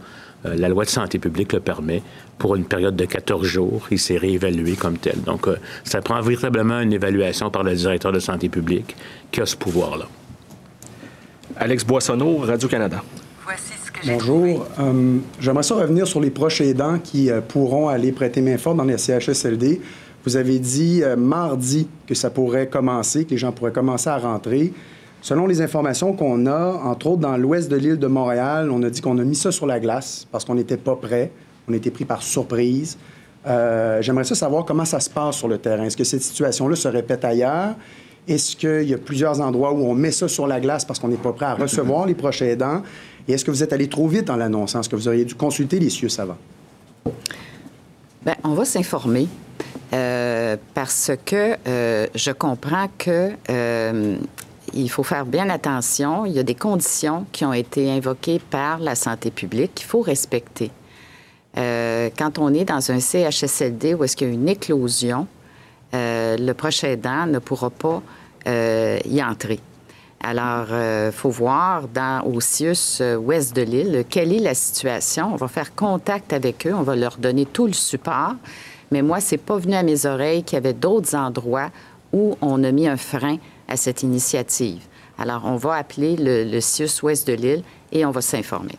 la 0.45 0.69
loi 0.69 0.85
de 0.85 0.91
santé 0.91 1.21
publique 1.21 1.53
le 1.53 1.61
permet. 1.61 2.03
Pour 2.39 2.57
une 2.57 2.65
période 2.65 2.97
de 2.97 3.05
14 3.05 3.47
jours, 3.47 3.87
il 3.93 4.01
s'est 4.01 4.17
réévalué 4.17 4.75
comme 4.75 4.99
tel. 4.99 5.23
Donc, 5.23 5.47
ça 5.85 6.01
prend 6.01 6.21
véritablement 6.21 6.81
une 6.81 6.93
évaluation 6.93 7.49
par 7.49 7.63
le 7.63 7.77
directeur 7.77 8.11
de 8.11 8.19
santé 8.19 8.49
publique 8.49 8.97
qui 9.31 9.41
a 9.41 9.47
ce 9.47 9.55
pouvoir-là. 9.55 10.07
Alex 11.57 11.85
Boissonneau, 11.85 12.39
Radio-Canada. 12.39 13.05
Bonjour. 14.05 14.67
J'aimerais 15.39 15.63
ça 15.63 15.77
revenir 15.77 16.09
sur 16.09 16.21
les 16.21 16.31
proches 16.31 16.61
aidants 16.61 16.99
qui 16.99 17.31
pourront 17.47 17.87
aller 17.87 18.11
prêter 18.11 18.41
main 18.41 18.59
forte 18.59 18.79
dans 18.79 18.85
les 18.85 18.99
CHSLD. 18.99 19.81
Vous 20.25 20.37
avez 20.37 20.59
dit 20.59 21.03
euh, 21.03 21.17
mardi 21.17 21.89
que 22.07 22.15
ça 22.15 22.31
pourrait 22.31 22.69
commencer, 22.69 23.25
que 23.25 23.31
les 23.31 23.39
gens 23.39 23.53
pourraient 23.53 23.73
commencer 23.73 24.09
à 24.09 24.19
rentrer. 24.19 24.73
Selon 25.21 25.47
les 25.47 25.61
informations 25.61 26.13
qu'on 26.15 26.47
a, 26.47 26.81
entre 26.85 27.09
autres 27.09 27.21
dans 27.21 27.37
l'ouest 27.37 27.71
de 27.71 27.77
l'île 27.77 27.99
de 27.99 28.07
Montréal, 28.07 28.71
on 28.71 28.83
a 28.83 28.91
dit 28.91 29.01
qu'on 29.01 29.19
a 29.19 29.25
mis 29.25 29.37
ça 29.37 29.53
sur 29.53 29.67
la 29.67 29.79
glace 29.79 30.27
parce 30.31 30.45
qu'on 30.45 30.55
n'était 30.55 30.77
pas 30.77 30.97
prêt. 30.97 31.31
On 31.69 31.73
était 31.73 31.91
pris 31.91 32.05
par 32.05 32.23
surprise. 32.23 32.99
Euh, 33.47 34.03
j'aimerais 34.03 34.25
ça 34.25 34.35
savoir 34.35 34.65
comment 34.65 34.85
ça 34.85 35.01
se 35.01 35.11
passe 35.11 35.37
sur 35.37 35.49
le 35.49 35.59
terrain. 35.59 35.85
Est-ce 35.85 35.97
que 35.97 36.05
cette 36.05 36.23
situation-là 36.23 36.77
se 36.77 36.89
répète 36.89 37.25
ailleurs? 37.25 37.75
Est-ce 38.27 38.57
qu'il 38.57 38.89
y 38.89 38.95
a 38.95 38.99
plusieurs 38.99 39.41
endroits 39.41 39.73
où 39.73 39.85
on 39.85 39.95
met 39.95 40.13
ça 40.13 40.29
sur 40.29 40.47
la 40.47 40.61
glace 40.61 40.85
parce 40.85 41.01
qu'on 41.01 41.09
n'est 41.09 41.17
pas 41.17 41.33
prêt 41.33 41.47
à 41.47 41.55
recevoir 41.55 42.07
les 42.07 42.15
prochains 42.15 42.47
aidants? 42.47 42.83
Et 43.27 43.33
est-ce 43.33 43.45
que 43.45 43.51
vous 43.51 43.63
êtes 43.63 43.73
allé 43.73 43.89
trop 43.89 44.07
vite 44.07 44.27
dans 44.27 44.37
l'annonce? 44.37 44.75
Est-ce 44.75 44.89
que 44.89 44.97
vous 44.97 45.09
auriez 45.09 45.25
dû 45.25 45.35
consulter 45.35 45.79
les 45.81 45.91
cieux 45.91 46.09
savants? 46.09 46.39
Bien, 48.25 48.37
on 48.45 48.55
va 48.55 48.65
s'informer. 48.65 49.27
Euh, 49.95 50.57
parce 50.73 51.11
que 51.27 51.57
euh, 51.69 52.07
je 52.15 52.31
comprends 52.31 52.87
que 52.97 53.33
euh, 53.51 54.17
il 54.73 54.91
faut 54.91 55.03
faire 55.03 55.27
bien 55.27 55.51
attention. 55.51 56.25
Il 56.25 56.33
y 56.33 56.39
a 56.39 56.43
des 56.43 56.55
conditions 56.55 57.27
qui 57.31 57.45
ont 57.45 57.53
été 57.53 57.91
invoquées 57.91 58.41
par 58.51 58.79
la 58.79 58.95
santé 58.95 59.31
publique 59.31 59.75
qu'il 59.75 59.87
faut 59.87 60.01
respecter. 60.01 60.71
quand 61.55 62.39
on 62.39 62.55
est 62.55 62.65
dans 62.65 62.91
un 62.91 63.01
CHSLD 63.01 63.93
où 63.93 64.05
est-ce 64.05 64.17
qu'il 64.17 64.29
y 64.29 64.31
a 64.31 64.35
une 64.35 64.49
éclosion, 64.49 65.27
le 65.93 66.53
prochain 66.53 66.89
aidant 66.89 67.27
ne 67.27 67.39
pourra 67.39 67.69
pas 67.69 68.03
y 68.47 69.23
entrer. 69.23 69.61
Alors, 70.25 70.69
il 70.71 71.13
faut 71.13 71.29
voir 71.29 71.89
dans, 71.89 72.25
au 72.25 72.41
CIUS 72.41 73.03
ouest 73.19 73.55
de 73.55 73.63
l'île 73.63 74.05
quelle 74.09 74.33
est 74.33 74.39
la 74.39 74.55
situation. 74.55 75.35
On 75.35 75.37
va 75.37 75.49
faire 75.49 75.75
contact 75.75 76.33
avec 76.33 76.67
eux, 76.67 76.73
on 76.73 76.83
va 76.83 76.97
leur 76.97 77.19
donner 77.19 77.45
tout 77.45 77.67
le 77.67 77.75
support. 77.75 78.37
Mais 78.93 79.01
moi, 79.01 79.21
c'est 79.21 79.39
pas 79.39 79.57
venu 79.57 79.75
à 79.75 79.83
mes 79.83 80.05
oreilles 80.05 80.45
qu'il 80.45 80.57
y 80.57 80.59
avait 80.59 80.75
d'autres 80.75 81.17
endroits 81.17 81.71
où 82.13 82.37
on 82.43 82.63
a 82.63 82.71
mis 82.71 82.87
un 82.87 82.99
frein 82.99 83.39
à 83.67 83.77
cette 83.77 84.03
initiative. 84.03 84.83
Alors, 85.19 85.45
on 85.47 85.57
va 85.57 85.77
appeler 85.77 86.15
le, 86.19 86.61
CIUS 86.61 87.03
ouest 87.03 87.27
de 87.27 87.33
l'île 87.33 87.63
et 87.91 88.05
on 88.05 88.11
va 88.11 88.21
s'informer. 88.21 88.79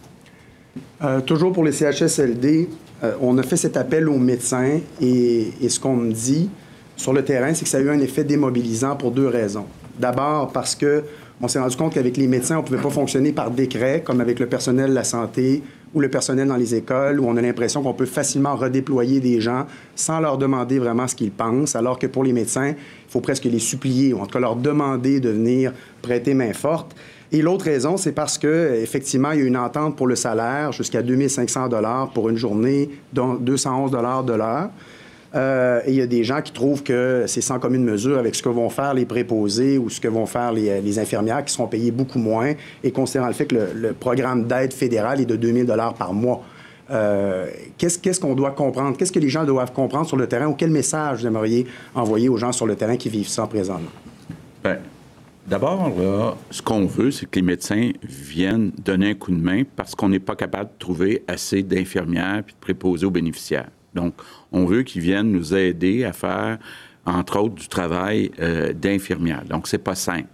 Euh, 1.03 1.19
toujours 1.21 1.51
pour 1.51 1.63
les 1.63 1.71
CHSLD, 1.71 2.69
euh, 3.03 3.13
on 3.21 3.37
a 3.39 3.43
fait 3.43 3.57
cet 3.57 3.75
appel 3.75 4.07
aux 4.07 4.19
médecins 4.19 4.79
et, 5.01 5.51
et 5.59 5.69
ce 5.69 5.79
qu'on 5.79 5.95
me 5.95 6.11
dit 6.11 6.47
sur 6.95 7.11
le 7.11 7.25
terrain, 7.25 7.53
c'est 7.55 7.63
que 7.63 7.69
ça 7.69 7.79
a 7.79 7.81
eu 7.81 7.89
un 7.89 7.99
effet 7.99 8.23
démobilisant 8.23 8.95
pour 8.95 9.09
deux 9.09 9.27
raisons. 9.27 9.65
D'abord 9.99 10.51
parce 10.51 10.75
que 10.75 11.03
on 11.41 11.47
s'est 11.47 11.59
rendu 11.59 11.75
compte 11.75 11.93
qu'avec 11.93 12.17
les 12.17 12.27
médecins, 12.27 12.57
on 12.57 12.61
ne 12.61 12.67
pouvait 12.67 12.81
pas 12.81 12.89
fonctionner 12.89 13.31
par 13.31 13.49
décret, 13.49 14.01
comme 14.05 14.21
avec 14.21 14.39
le 14.39 14.45
personnel 14.45 14.91
de 14.91 14.95
la 14.95 15.03
santé 15.03 15.63
ou 15.93 15.99
le 15.99 16.09
personnel 16.09 16.47
dans 16.47 16.55
les 16.55 16.75
écoles, 16.75 17.19
où 17.19 17.27
on 17.27 17.37
a 17.37 17.41
l'impression 17.41 17.83
qu'on 17.83 17.93
peut 17.93 18.05
facilement 18.05 18.55
redéployer 18.55 19.19
des 19.19 19.41
gens 19.41 19.65
sans 19.95 20.19
leur 20.19 20.37
demander 20.37 20.79
vraiment 20.79 21.07
ce 21.07 21.15
qu'ils 21.15 21.31
pensent, 21.31 21.75
alors 21.75 21.99
que 21.99 22.07
pour 22.07 22.23
les 22.23 22.33
médecins, 22.33 22.69
il 22.69 23.11
faut 23.11 23.21
presque 23.21 23.45
les 23.45 23.59
supplier, 23.59 24.13
ou 24.13 24.19
en 24.19 24.25
tout 24.25 24.33
cas 24.33 24.39
leur 24.39 24.55
demander 24.55 25.19
de 25.19 25.29
venir 25.29 25.73
prêter 26.01 26.33
main 26.33 26.53
forte. 26.53 26.95
Et 27.31 27.41
l'autre 27.41 27.65
raison, 27.65 27.97
c'est 27.97 28.11
parce 28.11 28.37
que 28.37 28.75
effectivement, 28.75 29.31
il 29.31 29.39
y 29.39 29.41
a 29.43 29.45
une 29.45 29.57
entente 29.57 29.95
pour 29.95 30.05
le 30.07 30.15
salaire 30.15 30.71
jusqu'à 30.71 31.01
2500 31.01 31.67
dollars 31.67 32.11
pour 32.11 32.29
une 32.29 32.37
journée, 32.37 32.89
dont 33.11 33.33
211 33.33 33.89
dollars 33.91 34.23
de 34.23 34.33
l'heure. 34.33 34.69
Euh, 35.35 35.81
et 35.85 35.91
il 35.91 35.95
y 35.95 36.01
a 36.01 36.07
des 36.07 36.23
gens 36.23 36.41
qui 36.41 36.51
trouvent 36.51 36.83
que 36.83 37.25
c'est 37.27 37.41
sans 37.41 37.59
commune 37.59 37.83
mesure 37.83 38.19
avec 38.19 38.35
ce 38.35 38.43
que 38.43 38.49
vont 38.49 38.69
faire 38.69 38.93
les 38.93 39.05
préposés 39.05 39.77
ou 39.77 39.89
ce 39.89 39.99
que 39.99 40.07
vont 40.07 40.25
faire 40.25 40.51
les, 40.51 40.99
infirmières 40.99 41.43
qui 41.43 41.53
seront 41.53 41.67
payées 41.67 41.91
beaucoup 41.91 42.19
moins, 42.19 42.53
et 42.83 42.91
considérant 42.91 43.27
le 43.27 43.33
fait 43.33 43.45
que 43.45 43.55
le, 43.73 43.93
programme 43.93 44.45
d'aide 44.45 44.73
fédérale 44.73 45.21
est 45.21 45.25
de 45.25 45.35
2000 45.35 45.65
dollars 45.65 45.95
par 45.95 46.13
mois. 46.13 46.43
euh, 46.91 47.47
qu'est-ce 47.77 48.19
qu'on 48.19 48.35
doit 48.35 48.51
comprendre? 48.51 48.95
Qu'est-ce 48.95 49.11
que 49.11 49.19
les 49.19 49.29
gens 49.29 49.43
doivent 49.43 49.71
comprendre 49.71 50.05
sur 50.05 50.17
le 50.17 50.27
terrain 50.27 50.47
ou 50.47 50.53
quel 50.53 50.69
message 50.69 51.21
vous 51.21 51.27
aimeriez 51.27 51.65
envoyer 51.95 52.29
aux 52.29 52.37
gens 52.37 52.51
sur 52.51 52.67
le 52.67 52.75
terrain 52.75 52.97
qui 52.97 53.09
vivent 53.09 53.27
ça 53.27 53.47
présentement? 53.47 53.89
Bien, 54.63 54.77
D'abord, 55.47 55.91
ce 56.51 56.61
qu'on 56.61 56.85
veut, 56.85 57.11
c'est 57.11 57.25
que 57.25 57.35
les 57.35 57.45
médecins 57.45 57.91
viennent 58.01 58.71
donner 58.83 59.09
un 59.09 59.13
coup 59.13 59.31
de 59.31 59.41
main 59.41 59.63
parce 59.75 59.93
qu'on 59.93 60.07
n'est 60.07 60.19
pas 60.19 60.35
capable 60.35 60.69
de 60.69 60.79
trouver 60.79 61.23
assez 61.27 61.63
d'infirmières 61.63 62.43
et 62.47 62.51
de 62.51 62.57
préposer 62.61 63.05
aux 63.05 63.11
bénéficiaires. 63.11 63.69
Donc, 63.93 64.15
on 64.51 64.65
veut 64.65 64.83
qu'ils 64.83 65.01
viennent 65.01 65.31
nous 65.31 65.53
aider 65.53 66.03
à 66.03 66.13
faire, 66.13 66.59
entre 67.05 67.39
autres, 67.39 67.55
du 67.55 67.67
travail 67.67 68.31
euh, 68.39 68.73
d'infirmière. 68.73 69.43
Donc, 69.45 69.67
c'est 69.67 69.77
pas 69.77 69.95
simple. 69.95 70.29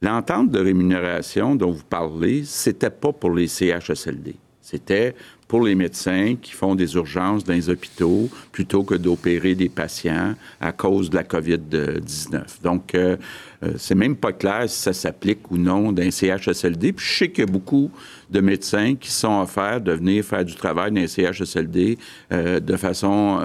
L'entente 0.00 0.50
de 0.50 0.58
rémunération 0.58 1.54
dont 1.54 1.70
vous 1.70 1.84
parlez, 1.84 2.44
c'était 2.44 2.90
pas 2.90 3.12
pour 3.12 3.30
les 3.30 3.46
CHSLD. 3.46 4.34
C'était 4.60 5.14
pour 5.52 5.64
les 5.64 5.74
médecins 5.74 6.36
qui 6.40 6.52
font 6.52 6.74
des 6.74 6.94
urgences 6.94 7.44
dans 7.44 7.52
les 7.52 7.68
hôpitaux 7.68 8.30
plutôt 8.52 8.84
que 8.84 8.94
d'opérer 8.94 9.54
des 9.54 9.68
patients 9.68 10.34
à 10.62 10.72
cause 10.72 11.10
de 11.10 11.16
la 11.16 11.24
COVID-19. 11.24 12.62
Donc, 12.62 12.94
euh, 12.94 13.18
euh, 13.62 13.72
c'est 13.76 13.94
même 13.94 14.16
pas 14.16 14.32
clair 14.32 14.64
si 14.66 14.80
ça 14.80 14.94
s'applique 14.94 15.50
ou 15.50 15.58
non 15.58 15.92
d'un 15.92 16.10
CHSLD. 16.10 16.94
Puis 16.94 17.04
je 17.06 17.18
sais 17.18 17.28
qu'il 17.30 17.44
y 17.44 17.46
a 17.46 17.52
beaucoup 17.52 17.90
de 18.30 18.40
médecins 18.40 18.94
qui 18.94 19.10
sont 19.10 19.42
offerts 19.42 19.82
de 19.82 19.92
venir 19.92 20.24
faire 20.24 20.42
du 20.42 20.54
travail 20.54 20.90
dans 20.90 21.02
les 21.02 21.06
CHSLD 21.06 21.98
euh, 22.32 22.58
de 22.58 22.76
façon 22.78 23.38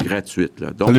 gratuite. 0.00 0.54
Donc, 0.76 0.90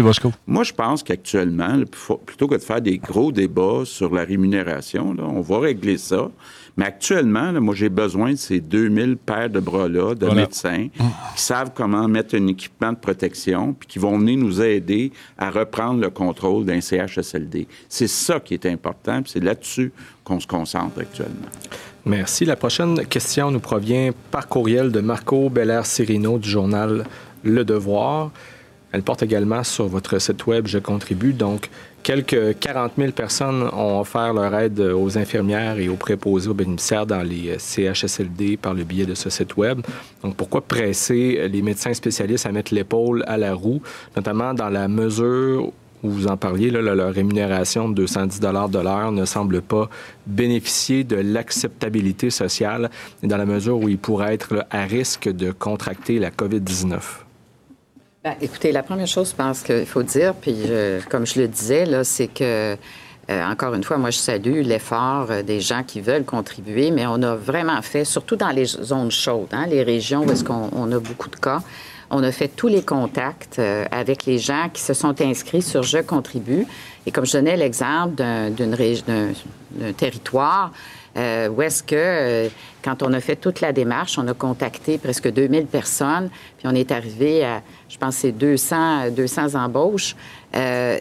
moi, 0.47 0.63
je 0.63 0.71
pense 0.71 1.03
qu'actuellement, 1.03 1.77
plutôt 2.25 2.47
que 2.47 2.55
de 2.55 2.61
faire 2.61 2.79
des 2.79 2.99
gros 2.99 3.33
débats 3.33 3.81
sur 3.83 4.15
la 4.15 4.23
rémunération, 4.23 5.13
on 5.19 5.41
va 5.41 5.59
régler 5.59 5.97
ça. 5.97 6.31
Mais 6.75 6.85
actuellement, 6.85 7.51
moi, 7.61 7.75
j'ai 7.75 7.89
besoin 7.89 8.31
de 8.31 8.37
ces 8.37 8.59
2000 8.59 9.17
paires 9.17 9.49
de 9.49 9.59
bras-là, 9.59 10.15
de 10.15 10.27
médecins, 10.27 10.87
qui 11.35 11.41
savent 11.41 11.71
comment 11.75 12.07
mettre 12.07 12.35
un 12.35 12.47
équipement 12.47 12.91
de 12.91 12.97
protection, 12.97 13.73
puis 13.73 13.87
qui 13.87 13.99
vont 13.99 14.17
venir 14.17 14.39
nous 14.39 14.61
aider 14.61 15.11
à 15.37 15.51
reprendre 15.51 16.01
le 16.01 16.09
contrôle 16.09 16.65
d'un 16.65 16.81
CHSLD. 16.81 17.67
C'est 17.87 18.07
ça 18.07 18.39
qui 18.39 18.55
est 18.55 18.65
important, 18.65 19.21
puis 19.21 19.31
c'est 19.33 19.43
là-dessus 19.43 19.91
qu'on 20.23 20.39
se 20.39 20.47
concentre 20.47 20.99
actuellement. 20.99 21.49
Merci. 22.05 22.43
La 22.43 22.55
prochaine 22.55 23.05
question 23.05 23.51
nous 23.51 23.59
provient 23.59 24.11
par 24.31 24.47
courriel 24.47 24.91
de 24.91 24.99
Marco 24.99 25.49
Belair-Cirino 25.49 26.39
du 26.39 26.49
journal 26.49 27.05
Le 27.43 27.63
Devoir. 27.63 28.31
Elle 28.91 29.03
porte 29.03 29.23
également 29.23 29.63
sur 29.63 29.87
votre 29.87 30.19
site 30.19 30.45
web 30.45 30.67
Je 30.67 30.79
contribue. 30.79 31.33
Donc, 31.33 31.69
Quelques 32.03 32.59
40 32.59 32.91
000 32.97 33.11
personnes 33.13 33.63
ont 33.71 34.01
offert 34.01 34.33
leur 34.33 34.53
aide 34.55 34.81
aux 34.81 35.17
infirmières 35.17 35.79
et 35.79 35.87
aux 35.87 35.95
préposés 35.95 36.49
aux 36.49 36.53
bénéficiaires 36.53 37.05
dans 37.05 37.23
les 37.23 37.51
euh, 37.51 37.57
CHSLD 37.57 38.57
par 38.57 38.73
le 38.73 38.83
biais 38.83 39.05
de 39.05 39.15
ce 39.15 39.29
site 39.29 39.55
Web. 39.55 39.79
Donc, 40.21 40.35
pourquoi 40.35 40.59
presser 40.59 41.47
les 41.47 41.61
médecins 41.61 41.93
spécialistes 41.93 42.45
à 42.45 42.51
mettre 42.51 42.73
l'épaule 42.73 43.23
à 43.25 43.37
la 43.37 43.53
roue, 43.53 43.81
notamment 44.17 44.53
dans 44.53 44.67
la 44.67 44.89
mesure 44.89 45.71
où 46.03 46.09
vous 46.09 46.27
en 46.27 46.35
parliez, 46.35 46.69
là, 46.71 46.81
leur 46.81 47.13
rémunération 47.13 47.87
de 47.87 47.93
210 47.95 48.41
de 48.41 48.79
l'heure 48.79 49.13
ne 49.13 49.23
semble 49.23 49.61
pas 49.61 49.89
bénéficier 50.27 51.05
de 51.05 51.15
l'acceptabilité 51.15 52.29
sociale 52.29 52.91
dans 53.23 53.37
la 53.37 53.45
mesure 53.45 53.77
où 53.77 53.87
ils 53.87 53.97
pourraient 53.97 54.33
être 54.33 54.65
à 54.69 54.83
risque 54.83 55.29
de 55.29 55.51
contracter 55.51 56.19
la 56.19 56.31
COVID-19? 56.31 57.22
Ben, 58.23 58.35
écoutez, 58.39 58.71
la 58.71 58.83
première 58.83 59.07
chose, 59.07 59.31
je 59.31 59.35
pense 59.35 59.63
qu'il 59.63 59.85
faut 59.85 60.01
dire, 60.01 60.33
puis 60.33 60.55
comme 61.09 61.27
je 61.27 61.41
le 61.41 61.49
disais, 61.49 61.85
là, 61.85 62.05
c'est 62.05 62.27
que, 62.27 62.77
euh, 63.29 63.45
encore 63.45 63.73
une 63.73 63.83
fois, 63.83 63.97
moi, 63.97 64.11
je 64.11 64.17
salue 64.17 64.61
l'effort 64.61 65.27
euh, 65.29 65.43
des 65.43 65.59
gens 65.59 65.83
qui 65.83 65.99
veulent 65.99 66.23
contribuer, 66.23 66.89
mais 66.91 67.05
on 67.05 67.21
a 67.21 67.35
vraiment 67.35 67.81
fait, 67.81 68.05
surtout 68.05 68.37
dans 68.37 68.51
les 68.51 68.63
zones 68.63 69.11
chaudes, 69.11 69.49
hein, 69.51 69.65
les 69.67 69.83
régions 69.83 70.23
où 70.23 70.31
est-ce 70.31 70.45
qu'on 70.45 70.91
a 70.91 70.99
beaucoup 70.99 71.29
de 71.29 71.35
cas, 71.35 71.61
on 72.11 72.23
a 72.23 72.31
fait 72.31 72.47
tous 72.47 72.69
les 72.69 72.81
contacts 72.81 73.59
euh, 73.59 73.85
avec 73.91 74.25
les 74.25 74.37
gens 74.37 74.69
qui 74.71 74.81
se 74.81 74.93
sont 74.93 75.19
inscrits 75.21 75.61
sur 75.61 75.83
Je 75.83 75.97
contribue. 75.97 76.65
Et 77.05 77.11
comme 77.11 77.25
je 77.25 77.33
donnais 77.33 77.57
l'exemple 77.57 78.15
d'un 78.15 78.51
territoire, 79.97 80.71
euh, 81.15 81.47
où 81.49 81.61
est-ce 81.61 81.83
que, 81.83 81.95
euh, 81.95 82.49
quand 82.83 83.03
on 83.03 83.13
a 83.13 83.19
fait 83.19 83.35
toute 83.35 83.61
la 83.61 83.71
démarche, 83.71 84.17
on 84.17 84.27
a 84.27 84.33
contacté 84.33 84.97
presque 84.97 85.31
2000 85.31 85.67
personnes, 85.67 86.29
puis 86.57 86.67
on 86.67 86.73
est 86.73 86.91
arrivé 86.91 87.45
à, 87.45 87.61
je 87.93 87.97
pense, 87.99 88.15
c'est 88.15 88.31
200, 88.31 89.11
200 89.11 89.55
embauches. 89.55 90.15
Euh, 90.55 90.97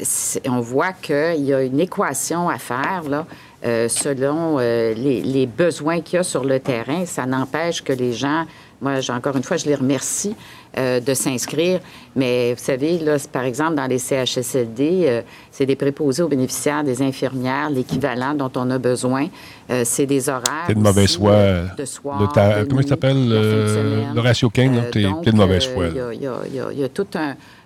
on 0.47 0.61
voit 0.61 0.93
qu'il 0.93 1.43
y 1.45 1.55
a 1.55 1.62
une 1.62 1.80
équation 1.80 2.51
à 2.51 2.59
faire, 2.59 3.03
là, 3.09 3.26
selon 3.62 4.59
les, 4.59 5.22
les, 5.22 5.47
besoins 5.47 6.01
qu'il 6.01 6.16
y 6.16 6.20
a 6.20 6.22
sur 6.22 6.45
le 6.45 6.61
terrain. 6.61 7.07
Ça 7.07 7.26
n'empêche 7.26 7.82
que 7.82 7.93
les 7.93 8.12
gens, 8.12 8.45
moi, 8.83 8.95
encore 9.11 9.37
une 9.37 9.43
fois, 9.45 9.57
je 9.57 9.66
les 9.66 9.74
remercie 9.74 10.35
euh, 10.76 11.01
de 11.01 11.14
s'inscrire. 11.14 11.80
Mais 12.16 12.53
vous 12.55 12.62
savez, 12.62 12.99
là, 12.99 13.16
par 13.30 13.45
exemple, 13.45 13.76
dans 13.76 13.87
les 13.87 13.99
CHSLD, 13.99 15.05
euh, 15.05 15.22
c'est 15.51 15.66
des 15.66 15.76
préposés 15.76 16.22
aux 16.22 16.28
bénéficiaires, 16.28 16.83
des 16.83 17.01
infirmières, 17.01 17.70
l'équivalent 17.70 18.35
dont 18.35 18.51
on 18.57 18.70
a 18.70 18.78
besoin. 18.78 19.28
Euh, 19.70 19.83
c'est 19.85 20.07
des 20.07 20.28
horaires. 20.28 20.64
T'es 20.66 20.74
de 20.74 20.80
mauvaise 20.80 21.16
foi. 21.16 21.37
De 21.78 21.85
soir, 21.85 22.33
comment 22.68 22.80
il 22.80 22.89
s'appelle? 22.89 23.28
le 23.28 24.20
ratio 24.20 24.51
King, 24.51 24.80
t'es 24.91 25.03
de 25.03 25.37
mauvaise 25.37 25.66
foi. 25.66 25.87
Il 25.89 26.20
y, 26.20 26.80
y, 26.80 26.85
a 26.85 26.89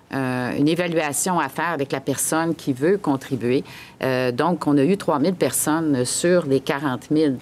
toute 0.09 0.17
une 0.57 0.67
évaluation 0.67 1.39
à 1.39 1.49
faire 1.49 1.69
avec 1.69 1.91
la 1.91 1.99
personne 1.99 2.55
qui 2.55 2.71
veut 2.73 2.97
contribuer. 2.97 3.63
donc, 4.33 4.65
on 4.65 4.77
a 4.77 4.83
eu 4.83 4.97
3 4.97 5.19
000 5.19 5.33
personnes 5.33 6.05
sur 6.05 6.45
les 6.45 6.61
40 6.61 7.09
000 7.11 7.33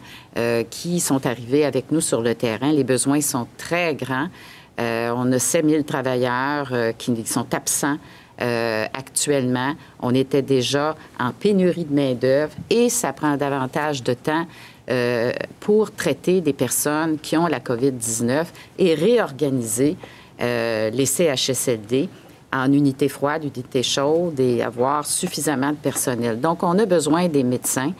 qui 0.69 0.99
sont 0.99 1.25
arrivées 1.27 1.63
avec 1.63 1.91
nous 1.91 2.01
sur 2.01 2.21
le 2.21 2.33
terrain. 2.33 2.71
Les 2.71 2.83
besoins 2.83 3.21
sont 3.21 3.47
très 3.57 3.93
grands. 3.95 4.29
Euh, 4.79 5.13
on 5.15 5.31
a 5.31 5.39
7 5.39 5.69
000 5.69 5.83
travailleurs 5.83 6.69
euh, 6.71 6.91
qui 6.91 7.25
sont 7.25 7.53
absents 7.53 7.97
euh, 8.41 8.85
actuellement. 8.93 9.73
On 10.01 10.13
était 10.13 10.41
déjà 10.41 10.95
en 11.19 11.31
pénurie 11.31 11.85
de 11.85 11.93
main-d'œuvre 11.93 12.53
et 12.69 12.89
ça 12.89 13.13
prend 13.13 13.37
davantage 13.37 14.03
de 14.03 14.13
temps 14.13 14.45
pour 15.61 15.91
traiter 15.91 16.41
des 16.41 16.53
personnes 16.53 17.17
qui 17.17 17.35
ont 17.37 17.47
la 17.47 17.59
COVID-19 17.59 18.45
et 18.77 18.93
réorganiser 18.93 19.97
les 20.39 21.05
CHSLD 21.07 22.07
en 22.55 22.71
unités 22.71 23.09
froides, 23.09 23.43
unités 23.43 23.83
chaudes 23.83 24.39
et 24.39 24.61
avoir 24.61 25.05
suffisamment 25.05 25.71
de 25.71 25.77
personnel. 25.77 26.39
Donc, 26.39 26.63
on 26.63 26.77
a 26.79 26.85
besoin 26.85 27.27
des 27.27 27.43
médecins 27.43 27.93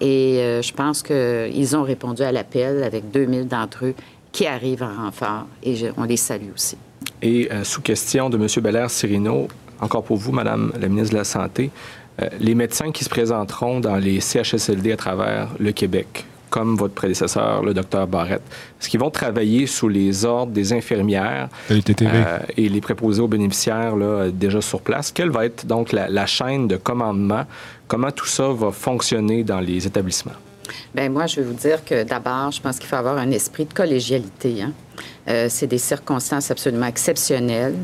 et 0.00 0.60
je 0.62 0.72
pense 0.72 1.02
qu'ils 1.02 1.76
ont 1.76 1.82
répondu 1.82 2.22
à 2.22 2.32
l'appel 2.32 2.82
avec 2.82 3.10
2000 3.10 3.46
d'entre 3.46 3.86
eux 3.86 3.94
qui 4.32 4.46
arrivent 4.46 4.82
en 4.82 5.04
renfort 5.04 5.46
et 5.62 5.76
on 5.96 6.04
les 6.04 6.16
salue 6.16 6.50
aussi. 6.54 6.76
Et 7.20 7.48
euh, 7.52 7.62
sous 7.62 7.80
question 7.80 8.30
de 8.30 8.36
M. 8.36 8.46
Belair 8.62 8.90
Cirino, 8.90 9.46
encore 9.80 10.02
pour 10.02 10.16
vous, 10.16 10.32
Madame 10.32 10.72
la 10.78 10.88
ministre 10.88 11.12
de 11.12 11.18
la 11.18 11.24
Santé, 11.24 11.70
euh, 12.20 12.28
les 12.40 12.54
médecins 12.54 12.90
qui 12.90 13.04
se 13.04 13.08
présenteront 13.08 13.80
dans 13.80 13.96
les 13.96 14.20
CHSLD 14.20 14.92
à 14.92 14.96
travers 14.96 15.48
le 15.58 15.70
Québec, 15.72 16.26
comme 16.52 16.76
votre 16.76 16.92
prédécesseur, 16.92 17.62
le 17.62 17.72
docteur 17.72 18.06
Barrette, 18.06 18.42
est-ce 18.78 18.88
qu'ils 18.88 19.00
vont 19.00 19.10
travailler 19.10 19.66
sous 19.66 19.88
les 19.88 20.24
ordres 20.24 20.52
des 20.52 20.72
infirmières 20.72 21.48
euh, 21.70 22.38
et 22.56 22.68
les 22.68 22.80
préposés 22.80 23.22
aux 23.22 23.28
bénéficiaires 23.28 23.96
là, 23.96 24.30
déjà 24.30 24.60
sur 24.60 24.82
place? 24.82 25.10
Quelle 25.10 25.30
va 25.30 25.46
être 25.46 25.66
donc 25.66 25.92
la 25.92 26.26
chaîne 26.26 26.68
de 26.68 26.76
commandement? 26.76 27.44
Comment 27.88 28.10
tout 28.10 28.26
ça 28.26 28.48
va 28.52 28.70
fonctionner 28.70 29.42
dans 29.42 29.60
les 29.60 29.86
établissements? 29.86 30.32
Bien, 30.94 31.08
moi, 31.08 31.26
je 31.26 31.36
vais 31.36 31.42
vous 31.42 31.54
dire 31.54 31.84
que 31.84 32.04
d'abord, 32.04 32.50
je 32.50 32.60
pense 32.60 32.78
qu'il 32.78 32.88
faut 32.88 32.96
avoir 32.96 33.18
un 33.18 33.30
esprit 33.30 33.64
de 33.64 33.72
collégialité. 33.72 34.62
Hein. 34.62 34.72
Euh, 35.28 35.46
c'est 35.48 35.66
des 35.66 35.78
circonstances 35.78 36.50
absolument 36.50 36.86
exceptionnelles. 36.86 37.76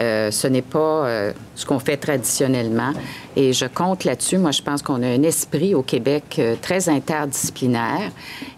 Euh, 0.00 0.30
ce 0.30 0.46
n'est 0.46 0.62
pas 0.62 1.06
euh, 1.06 1.32
ce 1.54 1.66
qu'on 1.66 1.78
fait 1.78 1.96
traditionnellement. 1.96 2.92
Et 3.36 3.52
je 3.52 3.66
compte 3.66 4.04
là-dessus. 4.04 4.38
Moi, 4.38 4.50
je 4.50 4.62
pense 4.62 4.82
qu'on 4.82 5.02
a 5.02 5.06
un 5.06 5.22
esprit 5.22 5.74
au 5.74 5.82
Québec 5.82 6.40
très 6.62 6.88
interdisciplinaire. 6.88 8.10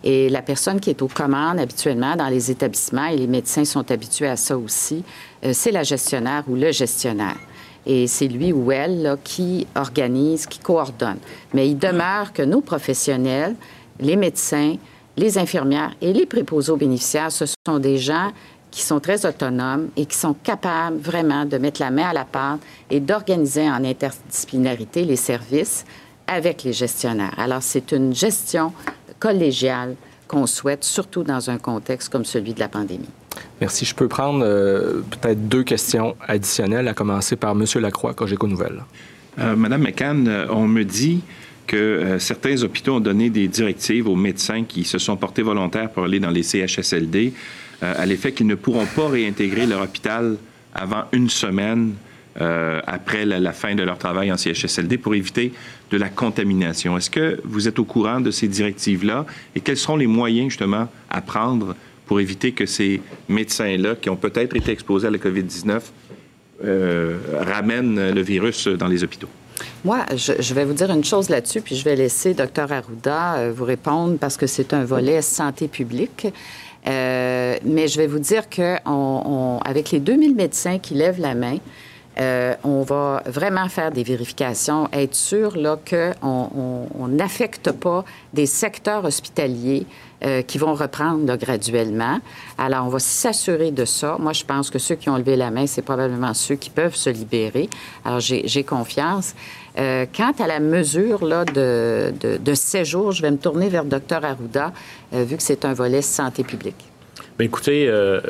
Et 0.05 0.29
la 0.29 0.43
personne 0.43 0.79
qui 0.81 0.91
est 0.91 1.03
aux 1.03 1.09
commandes 1.09 1.59
habituellement 1.59 2.17
dans 2.17 2.29
les 2.29 2.51
établissements, 2.51 3.07
et 3.07 3.17
les 3.17 3.27
médecins 3.27 3.65
sont 3.65 3.91
habitués 3.91 4.29
à 4.29 4.37
ça 4.37 4.57
aussi, 4.57 5.05
c'est 5.53 5.73
la 5.73 5.83
gestionnaire 5.83 6.45
ou 6.49 6.55
le 6.55 6.71
gestionnaire. 6.71 7.37
Et 7.85 8.07
c'est 8.07 8.29
lui 8.29 8.53
ou 8.53 8.71
elle 8.71 9.17
qui 9.25 9.67
organise, 9.75 10.47
qui 10.47 10.61
coordonne. 10.61 11.19
Mais 11.53 11.69
il 11.69 11.77
demeure 11.77 12.33
que 12.33 12.43
nos 12.43 12.61
professionnels, 12.61 13.57
les 14.01 14.17
médecins, 14.17 14.77
les 15.17 15.39
infirmières 15.39 15.95
et 16.01 16.13
les 16.13 16.27
préposés 16.27 16.73
aux 16.73 16.77
bénéficiaires, 16.77 17.33
ce 17.33 17.45
sont 17.47 17.79
des 17.79 17.99
gens 17.99 18.33
qui 18.73 18.83
sont 18.83 18.99
très 18.99 19.25
autonomes 19.25 19.89
et 19.97 20.07
qui 20.07 20.17
sont 20.17 20.35
capables 20.35 20.99
vraiment 20.99 21.45
de 21.45 21.59
mettre 21.59 21.81
la 21.81 21.93
main 21.93 22.09
à 22.09 22.13
la 22.13 22.25
pâte 22.25 22.59
et 22.91 22.99
d'organiser 22.99 23.71
en 23.71 23.85
interdisciplinarité 23.85 25.05
les 25.05 25.17
services 25.17 25.85
avec 26.27 26.65
les 26.65 26.73
gestionnaires. 26.73 27.35
Alors, 27.39 27.63
c'est 27.63 27.93
une 27.93 28.15
gestion 28.15 28.73
collégiale 29.21 29.95
qu'on 30.27 30.47
souhaite, 30.47 30.83
surtout 30.83 31.23
dans 31.23 31.51
un 31.51 31.59
contexte 31.59 32.09
comme 32.09 32.25
celui 32.25 32.55
de 32.55 32.61
la 32.61 32.69
pandémie. 32.69 33.09
Merci. 33.61 33.85
Je 33.85 33.95
peux 33.95 34.09
prendre 34.09 34.43
euh, 34.43 35.03
peut-être 35.11 35.49
deux 35.49 35.63
questions 35.63 36.17
additionnelles, 36.27 36.89
à 36.89 36.95
commencer 36.95 37.37
par 37.37 37.53
M. 37.53 37.65
Lacroix, 37.77 38.15
Cogeco 38.15 38.49
Nouvelle. 38.49 38.83
Euh, 39.39 39.57
Madame 39.57 39.83
McCann, 39.83 40.27
euh, 40.29 40.47
on 40.51 40.67
me 40.67 40.85
dit 40.85 41.23
que 41.67 41.77
euh, 41.77 42.19
certains 42.19 42.63
hôpitaux 42.63 42.97
ont 42.97 43.01
donné 43.01 43.31
des 43.31 43.49
directives 43.49 44.09
aux 44.09 44.17
médecins 44.17 44.65
qui 44.65 44.85
se 44.85 44.99
sont 44.99 45.17
portés 45.17 45.43
volontaires 45.43 45.91
pour 45.91 46.05
aller 46.05 46.21
dans 46.21 46.31
les 46.31 46.43
CHSLD 46.43 47.33
à 47.83 48.07
l'effet 48.07 48.33
qu'ils 48.33 48.47
ne 48.47 48.55
pourront 48.55 48.87
pas 48.87 49.09
réintégrer 49.09 49.67
leur 49.67 49.83
hôpital 49.83 50.37
avant 50.75 51.05
une 51.13 51.29
semaine 51.29 51.95
euh, 52.41 52.81
après 52.87 53.27
la, 53.27 53.53
fin 53.53 53.75
de 53.75 53.83
leur 53.83 53.99
travail 53.99 54.33
en 54.33 54.39
CHSLD 54.39 54.97
pour 54.97 55.15
éviter 55.15 55.53
de 55.91 55.99
la 55.99 56.09
contamination. 56.09 56.97
Est-ce 56.97 57.11
que 57.11 57.39
vous 57.45 57.69
êtes 57.69 57.79
au 57.79 57.85
courant 57.85 58.21
de 58.21 58.31
ces 58.31 58.49
directives-là 58.49 59.27
et 59.55 59.61
quels 59.61 59.77
seront 59.77 59.97
les 59.97 60.07
moyens 60.07 60.49
justement 60.49 60.89
à 61.11 61.21
prendre 61.21 61.77
pour 62.07 62.21
éviter 62.21 62.53
que 62.53 62.65
ces 62.65 63.03
médecins-là, 63.29 63.97
qui 63.97 64.09
ont 64.09 64.17
peut-être 64.17 64.57
été 64.57 64.73
exposés 64.73 65.09
à 65.09 65.11
la 65.11 65.19
COVID-19, 65.19 65.81
ramènent 67.41 68.13
le 68.13 68.23
virus 68.23 68.67
dans 68.69 68.87
les 68.89 69.05
hôpitaux? 69.05 69.29
Moi, 69.85 70.07
je, 70.15 70.55
vais 70.55 70.65
vous 70.65 70.75
dire 70.75 70.91
une 70.91 71.05
chose 71.05 71.29
là-dessus, 71.29 71.61
puis 71.61 71.77
je 71.77 71.85
vais 71.85 71.97
laisser 71.97 72.35
Dr 72.35 72.71
Arruda 72.71 73.35
euh, 73.35 73.53
vous 73.55 73.65
répondre 73.65 74.17
parce 74.19 74.37
que 74.37 74.47
c'est 74.47 74.73
un 74.75 74.85
volet 74.85 75.23
santé 75.23 75.69
publique. 75.69 76.29
Euh, 76.87 77.57
mais 77.65 77.89
je 77.89 77.99
vais 77.99 78.07
vous 78.07 78.19
dire 78.19 78.49
que 78.49 78.77
avec 79.65 79.91
les 79.91 80.01
2000 80.01 80.35
médecins 80.35 80.79
qui 80.79 80.95
lèvent 80.95 81.21
la 81.21 81.35
main, 81.35 81.59
euh, 82.21 82.55
on 82.63 82.83
va 82.83 83.23
vraiment 83.25 83.69
faire 83.69 83.91
des 83.91 84.03
vérifications, 84.03 84.89
être 84.93 85.15
sûr 85.15 85.55
qu'on 85.89 87.09
n'affecte 87.09 87.73
pas 87.73 88.05
des 88.35 88.45
secteurs 88.45 89.05
hospitaliers 89.05 89.87
euh, 90.25 90.43
qui 90.43 90.59
vont 90.59 90.75
reprendre 90.75 91.35
graduellement. 91.37 92.19
Alors, 92.59 92.87
on 92.87 92.91
va 92.91 92.99
s'assurer 92.99 93.71
de 93.71 93.87
ça. 93.87 94.17
Moi, 94.19 94.35
je 94.35 94.45
pense 94.45 94.69
que 94.69 94.79
ceux 94.79 94.95
qui 94.95 95.09
ont 95.09 95.17
levé 95.17 95.37
la 95.37 95.51
main, 95.51 95.67
c'est 95.67 95.83
probablement 95.83 96.35
ceux 96.35 96.57
qui 96.57 96.69
peuvent 96.69 96.95
se 96.95 97.09
libérer. 97.09 97.71
Alors, 98.05 98.21
j'ai 98.21 98.65
confiance. 98.65 99.35
Euh, 99.79 100.07
quant 100.15 100.33
à 100.39 100.47
la 100.47 100.61
mesure 100.61 101.25
là, 101.25 101.45
de, 101.45 102.13
de, 102.39 102.55
séjour, 102.55 103.13
je 103.13 103.23
vais 103.23 103.31
me 103.31 103.39
tourner 103.39 103.69
vers 103.69 103.85
le 103.85 103.89
docteur 103.89 104.25
Arruda, 104.25 104.73
vu 105.13 105.37
que 105.37 105.43
c'est 105.43 105.65
un 105.65 105.73
volet 105.73 106.03
santé 106.03 106.45
publique. 106.45 106.93
Bien, 107.39 107.47
écoutez, 107.47 107.89
euh, 107.89 108.21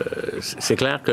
c'est 0.41 0.77
clair 0.77 1.03
que 1.03 1.13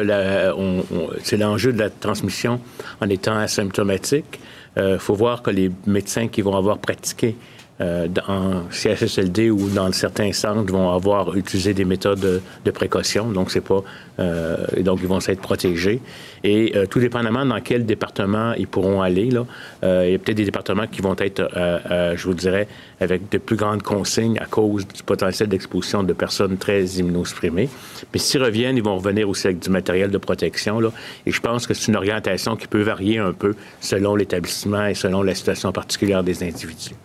c'est 1.23 1.37
l'enjeu 1.37 1.73
de 1.73 1.79
la 1.79 1.89
transmission 1.89 2.61
en 3.01 3.09
étant 3.09 3.35
asymptomatique. 3.35 4.39
Il 4.75 4.81
euh, 4.83 4.99
faut 4.99 5.15
voir 5.15 5.41
que 5.41 5.49
les 5.49 5.71
médecins 5.87 6.27
qui 6.27 6.41
vont 6.41 6.55
avoir 6.55 6.77
pratiqué 6.77 7.35
euh, 7.81 8.07
en 8.27 8.69
CHSLD 8.69 9.49
ou 9.49 9.69
dans 9.69 9.89
certains 9.93 10.33
centres 10.33 10.69
vont 10.71 10.91
avoir 10.91 11.37
utilisé 11.37 11.73
des 11.73 11.85
méthodes 11.85 12.41
de, 12.65 12.71
précaution, 12.71 13.31
donc 13.31 13.51
c'est 13.51 13.61
pas, 13.61 13.81
euh, 14.19 14.57
donc 14.79 14.99
ils 15.01 15.07
vont 15.07 15.21
s'être 15.21 15.39
protégés. 15.39 16.01
Et 16.43 16.73
euh, 16.75 16.85
tout 16.85 16.99
dépendamment 16.99 17.45
dans 17.45 17.61
quel 17.61 17.85
département 17.85 18.53
ils 18.53 18.67
pourront 18.67 19.01
aller, 19.01 19.29
là, 19.29 19.45
il 19.83 20.11
y 20.11 20.15
a 20.15 20.19
peut-être 20.19 20.37
des 20.37 20.45
départements 20.45 20.87
qui 20.87 21.01
vont 21.01 21.15
être, 21.19 21.49
je 22.15 22.23
vous 22.25 22.33
dirais, 22.33 22.67
avec 22.99 23.29
de 23.29 23.37
plus 23.37 23.55
grandes 23.55 23.81
consignes 23.81 24.37
à 24.39 24.45
cause 24.45 24.85
du 24.85 25.01
potentiel 25.03 25.47
d'exposition 25.47 26.03
de 26.03 26.13
personnes 26.13 26.57
très 26.57 26.83
immunosupprimées. 26.83 27.69
Mais 28.13 28.19
s'ils 28.19 28.43
reviennent, 28.43 28.75
ils 28.75 28.83
vont 28.83 28.97
revenir 28.97 29.29
aussi 29.29 29.47
avec 29.47 29.59
du 29.59 29.69
matériel 29.69 30.11
de 30.11 30.17
protection, 30.17 30.79
là. 30.79 30.91
Et 31.25 31.31
je 31.31 31.39
pense 31.39 31.65
que 31.65 31.73
c'est 31.73 31.87
une 31.87 31.95
orientation 31.95 32.55
qui 32.55 32.67
peut 32.67 32.81
varier 32.81 33.19
un 33.19 33.31
peu 33.31 33.55
selon 33.79 34.15
l'établissement 34.15 34.85
et 34.85 34.95
selon 34.95 35.23
la 35.23 35.33
situation 35.33 35.71
particulière 35.71 36.23
des 36.23 36.43
individus. 36.43 36.95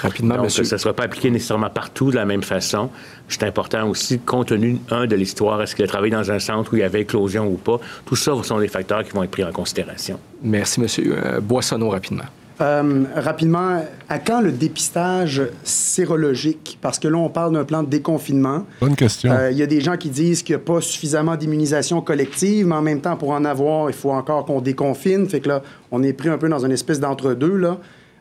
Rapidement, 0.00 0.42
monsieur. 0.42 0.64
Ça 0.64 0.76
ne 0.76 0.80
sera 0.80 0.94
pas 0.94 1.04
appliqué 1.04 1.30
nécessairement 1.30 1.70
partout 1.70 2.10
de 2.10 2.16
la 2.16 2.24
même 2.24 2.42
façon. 2.42 2.90
C'est 3.28 3.42
important 3.42 3.88
aussi, 3.88 4.18
compte 4.18 4.48
tenu, 4.48 4.78
un, 4.90 5.06
de 5.06 5.16
l'histoire, 5.16 5.60
est-ce 5.62 5.74
qu'il 5.74 5.84
a 5.84 5.88
travaillé 5.88 6.12
dans 6.12 6.30
un 6.30 6.38
centre 6.38 6.72
où 6.72 6.76
il 6.76 6.80
y 6.80 6.84
avait 6.84 7.02
éclosion 7.02 7.46
ou 7.46 7.56
pas? 7.56 7.78
Tout 8.04 8.16
ça 8.16 8.32
sont 8.42 8.58
des 8.58 8.68
facteurs 8.68 9.04
qui 9.04 9.12
vont 9.12 9.22
être 9.22 9.30
pris 9.30 9.44
en 9.44 9.52
considération. 9.52 10.18
Merci, 10.42 10.80
monsieur. 10.80 11.16
Euh, 11.16 11.40
Boissonneau, 11.40 11.90
rapidement. 11.90 12.24
Euh, 12.60 13.04
rapidement, 13.14 13.84
à 14.08 14.18
quand 14.18 14.40
le 14.40 14.50
dépistage 14.50 15.42
sérologique? 15.62 16.78
Parce 16.80 16.98
que 16.98 17.06
là, 17.06 17.18
on 17.18 17.28
parle 17.28 17.52
d'un 17.52 17.64
plan 17.64 17.82
de 17.82 17.88
déconfinement. 17.88 18.64
Bonne 18.80 18.96
question. 18.96 19.30
Euh, 19.30 19.50
il 19.50 19.58
y 19.58 19.62
a 19.62 19.66
des 19.66 19.82
gens 19.82 19.98
qui 19.98 20.08
disent 20.08 20.42
qu'il 20.42 20.56
n'y 20.56 20.62
a 20.62 20.64
pas 20.64 20.80
suffisamment 20.80 21.36
d'immunisation 21.36 22.00
collective, 22.00 22.66
mais 22.66 22.74
en 22.76 22.82
même 22.82 23.00
temps, 23.02 23.16
pour 23.16 23.30
en 23.30 23.44
avoir, 23.44 23.90
il 23.90 23.94
faut 23.94 24.10
encore 24.10 24.46
qu'on 24.46 24.62
déconfine. 24.62 25.28
Fait 25.28 25.40
que 25.40 25.48
là, 25.48 25.62
on 25.90 26.02
est 26.02 26.14
pris 26.14 26.30
un 26.30 26.38
peu 26.38 26.48
dans 26.48 26.64
une 26.64 26.72
espèce 26.72 26.98
d'entre-deux, 26.98 27.56
là. 27.56 27.78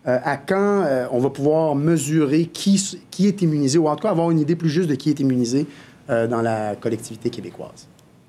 Euh, 0.08 0.20
à 0.24 0.38
quand 0.38 0.84
euh, 0.84 1.08
on 1.12 1.20
va 1.20 1.32
pouvoir 1.32 1.76
mesurer 1.76 2.46
qui, 2.46 2.80
est 3.20 3.42
immunisé, 3.42 3.80
ou 3.80 3.88
en 3.88 3.96
tout 3.96 4.04
cas 4.04 4.12
avoir 4.12 4.30
une 4.30 4.40
idée 4.40 4.56
plus 4.56 4.70
juste 4.70 4.88
de 4.88 4.96
qui 4.96 5.10
est 5.10 5.20
immunisé 5.20 5.66
euh, 6.10 6.28
dans 6.28 6.42
la 6.42 6.76
collectivité 6.76 7.32
québécoise? 7.32 7.88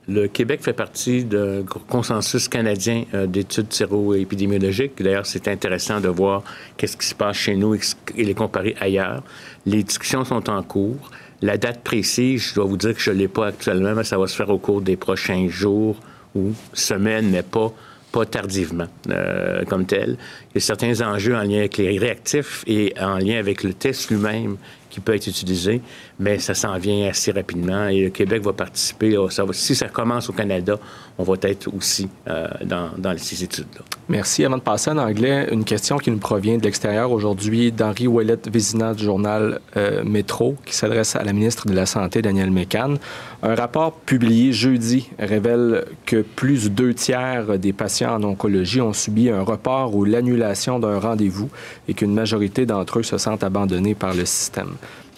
Le 0.08 0.28
Québec 0.28 0.62
fait 0.62 0.72
partie 0.72 1.24
d'un 1.24 1.64
consensus 1.88 2.48
canadien 2.48 3.04
d'études 3.26 3.72
séro-épidémiologiques. 3.72 5.02
D'ailleurs, 5.02 5.26
c'est 5.26 5.48
intéressant 5.48 6.00
de 6.00 6.08
voir 6.08 6.44
qu'est-ce 6.76 6.96
qui 6.96 7.08
se 7.08 7.14
passe 7.14 7.36
chez 7.36 7.56
nous 7.56 7.74
et 7.74 8.24
les 8.24 8.34
comparer 8.34 8.76
ailleurs. 8.78 9.24
Les 9.66 9.82
discussions 9.82 10.24
sont 10.24 10.48
en 10.48 10.62
cours. 10.62 11.10
La 11.42 11.58
date 11.58 11.80
précise, 11.82 12.40
je 12.50 12.54
dois 12.54 12.66
vous 12.66 12.76
dire 12.76 12.94
que 12.94 13.00
je 13.00 13.10
ne 13.10 13.16
l'ai 13.16 13.26
pas 13.26 13.48
actuellement, 13.48 13.94
mais 13.96 14.04
ça 14.04 14.16
va 14.16 14.28
se 14.28 14.36
faire 14.36 14.48
au 14.48 14.58
cours 14.58 14.80
des 14.80 14.96
prochains 14.96 15.48
jours 15.48 15.96
ou 16.36 16.52
semaines, 16.72 17.28
mais 17.28 17.42
pas 17.42 17.72
pas 18.16 18.24
tardivement 18.24 18.86
euh, 19.10 19.62
comme 19.64 19.84
tel. 19.84 20.16
Il 20.50 20.54
y 20.54 20.58
a 20.58 20.60
certains 20.60 21.02
enjeux 21.02 21.36
en 21.36 21.42
lien 21.42 21.58
avec 21.58 21.76
les 21.76 21.98
réactifs 21.98 22.64
et 22.66 22.94
en 22.98 23.18
lien 23.18 23.38
avec 23.38 23.62
le 23.62 23.74
test 23.74 24.10
lui-même 24.10 24.56
qui 24.88 25.00
peut 25.00 25.14
être 25.14 25.26
utilisé, 25.26 25.82
mais 26.18 26.38
ça 26.38 26.54
s'en 26.54 26.78
vient 26.78 27.08
assez 27.08 27.30
rapidement 27.30 27.88
et 27.88 28.04
le 28.04 28.10
Québec 28.10 28.42
va 28.42 28.52
participer. 28.52 29.16
Si 29.52 29.74
ça 29.74 29.88
commence 29.88 30.30
au 30.30 30.32
Canada, 30.32 30.78
on 31.18 31.22
va 31.24 31.34
être 31.42 31.68
aussi 31.74 32.08
euh, 32.28 32.46
dans, 32.64 32.90
dans, 32.96 33.16
ces 33.18 33.42
études-là. 33.42 33.82
Merci. 34.08 34.44
Avant 34.44 34.56
de 34.56 34.62
passer 34.62 34.90
en 34.90 34.98
anglais, 34.98 35.48
une 35.50 35.64
question 35.64 35.98
qui 35.98 36.10
nous 36.10 36.18
provient 36.18 36.58
de 36.58 36.62
l'extérieur 36.62 37.10
aujourd'hui 37.10 37.72
d'Henri 37.72 38.06
Ouellet 38.06 38.38
Vézina 38.50 38.94
du 38.94 39.04
journal 39.04 39.60
euh, 39.76 40.04
Métro, 40.04 40.56
qui 40.64 40.74
s'adresse 40.74 41.16
à 41.16 41.24
la 41.24 41.32
ministre 41.32 41.66
de 41.66 41.74
la 41.74 41.86
Santé, 41.86 42.22
Danielle 42.22 42.50
Mécan. 42.50 42.94
Un 43.42 43.54
rapport 43.54 43.92
publié 43.92 44.52
jeudi 44.52 45.08
révèle 45.18 45.84
que 46.04 46.22
plus 46.22 46.64
de 46.64 46.68
deux 46.68 46.94
tiers 46.94 47.58
des 47.58 47.72
patients 47.72 48.14
en 48.14 48.22
oncologie 48.24 48.80
ont 48.80 48.92
subi 48.92 49.30
un 49.30 49.42
report 49.42 49.94
ou 49.94 50.04
l'annulation 50.04 50.78
d'un 50.78 50.98
rendez-vous 50.98 51.50
et 51.88 51.94
qu'une 51.94 52.14
majorité 52.14 52.66
d'entre 52.66 53.00
eux 53.00 53.02
se 53.02 53.18
sentent 53.18 53.44
abandonnés 53.44 53.94
par 53.94 54.14
le 54.14 54.24
système. 54.24 54.74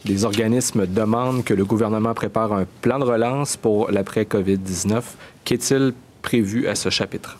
Les 0.08 0.24
organismes 0.24 0.86
demandent 0.86 1.44
que 1.44 1.52
le 1.52 1.66
gouvernement 1.66 2.14
prépare 2.14 2.54
un 2.54 2.64
plan 2.80 2.98
de 2.98 3.04
relance 3.04 3.58
pour 3.58 3.90
l'après-COVID-19. 3.90 5.02
Qu'est-il 5.44 5.92
prévu 6.22 6.66
à 6.66 6.74
ce 6.74 6.88
chapitre? 6.88 7.38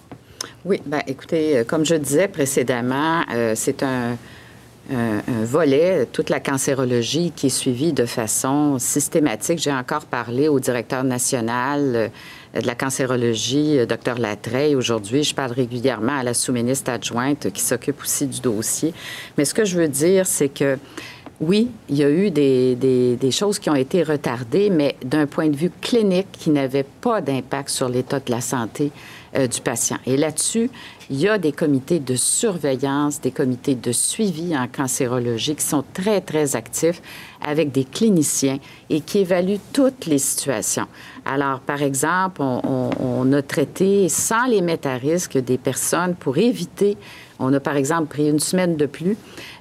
Oui, 0.67 0.83
bien, 0.85 1.01
écoutez, 1.07 1.57
euh, 1.57 1.65
comme 1.65 1.87
je 1.87 1.95
disais 1.95 2.29
précédemment, 2.29 3.23
euh, 3.33 3.55
c'est 3.57 3.83
un, 3.83 4.19
volet, 5.45 6.07
toute 6.11 6.31
la 6.31 6.41
cancérologie 6.41 7.31
qui 7.37 7.49
est 7.49 7.51
suivie 7.51 7.93
de 7.93 8.07
façon 8.07 8.79
systématique. 8.79 9.59
J'ai 9.59 9.73
encore 9.73 10.07
parlé 10.07 10.49
au 10.49 10.61
directeur 10.61 11.05
national 11.05 11.93
euh, 11.95 12.61
de 12.61 12.67
la 12.67 12.75
cancérologie, 12.75 13.79
Dr 13.87 14.19
Latreille. 14.19 14.75
Aujourd'hui, 14.75 15.25
je 15.25 15.35
parle 15.35 15.53
régulièrement 15.53 16.19
à 16.19 16.23
la 16.23 16.33
sous-ministre 16.33 16.91
adjointe 16.91 17.51
qui 17.51 17.63
s'occupe 17.63 18.03
aussi 18.03 18.27
du 18.27 18.41
dossier. 18.41 18.95
Mais 19.37 19.45
ce 19.45 19.53
que 19.53 19.67
je 19.67 19.77
veux 19.79 19.89
dire, 19.89 20.27
c'est 20.27 20.49
que 20.49 20.79
oui, 21.41 21.71
il 21.89 21.97
y 21.97 22.03
a 22.03 22.11
eu 22.11 22.31
des, 22.31 23.31
choses 23.31 23.59
qui 23.59 23.71
ont 23.71 23.75
été 23.75 24.03
retardées, 24.03 24.71
mais 24.71 24.97
d'un 25.05 25.27
point 25.27 25.49
de 25.49 25.57
vue 25.57 25.71
clinique 25.81 26.27
qui 26.33 26.51
n'avait 26.51 26.85
pas 26.85 27.21
d'impact 27.21 27.69
sur 27.69 27.89
l'état 27.89 28.19
de 28.19 28.31
la 28.31 28.41
santé 28.41 28.91
euh, 29.37 29.47
du 29.47 29.61
patient. 29.61 29.99
Et 30.07 30.17
là-dessus, 30.17 30.71
il 31.11 31.21
y 31.21 31.29
a 31.29 31.39
des 31.39 31.53
comités 31.53 32.01
de 32.01 32.17
surveillance, 32.17 33.21
des 33.21 33.31
comités 33.31 33.75
de 33.75 33.93
suivi 33.93 34.57
en 34.57 34.69
cancérologie 34.69 35.55
qui 35.55 35.65
sont 35.65 35.85
très, 35.95 36.21
très 36.21 36.57
actifs 36.57 37.01
avec 37.47 37.73
des 37.73 37.85
cliniciens 37.85 38.59
et 38.91 39.01
qui 39.01 39.19
évaluent 39.19 39.61
toutes 39.73 40.07
les 40.07 40.19
situations. 40.19 40.87
Alors, 41.25 41.61
par 41.61 41.83
exemple, 41.83 42.41
on, 42.43 43.33
a 43.33 43.43
traité 43.43 44.09
sans 44.09 44.47
les 44.47 44.63
mettre 44.63 44.89
à 44.89 44.97
risque 44.97 45.37
des 45.37 45.59
personnes 45.59 46.15
pour 46.15 46.39
éviter, 46.39 46.97
on 47.39 47.53
a 47.53 47.61
par 47.61 47.77
exemple 47.77 48.09
pris 48.09 48.29
une 48.29 48.41
semaine 48.41 48.77
de 48.77 48.87
plus 48.87 49.17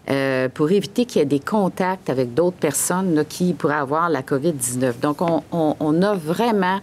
euh, 0.09 0.47
pour 0.49 0.71
éviter 0.71 1.05
qu'il 1.05 1.19
y 1.19 1.21
ait 1.21 1.25
des 1.25 1.41
contacts 1.41 2.09
avec 2.09 2.33
d'autres 2.33 2.57
personnes 2.57 3.25
qui 3.27 3.53
pourraient 3.53 3.75
avoir 3.75 4.09
la 4.09 4.21
COVID-19. 4.21 4.99
Donc, 5.01 5.17
on, 5.21 6.01
a 6.01 6.13
vraiment 6.15 6.79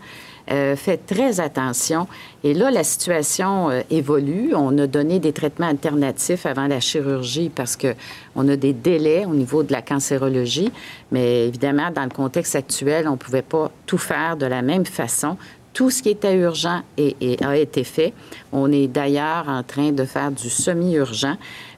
euh, 0.50 0.76
fait 0.76 0.98
très 0.98 1.40
attention. 1.40 2.06
Et 2.42 2.52
là, 2.52 2.70
la 2.70 2.84
situation 2.84 3.70
euh, 3.70 3.80
évolue. 3.90 4.52
On 4.54 4.76
a 4.76 4.86
donné 4.86 5.18
des 5.18 5.32
traitements 5.32 5.68
alternatifs 5.68 6.44
avant 6.44 6.66
la 6.66 6.80
chirurgie 6.80 7.48
parce 7.48 7.76
qu'on 7.76 8.48
a 8.48 8.56
des 8.56 8.74
délais 8.74 9.24
au 9.24 9.34
niveau 9.34 9.62
de 9.62 9.72
la 9.72 9.80
cancérologie. 9.80 10.70
Mais 11.12 11.46
évidemment, 11.48 11.90
dans 11.90 12.04
le 12.04 12.10
contexte 12.10 12.56
actuel, 12.56 13.08
on 13.08 13.12
ne 13.12 13.16
pouvait 13.16 13.42
pas 13.42 13.70
tout 13.86 13.96
faire 13.96 14.36
de 14.36 14.44
la 14.44 14.60
même 14.60 14.84
façon. 14.84 15.38
Tout 15.72 15.90
ce 15.90 16.02
qui 16.02 16.10
était 16.10 16.36
urgent 16.36 16.82
a 16.98 17.56
été 17.56 17.82
fait. 17.82 18.12
On 18.52 18.70
est 18.70 18.86
d'ailleurs 18.86 19.48
en 19.48 19.62
train 19.64 19.90
de 19.90 20.04
faire 20.04 20.30
du 20.30 20.48
semi-urgent. 20.48 21.36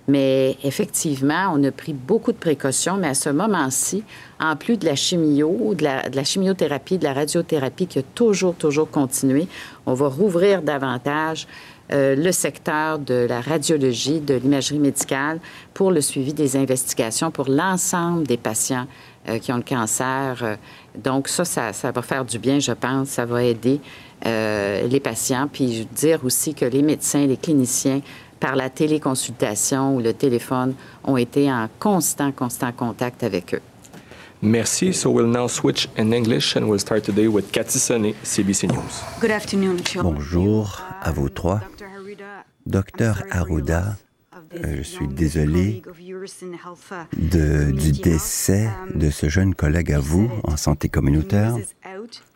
Mais 0.08 0.56
effectivement, 0.62 1.52
on 1.52 1.62
a 1.64 1.72
pris 1.72 1.92
beaucoup 1.92 2.32
de 2.32 2.36
précautions, 2.36 2.96
mais 2.96 3.08
à 3.08 3.14
ce 3.14 3.28
moment-ci, 3.28 4.04
en 4.38 4.54
plus 4.54 4.76
de 4.76 4.86
la 4.86 4.94
chimio, 4.94 5.74
de 5.74 5.82
la, 5.82 6.08
de 6.08 6.16
la, 6.16 6.22
chimiothérapie, 6.22 6.98
de 6.98 7.04
la 7.04 7.12
radiothérapie 7.12 7.86
qui 7.86 7.98
a 7.98 8.02
toujours, 8.14 8.54
toujours 8.54 8.88
continué, 8.90 9.48
on 9.84 9.94
va 9.94 10.08
rouvrir 10.08 10.62
davantage 10.62 11.48
le 11.88 12.32
secteur 12.32 12.98
de 12.98 13.26
la 13.28 13.40
radiologie, 13.40 14.18
de 14.18 14.34
l'imagerie 14.34 14.80
médicale 14.80 15.38
pour 15.72 15.92
le 15.92 16.00
suivi 16.00 16.34
des 16.34 16.56
investigations 16.56 17.30
pour 17.30 17.48
l'ensemble 17.48 18.26
des 18.26 18.36
patients 18.36 18.86
qui 19.40 19.52
ont 19.52 19.56
le 19.56 19.62
cancer. 19.62 20.58
donc 20.96 21.28
ça, 21.28 21.44
ça, 21.44 21.72
ça, 21.72 21.92
va 21.92 22.02
faire 22.02 22.24
du 22.24 22.40
bien, 22.40 22.58
je 22.58 22.72
pense. 22.72 23.10
Ça 23.10 23.24
va 23.24 23.44
aider 23.44 23.80
les 24.24 25.00
patients. 25.00 25.48
Puis 25.52 25.86
dire 25.94 26.24
aussi 26.24 26.54
que 26.54 26.64
les 26.64 26.82
médecins, 26.82 27.24
les 27.24 27.36
cliniciens 27.36 28.00
par 28.40 28.56
la 28.56 28.70
téléconsultation 28.70 29.96
ou 29.96 30.00
le 30.00 30.12
téléphone 30.12 30.74
ont 31.04 31.16
été 31.16 31.50
en 31.50 31.68
constant, 31.78 32.32
constant 32.32 32.72
contact 32.72 33.22
avec 33.22 33.54
eux. 33.54 33.60
Merci. 34.42 34.92
So 34.92 35.10
we'll 35.10 35.26
now 35.26 35.48
switch 35.48 35.88
in 35.96 36.12
English 36.12 36.56
and 36.56 36.68
we'll 36.68 36.78
start 36.78 37.04
today 37.04 37.26
with 37.26 37.50
Cathy 37.50 37.78
Sonnet, 37.78 38.14
CBC 38.22 38.68
News. 38.68 39.02
Good 39.20 39.30
afternoon. 39.30 39.76
Bonjour 40.02 40.82
à 41.02 41.10
vous 41.10 41.28
trois. 41.28 41.60
Docteur 42.66 43.22
Arruda, 43.30 43.96
je 44.52 44.82
suis 44.82 45.08
désolé 45.08 45.82
de, 47.16 47.70
du 47.70 47.92
décès 47.92 48.68
de 48.94 49.10
ce 49.10 49.28
jeune 49.28 49.54
collègue 49.54 49.92
à 49.92 50.00
vous 50.00 50.30
en 50.44 50.56
santé 50.56 50.88
communautaire. 50.88 51.56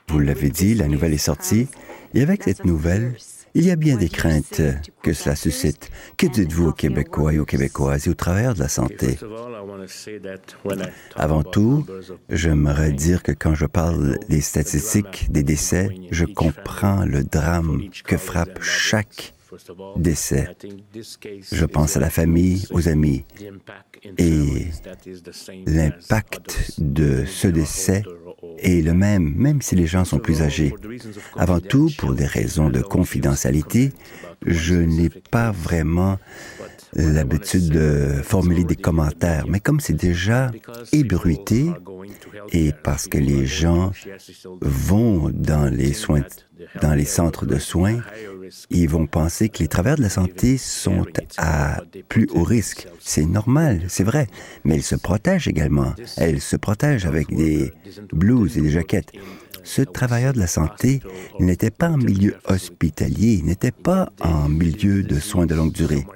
Vous 0.09 0.19
l'avez 0.19 0.49
dit, 0.51 0.75
la 0.75 0.89
nouvelle 0.89 1.13
est 1.13 1.19
sortie. 1.19 1.69
Et 2.15 2.23
avec 2.23 2.43
cette 2.43 2.65
nouvelle, 2.65 3.15
il 3.55 3.65
y 3.65 3.71
a 3.71 3.77
bien 3.77 3.97
des 3.97 4.09
craintes 4.09 4.63
que 5.03 5.13
cela 5.13 5.37
suscite. 5.37 5.91
Que 6.17 6.27
dites-vous 6.27 6.69
aux 6.69 6.73
Québécois 6.73 7.35
et 7.35 7.39
aux 7.39 7.45
Québécoises 7.45 8.07
et 8.07 8.11
au 8.11 8.15
travers 8.15 8.55
de 8.55 8.61
la 8.61 8.69
santé? 8.69 9.19
Avant 11.17 11.43
tout, 11.43 11.87
j'aimerais 12.29 12.93
dire 12.93 13.23
que 13.23 13.33
quand 13.33 13.55
je 13.55 13.67
parle 13.67 14.19
des 14.29 14.41
statistiques 14.41 15.31
des 15.31 15.43
décès, 15.43 15.91
je 16.11 16.25
comprends 16.25 17.05
le 17.05 17.25
drame 17.25 17.83
que 18.05 18.17
frappe 18.17 18.63
chaque 18.63 19.35
décès. 19.97 20.49
Je 21.53 21.65
pense 21.65 21.97
à 21.97 22.01
la 22.01 22.11
famille, 22.11 22.67
aux 22.71 22.89
amis. 22.89 23.25
Et 24.19 24.67
l'impact 25.67 26.75
de 26.79 27.25
ce 27.25 27.49
décès 27.49 28.03
est 28.61 28.83
le 28.83 28.95
même, 28.95 29.35
même 29.37 29.63
si 29.63 29.75
les 29.75 29.87
gens 29.87 30.05
sont 30.05 30.19
plus 30.19 30.43
âgés. 30.43 30.75
Avant 31.37 31.61
tout, 31.61 31.91
pour 31.99 32.15
des 32.15 32.27
raisons 32.27 32.71
de 32.71 32.81
confidentialité, 32.81 33.93
je 34.47 34.75
n'ai 34.75 35.11
pas 35.11 35.51
vraiment 35.51 36.19
l'habitude 36.95 37.69
de 37.69 38.21
formuler 38.23 38.65
des 38.65 38.77
commentaires, 38.77 39.47
mais 39.49 39.61
comme 39.61 39.81
c'est 39.81 39.95
déjà 39.95 40.51
ébruité 40.93 41.71
et 42.53 42.73
parce 42.73 43.07
que 43.07 43.19
les 43.19 43.47
gens 43.47 43.93
vont 44.61 45.31
dans 45.31 45.73
les 45.73 45.93
soins, 45.93 46.23
dans 46.83 46.95
les 46.95 47.05
centres 47.05 47.47
de 47.47 47.59
soins, 47.59 48.01
ils 48.71 48.89
vont 48.89 49.07
penser 49.07 49.49
que 49.49 49.59
les 49.61 49.69
travailleurs 49.69 49.99
de 49.99 50.03
la 50.03 50.09
santé 50.09 50.59
sont 50.59 51.07
à 51.39 51.83
plus 52.09 52.29
haut 52.33 52.43
risque. 52.43 52.89
C'est 52.99 53.27
normal, 53.27 53.83
c'est 53.89 54.05
vrai, 54.05 54.27
mais 54.65 54.77
ils 54.77 54.83
se 54.83 54.97
protègent 54.97 55.49
également. 55.49 55.95
Elles 56.17 56.41
se 56.41 56.57
protègent 56.57 57.07
avec 57.07 57.35
des 57.35 57.73
blouses 58.13 58.59
et 58.59 58.63
des 58.63 58.71
jaquettes. 58.71 59.13
Ce 59.63 59.83
travailleur 59.83 60.33
de 60.33 60.39
la 60.39 60.47
santé 60.47 61.01
n'était 61.39 61.71
pas 61.71 61.91
en 61.91 61.99
milieu 61.99 62.35
hospitalier, 62.47 63.43
n'était 63.43 63.73
pas 63.73 64.11
en 64.21 64.49
milieu 64.49 65.03
de 65.03 65.21
soins 65.21 65.47
de 65.47 65.55
longue 65.55 65.73
durée 65.73 66.07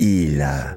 il 0.00 0.40
a 0.40 0.76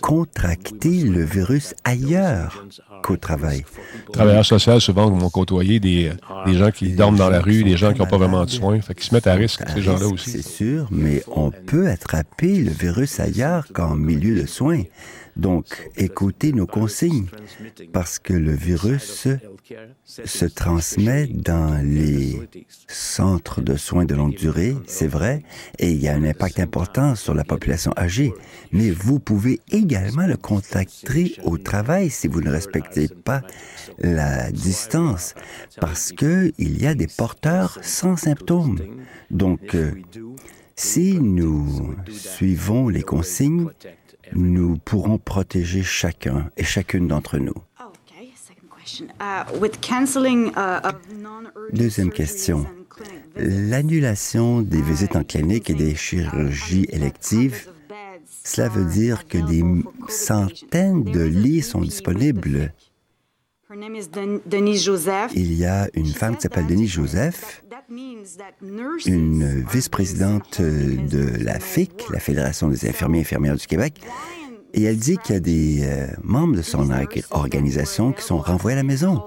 contracté 0.00 1.02
le 1.02 1.22
virus 1.22 1.74
ailleurs 1.84 2.64
qu'au 3.02 3.16
travail. 3.16 3.64
Travailleurs 4.12 4.46
sociaux, 4.46 4.80
souvent, 4.80 5.10
vont 5.10 5.30
côtoyer 5.30 5.78
des, 5.78 6.12
des 6.46 6.54
gens 6.54 6.70
qui 6.70 6.92
dorment 6.92 7.16
dans 7.16 7.30
la 7.30 7.40
rue, 7.40 7.62
des 7.62 7.76
gens 7.76 7.92
qui 7.92 8.00
n'ont 8.00 8.06
pas 8.06 8.18
vraiment 8.18 8.44
de 8.44 8.50
soins. 8.50 8.80
Fait 8.80 8.94
qu'ils 8.94 9.04
se 9.04 9.14
mettent 9.14 9.26
à 9.26 9.34
risque, 9.34 9.62
ces 9.68 9.82
gens-là 9.82 10.06
aussi. 10.06 10.30
C'est 10.30 10.42
sûr, 10.42 10.88
mais 10.90 11.22
on 11.28 11.50
peut 11.50 11.88
attraper 11.88 12.56
le 12.58 12.70
virus 12.70 13.20
ailleurs 13.20 13.66
qu'en 13.72 13.94
milieu 13.94 14.40
de 14.40 14.46
soins. 14.46 14.82
Donc, 15.40 15.88
écoutez 15.96 16.52
nos 16.52 16.66
consignes, 16.66 17.28
parce 17.94 18.18
que 18.18 18.34
le 18.34 18.52
virus 18.52 19.26
se 20.06 20.44
transmet 20.44 21.28
dans 21.28 21.82
les 21.82 22.38
centres 22.88 23.62
de 23.62 23.74
soins 23.76 24.04
de 24.04 24.14
longue 24.14 24.36
durée, 24.36 24.76
c'est 24.86 25.06
vrai, 25.06 25.42
et 25.78 25.92
il 25.92 25.96
y 25.96 26.08
a 26.08 26.14
un 26.14 26.24
impact 26.24 26.60
important 26.60 27.14
sur 27.14 27.32
la 27.32 27.44
population 27.44 27.92
âgée, 27.96 28.34
mais 28.70 28.90
vous 28.90 29.18
pouvez 29.18 29.60
également 29.72 30.26
le 30.26 30.36
contacter 30.36 31.36
au 31.42 31.56
travail 31.56 32.10
si 32.10 32.28
vous 32.28 32.42
ne 32.42 32.50
respectez 32.50 33.08
pas 33.08 33.40
la 33.98 34.52
distance, 34.52 35.34
parce 35.80 36.12
qu'il 36.12 36.52
y 36.58 36.86
a 36.86 36.94
des 36.94 37.06
porteurs 37.06 37.78
sans 37.80 38.16
symptômes. 38.16 38.78
Donc, 39.30 39.74
euh, 39.74 39.92
si 40.76 41.18
nous 41.20 41.94
suivons 42.10 42.88
les 42.88 43.02
consignes, 43.02 43.68
nous 44.34 44.76
pourrons 44.78 45.18
protéger 45.18 45.82
chacun 45.82 46.50
et 46.56 46.64
chacune 46.64 47.08
d'entre 47.08 47.38
nous. 47.38 47.54
Uh, 49.00 49.44
uh, 50.56 50.92
Deuxième 51.72 52.10
question. 52.10 52.66
L'annulation 53.36 54.62
des 54.62 54.82
visites 54.82 55.16
en 55.16 55.24
clinique 55.24 55.70
et 55.70 55.74
des 55.74 55.94
chirurgies 55.94 56.86
électives, 56.90 57.70
cela 58.44 58.68
veut 58.68 58.84
dire 58.84 59.26
que 59.26 59.38
des 59.38 59.62
centaines 60.08 61.04
de 61.04 61.22
lits 61.22 61.62
sont 61.62 61.80
disponibles. 61.80 62.72
Il 65.34 65.52
y 65.54 65.64
a 65.64 65.88
une 65.94 66.06
femme 66.06 66.34
qui 66.34 66.42
s'appelle 66.42 66.66
Denise 66.66 66.90
Joseph, 66.90 67.62
une 69.06 69.64
vice-présidente 69.70 70.60
de 70.60 71.44
la 71.44 71.60
FIC, 71.60 71.92
la 72.10 72.18
Fédération 72.18 72.66
des 72.66 72.88
infirmiers 72.88 73.18
et 73.18 73.22
infirmières 73.22 73.54
du 73.54 73.66
Québec, 73.68 74.00
et 74.74 74.82
elle 74.82 74.96
dit 74.96 75.18
qu'il 75.18 75.34
y 75.34 75.38
a 75.38 75.40
des 75.40 75.80
euh, 75.82 76.06
membres 76.22 76.56
de 76.56 76.62
son 76.62 76.88
organisation 77.30 78.12
qui 78.12 78.22
sont 78.22 78.38
renvoyés 78.38 78.74
à 78.74 78.82
la 78.82 78.86
maison. 78.86 79.22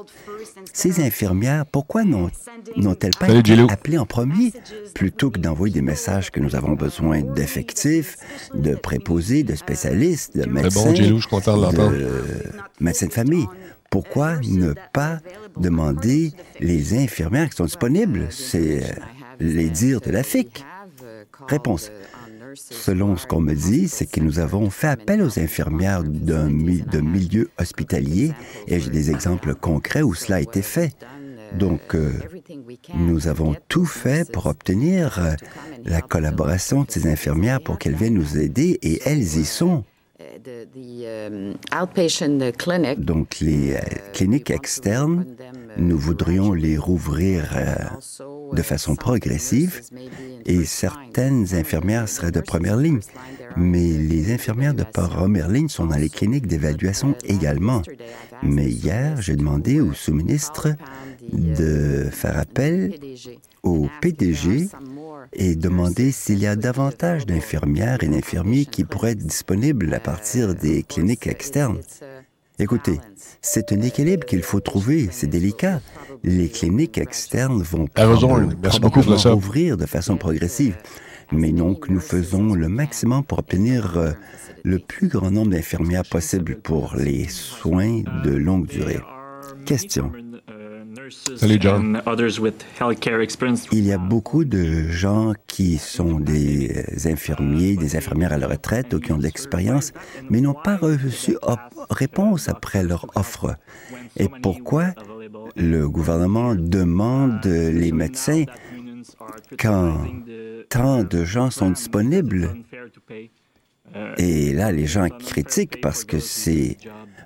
Ces 0.74 1.00
infirmières, 1.02 1.66
pourquoi 1.68 2.04
n'ont-elles 2.04 3.16
pas 3.20 3.30
été 3.30 3.60
appelées 3.70 4.00
en 4.00 4.08
premier 4.08 4.52
plutôt 4.96 5.30
que 5.30 5.40
d'envoyer 5.40 5.76
des 5.76 5.82
messages 5.82 6.32
que 6.32 6.40
nous 6.40 6.56
avons 6.56 6.74
besoin 6.74 7.22
d'effectifs, 7.22 8.18
de 8.56 8.76
préposés, 8.76 9.44
de 9.44 9.56
spécialistes, 9.56 10.36
de 10.36 10.46
médecins, 10.50 10.92
de 10.92 12.40
médecins 12.80 13.08
de 13.08 13.14
famille? 13.14 13.48
Pourquoi 13.92 14.40
ne 14.40 14.74
pas 14.92 15.20
demander 15.56 16.32
les 16.60 16.98
infirmières 16.98 17.50
qui 17.50 17.58
sont 17.58 17.66
disponibles? 17.66 18.26
C'est 18.32 18.84
euh, 18.84 18.88
les 19.40 19.70
dires 19.70 20.02
de 20.02 20.10
la 20.10 20.24
FIC. 20.24 20.66
Réponse. 21.48 21.92
Selon 22.56 23.18
ce 23.18 23.26
qu'on 23.26 23.42
me 23.42 23.54
dit, 23.54 23.88
c'est 23.88 24.06
que 24.06 24.20
nous 24.20 24.40
avons 24.40 24.70
fait 24.70 24.88
appel 24.88 25.22
aux 25.22 25.40
infirmières 25.40 26.04
d'un 26.04 26.50
milieu 26.50 27.50
hospitalier 27.60 28.32
et 28.68 28.80
j'ai 28.80 28.90
des 28.90 29.12
exemples 29.12 29.56
concrets 29.56 30.02
où 30.02 30.14
cela 30.14 30.38
a 30.38 30.42
été 30.42 30.62
fait. 30.62 30.96
Donc, 31.58 31.94
euh, 31.94 32.12
nous 32.96 33.28
avons 33.28 33.56
tout 33.70 33.86
fait 33.86 34.30
pour 34.32 34.48
obtenir 34.48 35.20
euh, 35.20 35.34
la 35.86 36.02
collaboration 36.02 36.84
de 36.84 36.92
ces 36.92 37.08
infirmières 37.08 37.62
pour 37.62 37.78
qu'elles 37.78 37.96
viennent 37.96 38.16
nous 38.16 38.38
aider 38.38 38.80
et 38.82 39.02
elles 39.06 39.22
y 39.22 39.46
sont. 39.46 39.84
Donc, 42.98 43.40
les 43.40 43.76
euh, 43.76 43.80
cliniques 44.14 44.50
externes, 44.52 45.26
nous 45.78 45.98
voudrions 45.98 46.54
les 46.54 46.78
rouvrir 46.78 47.54
de 48.52 48.62
façon 48.62 48.96
progressive 48.96 49.82
et 50.46 50.66
certaines 50.66 51.54
infirmières 51.54 52.10
seraient 52.10 52.32
de 52.32 52.42
première 52.42 52.78
ligne. 52.78 53.00
Mais 53.56 53.92
les 53.92 54.34
infirmières 54.34 54.74
de 54.74 54.84
première 54.84 55.50
ligne 55.50 55.70
sont 55.70 55.86
dans 55.86 55.98
les 55.98 56.10
cliniques 56.10 56.48
d'évaluation 56.48 57.16
également. 57.24 57.82
Mais 58.42 58.70
hier, 58.70 59.22
j'ai 59.22 59.36
demandé 59.36 59.80
au 59.80 59.94
sous-ministre 59.94 60.70
de 61.32 62.10
faire 62.12 62.38
appel 62.38 62.96
au 63.62 63.88
PDG 64.02 64.68
et 65.32 65.56
demander 65.56 66.12
s'il 66.12 66.40
y 66.40 66.48
a 66.48 66.56
davantage 66.56 67.26
d'infirmières 67.26 68.04
et 68.04 68.08
d'infirmiers 68.08 68.66
qui 68.66 68.84
pourraient 68.84 69.12
être 69.12 69.26
disponibles 69.26 69.94
à 69.94 70.00
partir 70.00 70.54
des 70.54 70.84
cliniques 70.84 71.28
externes. 71.28 71.80
Écoutez, 72.60 73.00
c'est 73.42 73.72
un 73.72 73.82
équilibre 73.82 74.26
qu'il 74.26 74.44
faut 74.44 74.60
trouver, 74.60 75.10
c'est 75.12 75.28
délicat 75.28 75.82
les 76.24 76.50
cliniques 76.50 76.98
externes 76.98 77.62
vont 77.62 77.88
probablement 77.88 78.50
ouvrir 79.34 79.78
de 79.78 79.86
façon 79.86 80.18
progressive. 80.18 80.76
Mais 81.32 81.52
donc, 81.52 81.90
nous 81.90 82.00
faisons 82.00 82.54
le 82.54 82.70
maximum 82.70 83.24
pour 83.24 83.40
obtenir 83.40 83.98
euh, 83.98 84.12
le 84.64 84.80
plus 84.80 85.08
grand 85.08 85.32
nombre 85.32 85.52
d'infirmières 85.52 86.04
possible 86.04 86.58
pour 86.58 86.96
les 86.96 87.28
soins 87.28 88.04
de 88.24 88.32
longue 88.32 88.68
durée. 88.68 89.02
Question. 89.66 90.12
Salut 91.10 91.58
John. 91.60 92.02
Il 93.72 93.86
y 93.86 93.92
a 93.92 93.98
beaucoup 93.98 94.46
de 94.46 94.88
gens 94.88 95.34
qui 95.48 95.78
sont 95.78 96.20
des 96.20 97.08
infirmiers, 97.08 97.76
des 97.76 97.96
infirmières 97.96 98.34
à 98.34 98.38
la 98.38 98.48
retraite 98.48 98.94
ou 98.94 99.00
qui 99.00 99.12
ont 99.12 99.18
de 99.18 99.24
l'expérience, 99.24 99.92
mais 100.30 100.40
n'ont 100.40 100.54
pas 100.54 100.78
reçu 100.78 101.38
réponse 101.90 102.48
après 102.48 102.84
leur 102.84 103.06
offre. 103.16 103.56
Et 104.18 104.30
pourquoi 104.42 104.94
le 105.56 105.90
gouvernement 105.90 106.56
demande 106.56 107.44
les 107.46 107.92
médecins 107.92 108.44
quand 109.60 110.06
tant 110.70 111.04
de 111.04 111.26
gens 111.26 111.50
sont 111.50 111.72
disponibles? 111.72 112.54
Et 114.18 114.54
là, 114.54 114.72
les 114.72 114.88
gens 114.88 115.08
critiquent 115.10 115.82
parce 115.82 116.04
que 116.04 116.20
c'est 116.20 116.78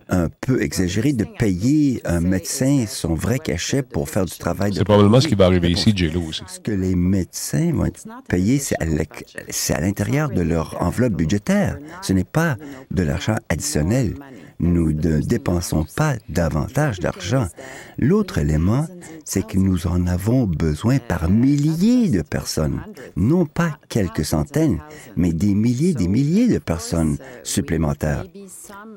un 0.10 0.30
peu 0.41 0.62
exagéré 0.62 1.14
de 1.14 1.26
payer 1.26 2.01
un 2.05 2.20
médecin 2.20 2.86
son 2.88 3.14
vrai 3.14 3.39
cachet 3.39 3.84
pour 3.84 4.10
faire 4.10 4.26
du 4.26 4.38
travail. 4.38 4.74
C'est 4.74 4.84
probablement 4.84 5.22
ce 5.22 5.28
qui 5.28 5.36
va 5.36 5.45
arriver 5.45 5.70
ici, 5.70 5.93
aussi. 6.28 6.41
Ce 6.47 6.60
que 6.60 6.72
les 6.72 6.95
médecins 6.95 7.72
vont 7.74 7.86
être 7.86 8.05
payés, 8.28 8.60
c'est 8.60 9.74
à 9.74 9.82
l'intérieur 9.82 10.30
de 10.30 10.41
leur 10.41 10.82
enveloppe 10.82 11.14
budgétaire. 11.14 11.78
Ce 12.01 12.14
n'est 12.14 12.24
pas 12.24 12.58
de 12.91 13.03
l'argent 13.03 13.36
additionnel 13.49 14.16
nous 14.60 14.91
ne 14.91 15.20
dépensons 15.20 15.86
pas 15.95 16.16
davantage 16.30 16.99
d'argent. 16.99 17.47
L'autre 17.97 18.38
élément, 18.39 18.88
c'est 19.24 19.45
que 19.45 19.58
nous 19.58 19.88
en 19.88 20.08
avons 20.08 20.45
besoin 20.45 20.97
par 20.99 21.30
milliers 21.30 22.10
de 22.10 22.22
personnes, 22.22 22.82
non 23.16 23.45
pas 23.45 23.78
quelques 23.89 24.26
centaines, 24.26 24.80
mais 25.16 25.34
des 25.34 25.53
milliers, 25.53 25.93
des 25.93 26.08
milliers 26.08 26.47
de 26.47 26.60
personnes 26.60 27.18
supplémentaires. 27.43 28.26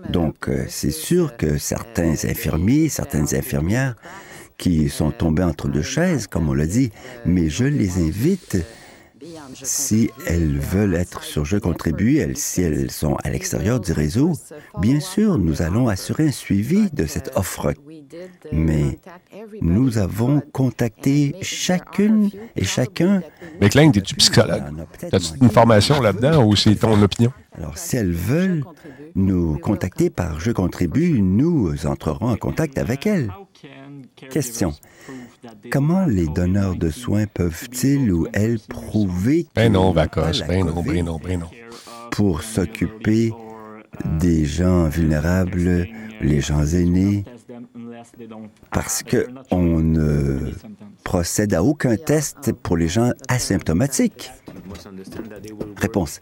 Donc, 0.09 0.49
euh, 0.49 0.65
c'est 0.69 0.91
sûr 0.91 1.37
que 1.37 1.59
certains 1.59 2.13
infirmiers, 2.25 2.89
certaines 2.89 3.35
infirmières 3.35 3.97
qui 4.57 4.89
sont 4.91 5.11
tombés 5.11 5.43
entre 5.43 5.69
deux 5.69 5.83
chaises, 5.83 6.27
comme 6.27 6.49
on 6.49 6.55
l'a 6.55 6.67
dit, 6.67 6.91
mais 7.25 7.49
je 7.49 7.65
les 7.65 7.99
invite 7.99 8.59
si 9.63 10.11
elles 10.27 10.59
veulent 10.59 10.95
être 10.95 11.23
sur 11.23 11.45
Je 11.45 11.57
contribue, 11.57 12.25
si 12.35 12.63
elles 12.63 12.91
sont 12.91 13.17
à 13.25 13.31
l'extérieur 13.31 13.81
du 13.81 13.93
réseau, 13.93 14.33
bien 14.79 15.01
sûr, 15.01 15.39
nous 15.39 15.63
allons 15.63 15.89
assurer 15.89 16.29
un 16.29 16.33
suivi 16.33 16.91
de 16.91 17.07
cette 17.07 17.33
offre. 17.37 17.73
Mais 18.53 18.99
nous 19.63 19.99
avons 19.99 20.41
contacté 20.53 21.37
chacune 21.43 22.31
et 22.57 22.65
chacun. 22.65 23.23
Mais 23.61 23.69
Klein, 23.69 23.93
es-tu 23.93 24.15
psychologue? 24.17 24.63
As-tu 25.13 25.39
une 25.41 25.51
formation 25.51 26.01
là-dedans 26.01 26.45
ou 26.45 26.57
c'est 26.57 26.75
ton 26.75 27.01
opinion? 27.03 27.33
Alors, 27.57 27.77
si 27.77 27.97
elles 27.97 28.13
veulent 28.13 28.65
nous 29.15 29.59
contacter 29.59 30.11
par 30.11 30.41
Je 30.41 30.53
contribue, 30.53 31.21
nous 31.21 31.87
entrerons 31.87 32.31
en 32.31 32.37
contact 32.37 32.79
avec 32.79 33.07
elles. 33.07 33.31
Question. 34.31 34.73
Comment 35.71 36.07
les 36.07 36.27
donneurs 36.27 36.77
de 36.77 36.91
soins 36.91 37.27
peuvent-ils 37.27 38.13
ou 38.13 38.27
elles 38.33 38.61
prouver 38.61 39.47
ben 39.55 39.73
non, 39.73 39.93
Vacos, 39.93 40.43
ben 40.47 40.67
non, 40.67 40.83
ben 40.83 41.05
non, 41.05 41.19
ben 41.23 41.41
non. 41.41 41.51
Pour 42.11 42.43
s'occuper 42.43 43.33
des 44.19 44.45
gens 44.45 44.89
vulnérables, 44.89 45.87
les 46.21 46.41
gens 46.41 46.65
aînés, 46.67 47.25
parce 48.71 49.03
qu'on 49.03 49.81
ne 49.81 50.53
procède 51.05 51.55
à 51.55 51.63
aucun 51.63 51.97
test 51.97 52.53
pour 52.53 52.77
les 52.77 52.89
gens 52.89 53.13
asymptomatiques? 53.29 54.31
Réponse. 55.77 56.21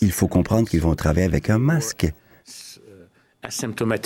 Il 0.00 0.12
faut 0.12 0.28
comprendre 0.28 0.68
qu'ils 0.68 0.80
vont 0.80 0.94
travailler 0.94 1.26
avec 1.26 1.50
un 1.50 1.58
masque. 1.58 2.12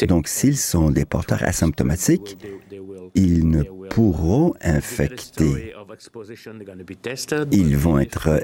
Donc, 0.06 0.28
s'ils 0.28 0.56
sont 0.56 0.90
des 0.90 1.04
porteurs 1.04 1.42
asymptomatiques, 1.42 2.38
ils 3.14 3.48
ne 3.48 3.62
pourront 3.90 4.54
infecter. 4.60 5.74
Ils 7.50 7.76
vont 7.76 7.98
être 7.98 8.40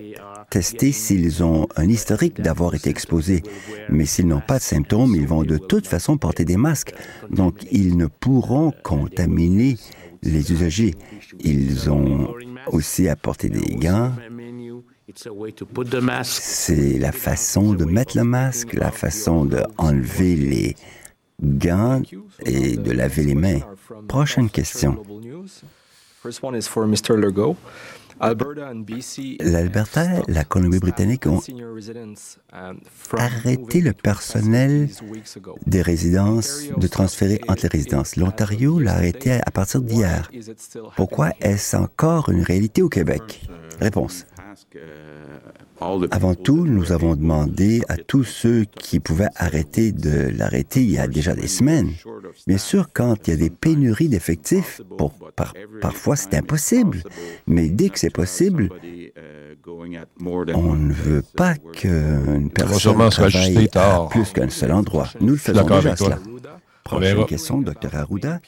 testés 0.51 0.93
s'ils 0.93 1.43
ont 1.43 1.69
un 1.77 1.89
historique 1.89 2.41
d'avoir 2.41 2.75
été 2.75 2.91
exposés. 2.91 3.43
Mais 3.89 4.07
s'ils 4.07 4.27
n'ont 4.27 4.41
pas 4.41 4.59
de 4.59 4.63
symptômes, 4.63 5.15
ils 5.15 5.27
vont 5.27 5.43
de 5.43 5.59
toute 5.59 5.87
façon 5.87 6.17
porter 6.17 6.45
des 6.45 6.57
masques. 6.57 6.95
Donc, 7.31 7.67
ils 7.71 7.97
ne 7.97 8.07
pourront 8.07 8.73
contaminer 8.83 9.77
les 10.23 10.53
usagers. 10.53 10.95
Ils 11.41 11.91
ont 11.91 12.35
aussi 12.69 13.09
porter 13.21 13.49
des 13.49 13.75
gants. 13.77 14.13
C'est 16.25 16.99
la 16.99 17.13
façon 17.13 17.75
de 17.75 17.85
mettre 17.85 18.17
le 18.17 18.25
masque, 18.25 18.73
la 18.75 18.91
façon 18.91 19.45
d'enlever 19.45 20.35
les 20.35 20.77
gants 21.43 22.01
et 22.45 22.77
de 22.77 22.91
laver 22.91 23.25
les 23.25 23.35
mains. 23.35 23.61
Prochaine 24.09 24.49
question. 24.49 25.03
L'Alberta, 29.41 30.23
la 30.29 30.45
Colombie-Britannique 30.45 31.27
ont 31.27 31.43
arrêté 33.19 33.81
le 33.81 33.93
personnel 33.93 34.89
des 35.67 35.83
résidences 35.83 36.63
de 36.77 36.87
transférer 36.87 37.41
entre 37.49 37.65
les 37.65 37.69
résidences. 37.69 38.17
L'Ontario 38.17 38.79
l'a 38.79 38.95
arrêté 38.95 39.33
à 39.33 39.51
partir 39.51 39.83
d'hier. 39.83 40.31
Pourquoi 40.97 41.33
est-ce 41.41 41.77
encore 41.77 42.31
une 42.31 42.43
réalité 42.43 42.81
au 42.83 42.89
Québec? 42.89 43.47
Réponse. 43.81 44.25
Avant 46.11 46.35
tout, 46.35 46.67
nous 46.67 46.93
avons 46.93 47.17
demandé 47.17 47.83
à 47.89 47.97
tous 47.97 48.25
ceux 48.25 48.65
qui 48.65 49.01
pouvaient 49.01 49.29
arrêter 49.37 49.93
de 49.93 50.31
l'arrêter 50.37 50.83
il 50.83 50.91
y 50.91 50.99
a 50.99 51.07
déjà 51.09 51.35
des 51.35 51.49
semaines. 51.49 51.91
Bien 52.47 52.59
sûr, 52.59 52.89
quand 52.93 53.27
il 53.27 53.31
y 53.31 53.35
a 53.35 53.37
des 53.37 53.51
pénuries 53.51 54.09
d'effectifs, 54.09 54.81
parfois 55.81 56.17
c'est 56.17 56.35
impossible. 56.35 57.03
Mais 57.47 57.69
dès 57.69 57.89
que 57.89 57.99
c'est 57.99 58.11
possible, 58.11 58.71
on 59.67 60.75
ne 60.75 60.93
veut 60.93 61.25
pas 61.37 61.55
qu'une 61.57 62.51
personne 62.51 63.11
travaille 63.11 63.69
à 63.75 64.07
plus 64.11 64.33
qu'un 64.33 64.49
seul 64.49 64.73
endroit. 64.73 65.09
Nous 65.21 65.33
le 65.33 65.39
faisons 65.39 65.67
déjà 65.67 65.97
cela. 65.97 66.19
Prochaine 66.85 67.25
question, 67.25 67.61
Dr 67.61 67.95
Arruda. 67.95 68.41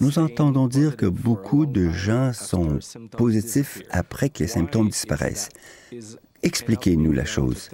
Nous 0.00 0.18
entendons 0.18 0.66
dire 0.66 0.96
que 0.96 1.06
beaucoup 1.06 1.66
de 1.66 1.90
gens 1.90 2.32
sont 2.32 2.78
positifs 3.16 3.82
après 3.90 4.30
que 4.30 4.40
les 4.40 4.48
symptômes 4.48 4.88
disparaissent. 4.88 5.50
Expliquez-nous 6.42 7.12
la 7.12 7.24
chose. 7.24 7.68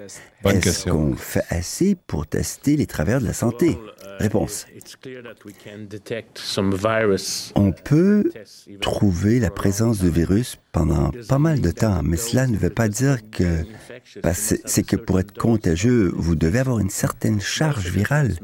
Est-ce 0.45 0.91
qu'on 0.91 1.17
fait 1.17 1.45
assez 1.49 1.95
pour 1.95 2.27
tester 2.27 2.77
les 2.77 2.87
travers 2.87 3.21
de 3.21 3.27
la 3.27 3.33
santé? 3.33 3.79
Réponse. 4.19 4.67
On 7.55 7.73
peut 7.73 8.31
trouver 8.81 9.41
la 9.41 9.51
présence 9.51 9.99
de 9.99 10.09
virus 10.09 10.59
pendant 10.73 11.11
pas 11.29 11.39
mal 11.39 11.61
de 11.61 11.71
temps, 11.71 12.03
mais 12.03 12.17
cela 12.17 12.47
ne 12.47 12.57
veut 12.57 12.71
pas 12.71 12.89
dire 12.89 13.19
que... 13.31 13.65
C'est 14.33 14.83
que 14.83 14.97
pour 14.97 15.21
être 15.21 15.37
contagieux, 15.37 16.13
vous 16.15 16.35
devez 16.35 16.59
avoir 16.59 16.79
une 16.79 16.91
certaine 16.91 17.41
charge 17.41 17.91
virale. 17.91 18.35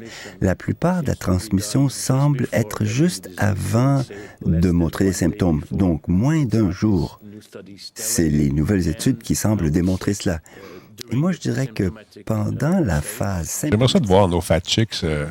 La 0.41 0.55
plupart 0.55 1.03
de 1.03 1.09
la 1.09 1.17
transmission 1.17 1.89
semble 1.89 2.49
être 2.53 2.85
juste 2.85 3.31
avant 3.37 4.03
de 4.45 4.71
montrer 4.71 5.05
les 5.05 5.13
symptômes, 5.13 5.63
donc 5.71 6.09
moins 6.09 6.45
d'un 6.45 6.71
jour. 6.71 7.21
C'est 7.95 8.29
les 8.29 8.51
nouvelles 8.51 8.89
études 8.89 9.19
qui 9.19 9.35
semblent 9.35 9.71
démontrer 9.71 10.15
cela. 10.15 10.41
Et 11.11 11.17
moi, 11.17 11.33
je 11.33 11.39
dirais 11.39 11.67
que 11.67 11.91
pendant 12.25 12.81
la 12.81 13.01
phase... 13.01 13.67
J'aimerais 13.69 13.89
ça 13.89 14.01
de 14.01 14.07
voir 14.07 14.29
nos 14.29 14.41
fat 14.41 14.61
chicks 14.61 15.01
euh, 15.05 15.27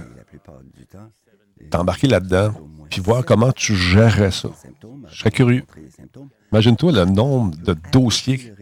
t'embarquer 1.73 2.07
là-dedans, 2.07 2.53
puis 2.89 3.01
voir 3.01 3.25
comment 3.25 3.51
tu 3.51 3.75
gérerais 3.75 4.31
ça. 4.31 4.49
Je 5.09 5.17
serais 5.17 5.31
curieux. 5.31 5.63
Imagine-toi 6.51 6.91
le 6.91 7.05
nombre 7.05 7.55
de 7.57 7.75
dossiers, 7.91 8.53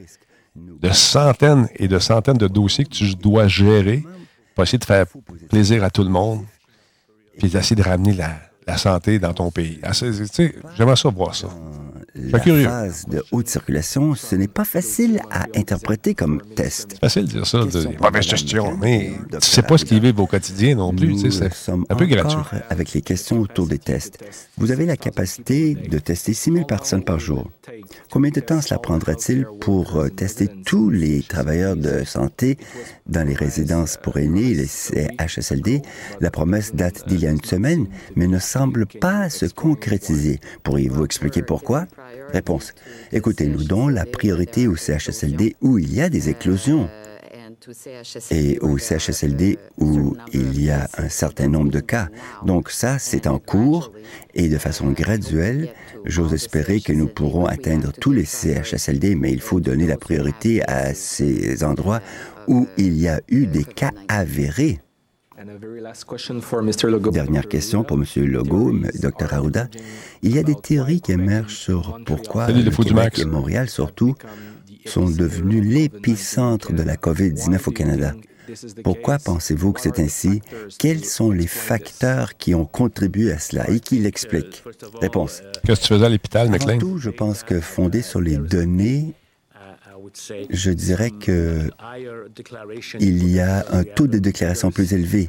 de 0.55 0.89
centaines 0.91 1.67
et 1.75 1.89
de 1.89 1.99
centaines 1.99 2.37
de 2.37 2.47
dossiers 2.47 2.85
que 2.85 2.91
tu 2.91 3.13
dois 3.15 3.49
gérer 3.49 4.03
pour 4.55 4.63
essayer 4.63 4.79
de 4.79 4.85
faire 4.85 5.05
plaisir 5.49 5.83
à 5.83 5.89
tout 5.89 6.03
le 6.03 6.09
monde, 6.09 6.45
puis 7.37 7.49
d'essayer 7.49 7.75
de 7.75 7.83
ramener 7.83 8.13
la, 8.13 8.31
la 8.65 8.77
santé 8.77 9.19
dans 9.19 9.33
ton 9.33 9.51
pays. 9.51 9.79
Ah, 9.83 9.91
j'aimerais 10.77 10.95
ça 10.95 11.09
voir 11.09 11.35
ça 11.35 11.49
la 12.15 12.39
phase 12.39 13.05
de 13.07 13.23
haute 13.31 13.47
circulation, 13.47 14.15
ce 14.15 14.35
n'est 14.35 14.47
pas 14.47 14.65
facile 14.65 15.21
à 15.31 15.45
interpréter 15.55 16.13
comme 16.13 16.41
test. 16.55 16.97
Facile 16.99 17.25
de 17.25 17.31
dire 17.31 17.47
ça, 17.47 17.59
de 17.59 17.87
mauvaise 18.01 18.27
gestion, 18.27 18.77
mais 18.77 19.11
tu 19.29 19.35
ne 19.35 19.41
sais 19.41 19.61
pas 19.61 19.77
ce 19.77 19.85
qu'ils 19.85 20.01
vivent 20.01 20.19
au 20.19 20.27
quotidien 20.27 20.75
non 20.75 20.93
plus. 20.93 21.17
C'est 21.31 21.71
un 21.71 21.95
peu 21.95 22.05
gratuit. 22.05 22.37
avec 22.69 22.93
les 22.93 23.01
questions 23.01 23.39
autour 23.39 23.67
des 23.67 23.79
tests. 23.79 24.17
Vous 24.57 24.71
avez 24.71 24.85
la 24.85 24.97
capacité 24.97 25.75
de 25.75 25.97
tester 25.99 26.33
6 26.33 26.53
000 26.53 26.65
personnes 26.65 27.03
par 27.03 27.19
jour. 27.19 27.49
Combien 28.11 28.31
de 28.31 28.39
temps 28.39 28.61
cela 28.61 28.79
prendra-t-il 28.79 29.45
pour 29.59 29.97
euh, 29.97 30.09
tester 30.09 30.49
tous 30.65 30.89
les 30.89 31.23
travailleurs 31.23 31.75
de 31.75 32.03
santé 32.03 32.57
dans 33.07 33.25
les 33.25 33.33
résidences 33.33 33.97
pour 34.01 34.17
aînés 34.17 34.51
et 34.51 34.53
les 34.53 34.67
CHSLD? 34.67 35.81
La 36.19 36.31
promesse 36.31 36.75
date 36.75 37.07
d'il 37.07 37.21
y 37.21 37.27
a 37.27 37.31
une 37.31 37.43
semaine, 37.43 37.87
mais 38.15 38.27
ne 38.27 38.39
semble 38.39 38.85
pas 38.85 39.29
se 39.29 39.45
concrétiser. 39.45 40.39
Pourriez-vous 40.63 41.05
expliquer 41.05 41.41
pourquoi? 41.41 41.85
Réponse. 42.31 42.73
Écoutez-nous 43.11 43.63
donc, 43.63 43.91
la 43.91 44.05
priorité 44.05 44.67
au 44.67 44.75
CHSLD 44.75 45.55
où 45.61 45.77
il 45.77 45.93
y 45.93 46.01
a 46.01 46.09
des 46.09 46.29
éclosions 46.29 46.89
et 48.31 48.59
au 48.59 48.77
CHSLD 48.77 49.57
où 49.77 50.15
il 50.33 50.61
y 50.61 50.69
a 50.69 50.87
un 50.97 51.09
certain 51.09 51.47
nombre 51.47 51.71
de 51.71 51.79
cas. 51.79 52.09
Donc 52.45 52.71
ça, 52.71 52.97
c'est 52.99 53.27
en 53.27 53.39
cours 53.39 53.91
et 54.33 54.49
de 54.49 54.57
façon 54.57 54.91
graduelle, 54.91 55.73
j'ose 56.05 56.33
espérer 56.33 56.81
que 56.81 56.93
nous 56.93 57.07
pourrons 57.07 57.45
atteindre 57.45 57.91
tous 57.91 58.11
les 58.11 58.25
CHSLD, 58.25 59.15
mais 59.15 59.31
il 59.31 59.41
faut 59.41 59.59
donner 59.59 59.85
la 59.87 59.97
priorité 59.97 60.63
à 60.67 60.93
ces 60.93 61.63
endroits 61.63 62.01
où 62.47 62.67
il 62.77 62.99
y 62.99 63.07
a 63.07 63.21
eu 63.29 63.45
des 63.45 63.63
cas 63.63 63.91
avérés. 64.07 64.79
Dernière 67.11 67.47
question 67.47 67.83
pour 67.83 67.97
M. 67.97 68.05
Legault, 68.25 68.73
Dr. 68.95 69.33
Arruda. 69.33 69.67
Il 70.21 70.35
y 70.35 70.39
a 70.39 70.43
des 70.43 70.55
théories 70.55 71.01
qui 71.01 71.11
émergent 71.13 71.55
sur 71.55 71.99
pourquoi 72.05 72.47
le 72.51 72.69
Québec 72.69 73.19
et 73.19 73.25
Montréal, 73.25 73.69
surtout, 73.69 74.15
sont 74.85 75.09
devenus 75.09 75.63
l'épicentre 75.63 76.73
de 76.73 76.83
la 76.83 76.95
COVID-19 76.95 77.59
au 77.67 77.71
Canada. 77.71 78.13
Pourquoi 78.83 79.17
pensez-vous 79.17 79.73
que 79.73 79.81
c'est 79.81 79.99
ainsi? 79.99 80.41
Quels 80.77 81.05
sont 81.05 81.31
les 81.31 81.47
facteurs 81.47 82.35
qui 82.37 82.53
ont 82.55 82.65
contribué 82.65 83.31
à 83.31 83.39
cela? 83.39 83.69
Et 83.69 83.79
qui 83.79 83.99
l'expliquent? 83.99 84.63
Réponse. 84.99 85.41
Qu'est-ce 85.65 85.81
que 85.81 85.87
tu 85.87 85.93
faisais 85.93 86.05
à 86.05 86.09
l'hôpital, 86.09 86.49
McLean? 86.49 86.77
tout, 86.77 86.97
je 86.97 87.09
pense 87.09 87.43
que 87.43 87.59
fondé 87.59 88.01
sur 88.01 88.19
les 88.19 88.37
données, 88.37 89.13
je 90.49 90.71
dirais 90.71 91.11
que 91.11 91.69
il 92.99 93.27
y 93.31 93.39
a 93.39 93.65
un 93.71 93.83
taux 93.83 94.07
de 94.07 94.17
déclaration 94.17 94.71
plus 94.71 94.93
élevé. 94.93 95.27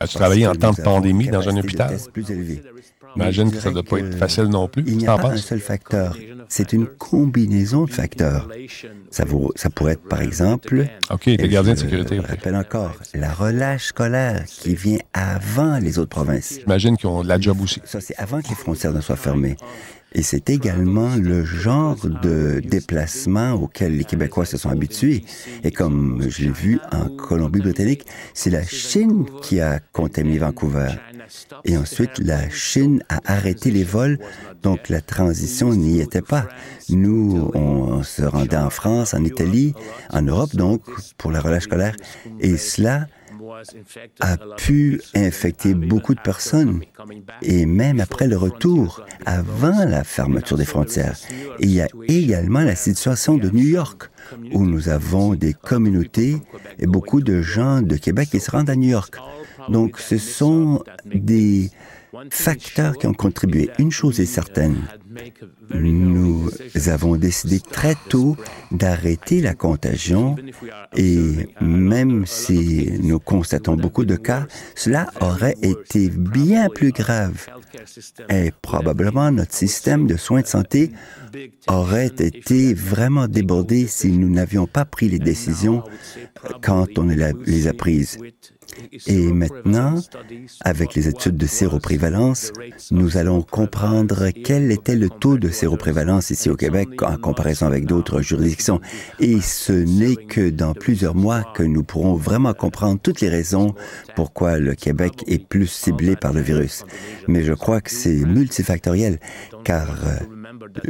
As-tu 0.00 0.16
travaillé 0.16 0.46
en 0.46 0.54
temps 0.54 0.72
de 0.72 0.82
pandémie 0.82 1.28
dans 1.28 1.48
un 1.48 1.56
hôpital? 1.56 1.96
Plus 2.12 2.30
élevé. 2.30 2.62
J'imagine 3.14 3.50
que 3.50 3.58
ça 3.58 3.70
ne 3.70 3.74
doit 3.74 3.82
pas 3.82 3.98
être 3.98 4.14
facile 4.16 4.44
non 4.44 4.68
plus. 4.68 4.84
Il 4.86 4.98
n'y 4.98 5.06
a 5.06 5.16
pas 5.16 5.32
un 5.32 5.36
seul 5.36 5.60
facteur. 5.60 6.16
C'est 6.48 6.72
une 6.72 6.86
combinaison 6.86 7.84
de 7.84 7.90
facteurs. 7.90 8.48
Ça, 9.10 9.24
pourrait 9.74 9.92
être, 9.94 10.08
par 10.08 10.22
exemple... 10.22 10.86
OK, 11.10 11.26
les 11.26 11.48
gardiens 11.48 11.74
de 11.74 11.78
sécurité. 11.78 12.16
Je 12.16 12.22
rappelle 12.22 12.56
encore, 12.56 12.92
la 13.14 13.32
relâche 13.32 13.86
scolaire 13.86 14.44
qui 14.46 14.74
vient 14.74 14.98
avant 15.12 15.78
les 15.78 15.98
autres 15.98 16.10
provinces. 16.10 16.58
J'imagine 16.60 16.96
qu'ils 16.96 17.08
ont 17.08 17.22
de 17.22 17.28
la 17.28 17.40
job 17.40 17.60
aussi. 17.60 17.80
Ça, 17.84 18.00
c'est 18.00 18.16
avant 18.16 18.40
que 18.40 18.48
les 18.48 18.54
frontières 18.54 18.92
ne 18.92 19.00
soient 19.00 19.16
fermées. 19.16 19.56
Et 20.14 20.22
c'est 20.22 20.48
également 20.48 21.16
le 21.16 21.44
genre 21.44 21.96
de 22.22 22.60
déplacement 22.60 23.52
auquel 23.52 23.96
les 23.96 24.04
Québécois 24.04 24.46
se 24.46 24.56
sont 24.56 24.70
habitués. 24.70 25.24
Et 25.64 25.70
comme 25.70 26.24
je 26.28 26.44
l'ai 26.44 26.50
vu 26.50 26.80
en 26.92 27.08
Colombie-Britannique, 27.08 28.06
c'est 28.32 28.50
la 28.50 28.64
Chine 28.64 29.26
qui 29.42 29.60
a 29.60 29.80
contaminé 29.92 30.38
Vancouver. 30.38 30.92
Et 31.64 31.76
ensuite, 31.76 32.18
la 32.18 32.48
Chine 32.48 33.02
a 33.10 33.20
arrêté 33.26 33.70
les 33.70 33.84
vols, 33.84 34.18
donc 34.62 34.88
la 34.88 35.02
transition 35.02 35.74
n'y 35.74 36.00
était 36.00 36.22
pas. 36.22 36.48
Nous, 36.88 37.50
on 37.54 38.02
se 38.02 38.22
rendait 38.22 38.56
en 38.56 38.70
France, 38.70 39.12
en 39.12 39.22
Italie, 39.24 39.74
en 40.10 40.22
Europe, 40.22 40.56
donc, 40.56 40.82
pour 41.18 41.30
la 41.30 41.40
relâche 41.40 41.64
scolaire. 41.64 41.94
Et 42.40 42.56
cela 42.56 43.06
a 44.20 44.36
pu 44.56 45.00
infecter 45.14 45.74
beaucoup 45.74 46.14
de 46.14 46.20
personnes. 46.20 46.80
Et 47.42 47.66
même 47.66 48.00
après 48.00 48.26
le 48.26 48.36
retour, 48.36 49.04
avant 49.26 49.84
la 49.84 50.04
fermeture 50.04 50.56
des 50.56 50.64
frontières, 50.64 51.16
il 51.58 51.70
y 51.70 51.80
a 51.80 51.88
également 52.06 52.60
la 52.60 52.76
situation 52.76 53.36
de 53.36 53.50
New 53.50 53.66
York, 53.66 54.10
où 54.52 54.64
nous 54.64 54.88
avons 54.88 55.34
des 55.34 55.54
communautés 55.54 56.36
et 56.78 56.86
beaucoup 56.86 57.20
de 57.20 57.40
gens 57.42 57.82
de 57.82 57.96
Québec 57.96 58.28
qui 58.30 58.40
se 58.40 58.50
rendent 58.50 58.70
à 58.70 58.76
New 58.76 58.90
York. 58.90 59.16
Donc, 59.68 59.98
ce 59.98 60.18
sont 60.18 60.82
des 61.04 61.70
facteurs 62.30 62.96
qui 62.96 63.06
ont 63.06 63.14
contribué. 63.14 63.70
Une 63.78 63.90
chose 63.90 64.20
est 64.20 64.26
certaine, 64.26 64.76
nous 65.74 66.50
avons 66.86 67.16
décidé 67.16 67.60
très 67.60 67.94
tôt 68.08 68.36
d'arrêter 68.70 69.40
la 69.40 69.54
contagion 69.54 70.36
et 70.96 71.48
même 71.60 72.26
si 72.26 72.90
nous 73.00 73.18
constatons 73.18 73.76
beaucoup 73.76 74.04
de 74.04 74.16
cas, 74.16 74.46
cela 74.74 75.10
aurait 75.20 75.56
été 75.62 76.08
bien 76.08 76.68
plus 76.68 76.92
grave. 76.92 77.46
Et 78.30 78.52
probablement 78.62 79.30
notre 79.30 79.54
système 79.54 80.06
de 80.06 80.16
soins 80.16 80.42
de 80.42 80.46
santé 80.46 80.92
aurait 81.66 82.06
été 82.06 82.74
vraiment 82.74 83.28
débordé 83.28 83.86
si 83.86 84.10
nous 84.12 84.30
n'avions 84.30 84.66
pas 84.66 84.84
pris 84.84 85.08
les 85.08 85.18
décisions 85.18 85.82
quand 86.62 86.98
on 86.98 87.08
les 87.46 87.66
a 87.66 87.72
prises. 87.74 88.18
Et 89.06 89.32
maintenant, 89.32 89.96
avec 90.60 90.94
les 90.94 91.08
études 91.08 91.36
de 91.36 91.46
séroprévalence, 91.46 92.52
nous 92.90 93.16
allons 93.16 93.42
comprendre 93.42 94.30
quel 94.44 94.70
était 94.72 94.96
le 94.96 95.08
taux 95.08 95.38
de 95.38 95.48
séroprévalence 95.48 96.30
ici 96.30 96.50
au 96.50 96.56
Québec 96.56 97.02
en 97.02 97.16
comparaison 97.16 97.66
avec 97.66 97.86
d'autres 97.86 98.20
juridictions. 98.20 98.80
Et 99.20 99.40
ce 99.40 99.72
n'est 99.72 100.16
que 100.16 100.50
dans 100.50 100.74
plusieurs 100.74 101.14
mois 101.14 101.44
que 101.54 101.62
nous 101.62 101.82
pourrons 101.82 102.14
vraiment 102.14 102.54
comprendre 102.54 103.00
toutes 103.02 103.20
les 103.20 103.28
raisons 103.28 103.74
pourquoi 104.16 104.58
le 104.58 104.74
Québec 104.74 105.24
est 105.26 105.44
plus 105.46 105.66
ciblé 105.66 106.16
par 106.16 106.32
le 106.32 106.40
virus. 106.40 106.84
Mais 107.26 107.42
je 107.42 107.52
crois 107.52 107.80
que 107.80 107.90
c'est 107.90 108.24
multifactoriel, 108.24 109.18
car 109.64 109.88
euh, 110.06 110.37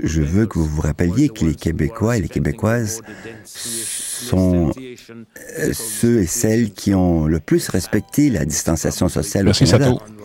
je 0.02 0.22
veux 0.22 0.46
que 0.46 0.58
vous 0.58 0.66
vous 0.66 0.82
rappeliez 0.82 1.28
que 1.28 1.44
les 1.44 1.54
Québécois 1.54 2.16
et 2.16 2.20
les 2.20 2.28
Québécoises 2.28 3.00
sont 3.44 4.72
euh, 4.78 5.72
ceux 5.72 6.20
et 6.20 6.26
celles 6.26 6.72
qui 6.72 6.94
ont 6.94 7.26
le 7.26 7.40
plus 7.40 7.68
respecté 7.68 8.30
la 8.30 8.44
distanciation 8.44 9.08
sociale 9.08 9.44
Merci, 9.44 9.64
au 9.64 9.66
Canada. 9.66 9.92
Sato. 9.92 10.17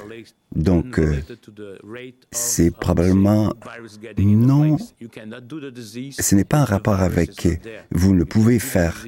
Donc, 0.56 1.00
euh, 1.00 1.20
c'est 2.32 2.70
probablement 2.76 3.52
non. 4.20 4.78
Ce 6.20 6.36
n'est 6.36 6.44
pas 6.44 6.62
en 6.62 6.66
rapport 6.66 7.00
avec 7.02 7.48
vous 7.92 8.14
ne 8.14 8.24
pouvez 8.24 8.60
faire. 8.60 9.04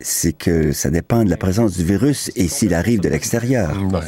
C'est 0.00 0.32
que 0.32 0.72
ça 0.72 0.90
dépend 0.90 1.24
de 1.24 1.30
la 1.30 1.36
présence 1.36 1.76
du 1.76 1.84
virus 1.84 2.30
et 2.34 2.48
s'il 2.48 2.72
arrive 2.72 3.00
de 3.00 3.08
l'extérieur. 3.10 3.70
Ouais. 3.92 4.00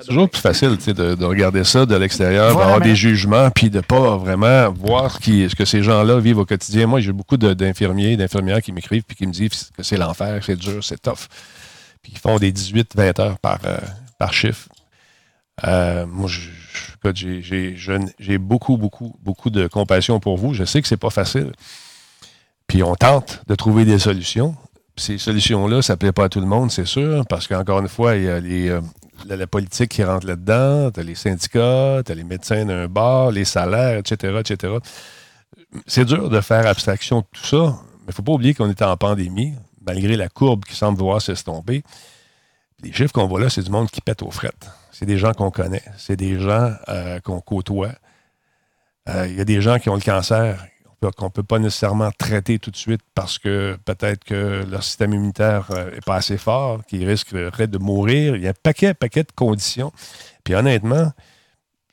C'est 0.00 0.06
toujours 0.08 0.30
plus 0.30 0.40
facile 0.40 0.76
de, 0.76 1.14
de 1.14 1.24
regarder 1.24 1.64
ça 1.64 1.84
de 1.84 1.94
l'extérieur, 1.94 2.52
Voilà, 2.52 2.60
d'avoir 2.60 2.80
mais- 2.80 2.86
des 2.86 2.96
jugements, 2.96 3.50
puis 3.50 3.68
de 3.70 3.76
ne 3.78 3.82
pas 3.82 4.16
vraiment 4.16 4.72
voir 4.72 5.10
ce, 5.12 5.18
qui- 5.20 5.48
ce 5.50 5.54
que 5.54 5.64
ces 5.66 5.82
gens-là 5.82 6.18
vivent 6.20 6.38
au 6.38 6.46
quotidien. 6.46 6.86
Moi, 6.86 7.00
j'ai 7.00 7.12
beaucoup 7.12 7.36
d'infirmiers, 7.36 8.16
d'infirmières 8.16 8.62
qui 8.62 8.72
m'écrivent 8.72 9.02
puis 9.06 9.16
qui 9.16 9.26
me 9.26 9.32
disent 9.32 9.70
que 9.76 9.82
c'est 9.82 9.96
l'enfer, 9.98 10.42
c'est 10.44 10.56
dur, 10.56 10.82
c'est 10.82 11.00
tough. 11.02 11.26
Puis 12.02 12.12
ils 12.14 12.18
font 12.18 12.38
des 12.38 12.50
18-20 12.50 13.20
heures 13.20 13.38
par, 13.38 13.58
euh, 13.66 13.76
par 14.18 14.32
chiffre. 14.32 14.68
Euh, 15.64 16.06
moi, 16.06 16.28
j'ai- 17.12 18.38
beaucoup, 18.38 18.76
beaucoup, 18.76 19.16
beaucoup 19.22 19.50
de 19.50 19.66
compassion 19.66 20.20
pour 20.20 20.36
vous. 20.36 20.54
Je 20.54 20.64
sais 20.64 20.80
que 20.82 20.88
c'est 20.88 20.96
pas 20.96 21.10
facile. 21.10 21.52
Puis 22.66 22.82
on 22.82 22.94
tente 22.94 23.42
de 23.46 23.54
trouver 23.54 23.84
des 23.84 23.98
solutions. 23.98 24.54
Ces 24.96 25.18
solutions-là, 25.18 25.82
ça 25.82 25.94
ne 25.94 25.98
plaît 25.98 26.12
pas 26.12 26.24
à 26.24 26.28
tout 26.28 26.40
le 26.40 26.46
monde, 26.46 26.70
c'est 26.70 26.84
sûr, 26.84 27.24
parce 27.28 27.48
qu'encore 27.48 27.80
une 27.80 27.88
fois, 27.88 28.16
il 28.16 28.24
y 28.24 28.28
a 28.28 28.38
les, 28.38 28.68
euh, 28.68 28.80
la, 29.26 29.46
politique 29.46 29.90
qui 29.90 30.04
rentre 30.04 30.26
là-dedans, 30.26 30.90
tu 30.90 31.00
as 31.00 31.02
les 31.02 31.14
syndicats, 31.14 32.02
tu 32.04 32.12
as 32.12 32.14
les 32.14 32.24
médecins 32.24 32.64
d'un 32.64 32.86
bar, 32.86 33.30
les 33.30 33.44
salaires, 33.44 33.98
etc., 33.98 34.40
etc. 34.40 34.74
C'est 35.86 36.04
dur 36.04 36.28
de 36.28 36.40
faire 36.40 36.66
abstraction 36.66 37.20
de 37.20 37.26
tout 37.32 37.44
ça, 37.44 37.56
mais 37.56 38.06
il 38.06 38.08
ne 38.08 38.12
faut 38.12 38.22
pas 38.22 38.32
oublier 38.32 38.54
qu'on 38.54 38.68
est 38.68 38.82
en 38.82 38.96
pandémie, 38.96 39.54
malgré 39.84 40.16
la 40.16 40.28
courbe 40.28 40.64
qui 40.64 40.74
semble 40.74 40.98
devoir 40.98 41.22
s'estomper. 41.22 41.82
Les 42.82 42.92
chiffres 42.92 43.12
qu'on 43.12 43.26
voit 43.26 43.40
là, 43.40 43.50
c'est 43.50 43.62
du 43.62 43.70
monde 43.70 43.90
qui 43.90 44.00
pète 44.00 44.22
aux 44.22 44.30
frettes. 44.30 44.70
C'est 44.92 45.06
des 45.06 45.18
gens 45.18 45.32
qu'on 45.32 45.50
connaît. 45.50 45.82
C'est 45.96 46.16
des 46.16 46.38
gens 46.38 46.72
euh, 46.88 47.20
qu'on 47.20 47.40
côtoie. 47.40 47.92
Euh, 49.08 49.26
Il 49.28 49.36
y 49.36 49.40
a 49.40 49.44
des 49.44 49.60
gens 49.60 49.78
qui 49.78 49.88
ont 49.88 49.94
le 49.94 50.00
cancer 50.00 50.66
qu'on 51.16 51.26
ne 51.26 51.30
peut 51.30 51.42
pas 51.42 51.58
nécessairement 51.58 52.10
traiter 52.12 52.58
tout 52.58 52.70
de 52.70 52.76
suite 52.76 53.00
parce 53.14 53.38
que 53.38 53.78
peut-être 53.84 54.22
que 54.22 54.64
leur 54.70 54.82
système 54.82 55.14
immunitaire 55.14 55.70
n'est 55.70 56.00
pas 56.04 56.16
assez 56.16 56.36
fort, 56.36 56.84
qu'ils 56.86 57.08
risqueraient 57.08 57.66
de 57.66 57.78
mourir. 57.78 58.36
Il 58.36 58.42
y 58.42 58.46
a 58.46 58.50
un 58.50 58.54
paquet, 58.62 58.92
paquet 58.92 59.22
de 59.22 59.32
conditions. 59.34 59.92
Puis 60.44 60.54
honnêtement, 60.54 61.10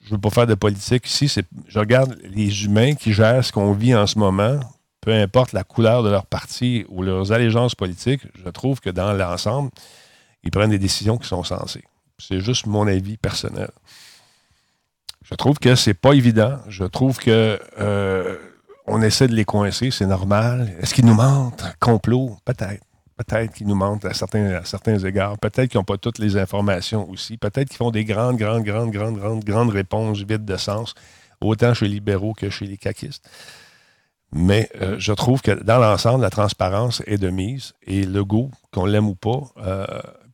je 0.01 0.09
ne 0.09 0.15
veux 0.15 0.21
pas 0.21 0.29
faire 0.29 0.47
de 0.47 0.55
politique 0.55 1.07
ici. 1.07 1.33
Je 1.67 1.79
regarde 1.79 2.17
les 2.23 2.65
humains 2.65 2.95
qui 2.95 3.13
gèrent 3.13 3.43
ce 3.43 3.51
qu'on 3.51 3.71
vit 3.71 3.95
en 3.95 4.07
ce 4.07 4.19
moment, 4.19 4.59
peu 5.01 5.13
importe 5.13 5.53
la 5.53 5.63
couleur 5.63 6.03
de 6.03 6.09
leur 6.09 6.25
parti 6.25 6.85
ou 6.89 7.01
leurs 7.01 7.31
allégeances 7.31 7.75
politiques, 7.75 8.23
je 8.43 8.49
trouve 8.49 8.81
que 8.81 8.89
dans 8.89 9.13
l'ensemble, 9.13 9.69
ils 10.47 10.51
prennent 10.51 10.69
des 10.69 10.79
décisions 10.79 11.17
qui 11.17 11.27
sont 11.27 11.43
sensées. 11.43 11.83
C'est 12.17 12.39
juste 12.39 12.67
mon 12.67 12.87
avis 12.87 13.17
personnel. 13.17 13.69
Je 15.23 15.35
trouve 15.35 15.59
que 15.59 15.75
c'est 15.75 15.93
pas 15.93 16.13
évident. 16.13 16.57
Je 16.69 16.85
trouve 16.85 17.17
que 17.17 17.59
euh, 17.79 18.37
on 18.85 19.01
essaie 19.01 19.27
de 19.27 19.35
les 19.35 19.43
coincer, 19.43 19.91
c'est 19.91 20.05
normal. 20.05 20.73
Est-ce 20.79 20.93
qu'ils 20.93 21.05
nous 21.05 21.15
mentent? 21.15 21.65
Complot? 21.81 22.37
Peut-être. 22.45 22.81
Peut-être 23.17 23.53
qu'ils 23.55 23.67
nous 23.67 23.75
mentent 23.75 24.05
à 24.05 24.13
certains, 24.13 24.51
à 24.51 24.63
certains 24.63 24.97
égards. 24.99 25.37
Peut-être 25.37 25.69
qu'ils 25.69 25.79
n'ont 25.79 25.83
pas 25.83 25.97
toutes 25.97 26.19
les 26.19 26.37
informations 26.37 27.09
aussi. 27.09 27.35
Peut-être 27.35 27.67
qu'ils 27.67 27.77
font 27.77 27.91
des 27.91 28.05
grandes, 28.05 28.37
grandes, 28.37 28.63
grandes, 28.63 28.91
grandes, 28.91 29.17
grandes, 29.17 29.43
grandes 29.43 29.71
réponses 29.71 30.19
vides 30.19 30.45
de 30.45 30.55
sens, 30.55 30.93
autant 31.41 31.73
chez 31.73 31.87
les 31.89 31.95
libéraux 31.95 32.33
que 32.33 32.49
chez 32.49 32.67
les 32.67 32.77
caquistes. 32.77 33.29
Mais 34.31 34.69
euh, 34.81 34.95
je 34.97 35.11
trouve 35.11 35.41
que 35.41 35.51
dans 35.51 35.79
l'ensemble, 35.79 36.21
la 36.21 36.29
transparence 36.29 37.01
est 37.05 37.17
de 37.17 37.29
mise. 37.29 37.73
Et 37.85 38.05
Legault, 38.05 38.51
qu'on 38.71 38.85
l'aime 38.85 39.09
ou 39.09 39.15
pas, 39.15 39.41
euh, 39.57 39.85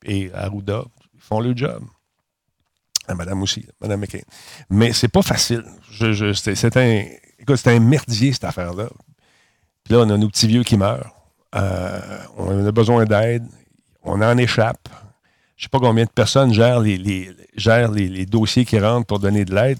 et 0.05 0.31
Arruda 0.33 0.83
font 1.17 1.39
le 1.39 1.55
job. 1.55 1.83
À 3.07 3.15
Madame 3.15 3.41
aussi, 3.41 3.65
Madame 3.81 3.99
McCain. 3.99 4.21
Mais 4.69 4.93
c'est 4.93 5.09
pas 5.09 5.21
facile. 5.21 5.63
C'est, 5.99 7.67
un, 7.67 7.79
merdier, 7.79 8.31
cette 8.31 8.45
affaire-là. 8.45 8.89
Puis 9.83 9.93
là, 9.93 9.99
on 10.01 10.09
a 10.09 10.17
nos 10.17 10.29
petits 10.29 10.47
vieux 10.47 10.63
qui 10.63 10.77
meurent. 10.77 11.13
Euh, 11.55 12.19
on 12.37 12.65
a 12.65 12.71
besoin 12.71 13.03
d'aide. 13.05 13.45
On 14.03 14.21
en 14.21 14.37
échappe. 14.37 14.87
Je 15.57 15.63
sais 15.63 15.69
pas 15.69 15.79
combien 15.79 16.05
de 16.05 16.09
personnes 16.09 16.53
gèrent 16.53 16.79
les, 16.79 17.31
gèrent 17.55 17.91
les, 17.91 18.25
dossiers 18.25 18.65
qui 18.65 18.79
rentrent 18.79 19.07
pour 19.07 19.19
donner 19.19 19.45
de 19.45 19.53
l'aide. 19.53 19.79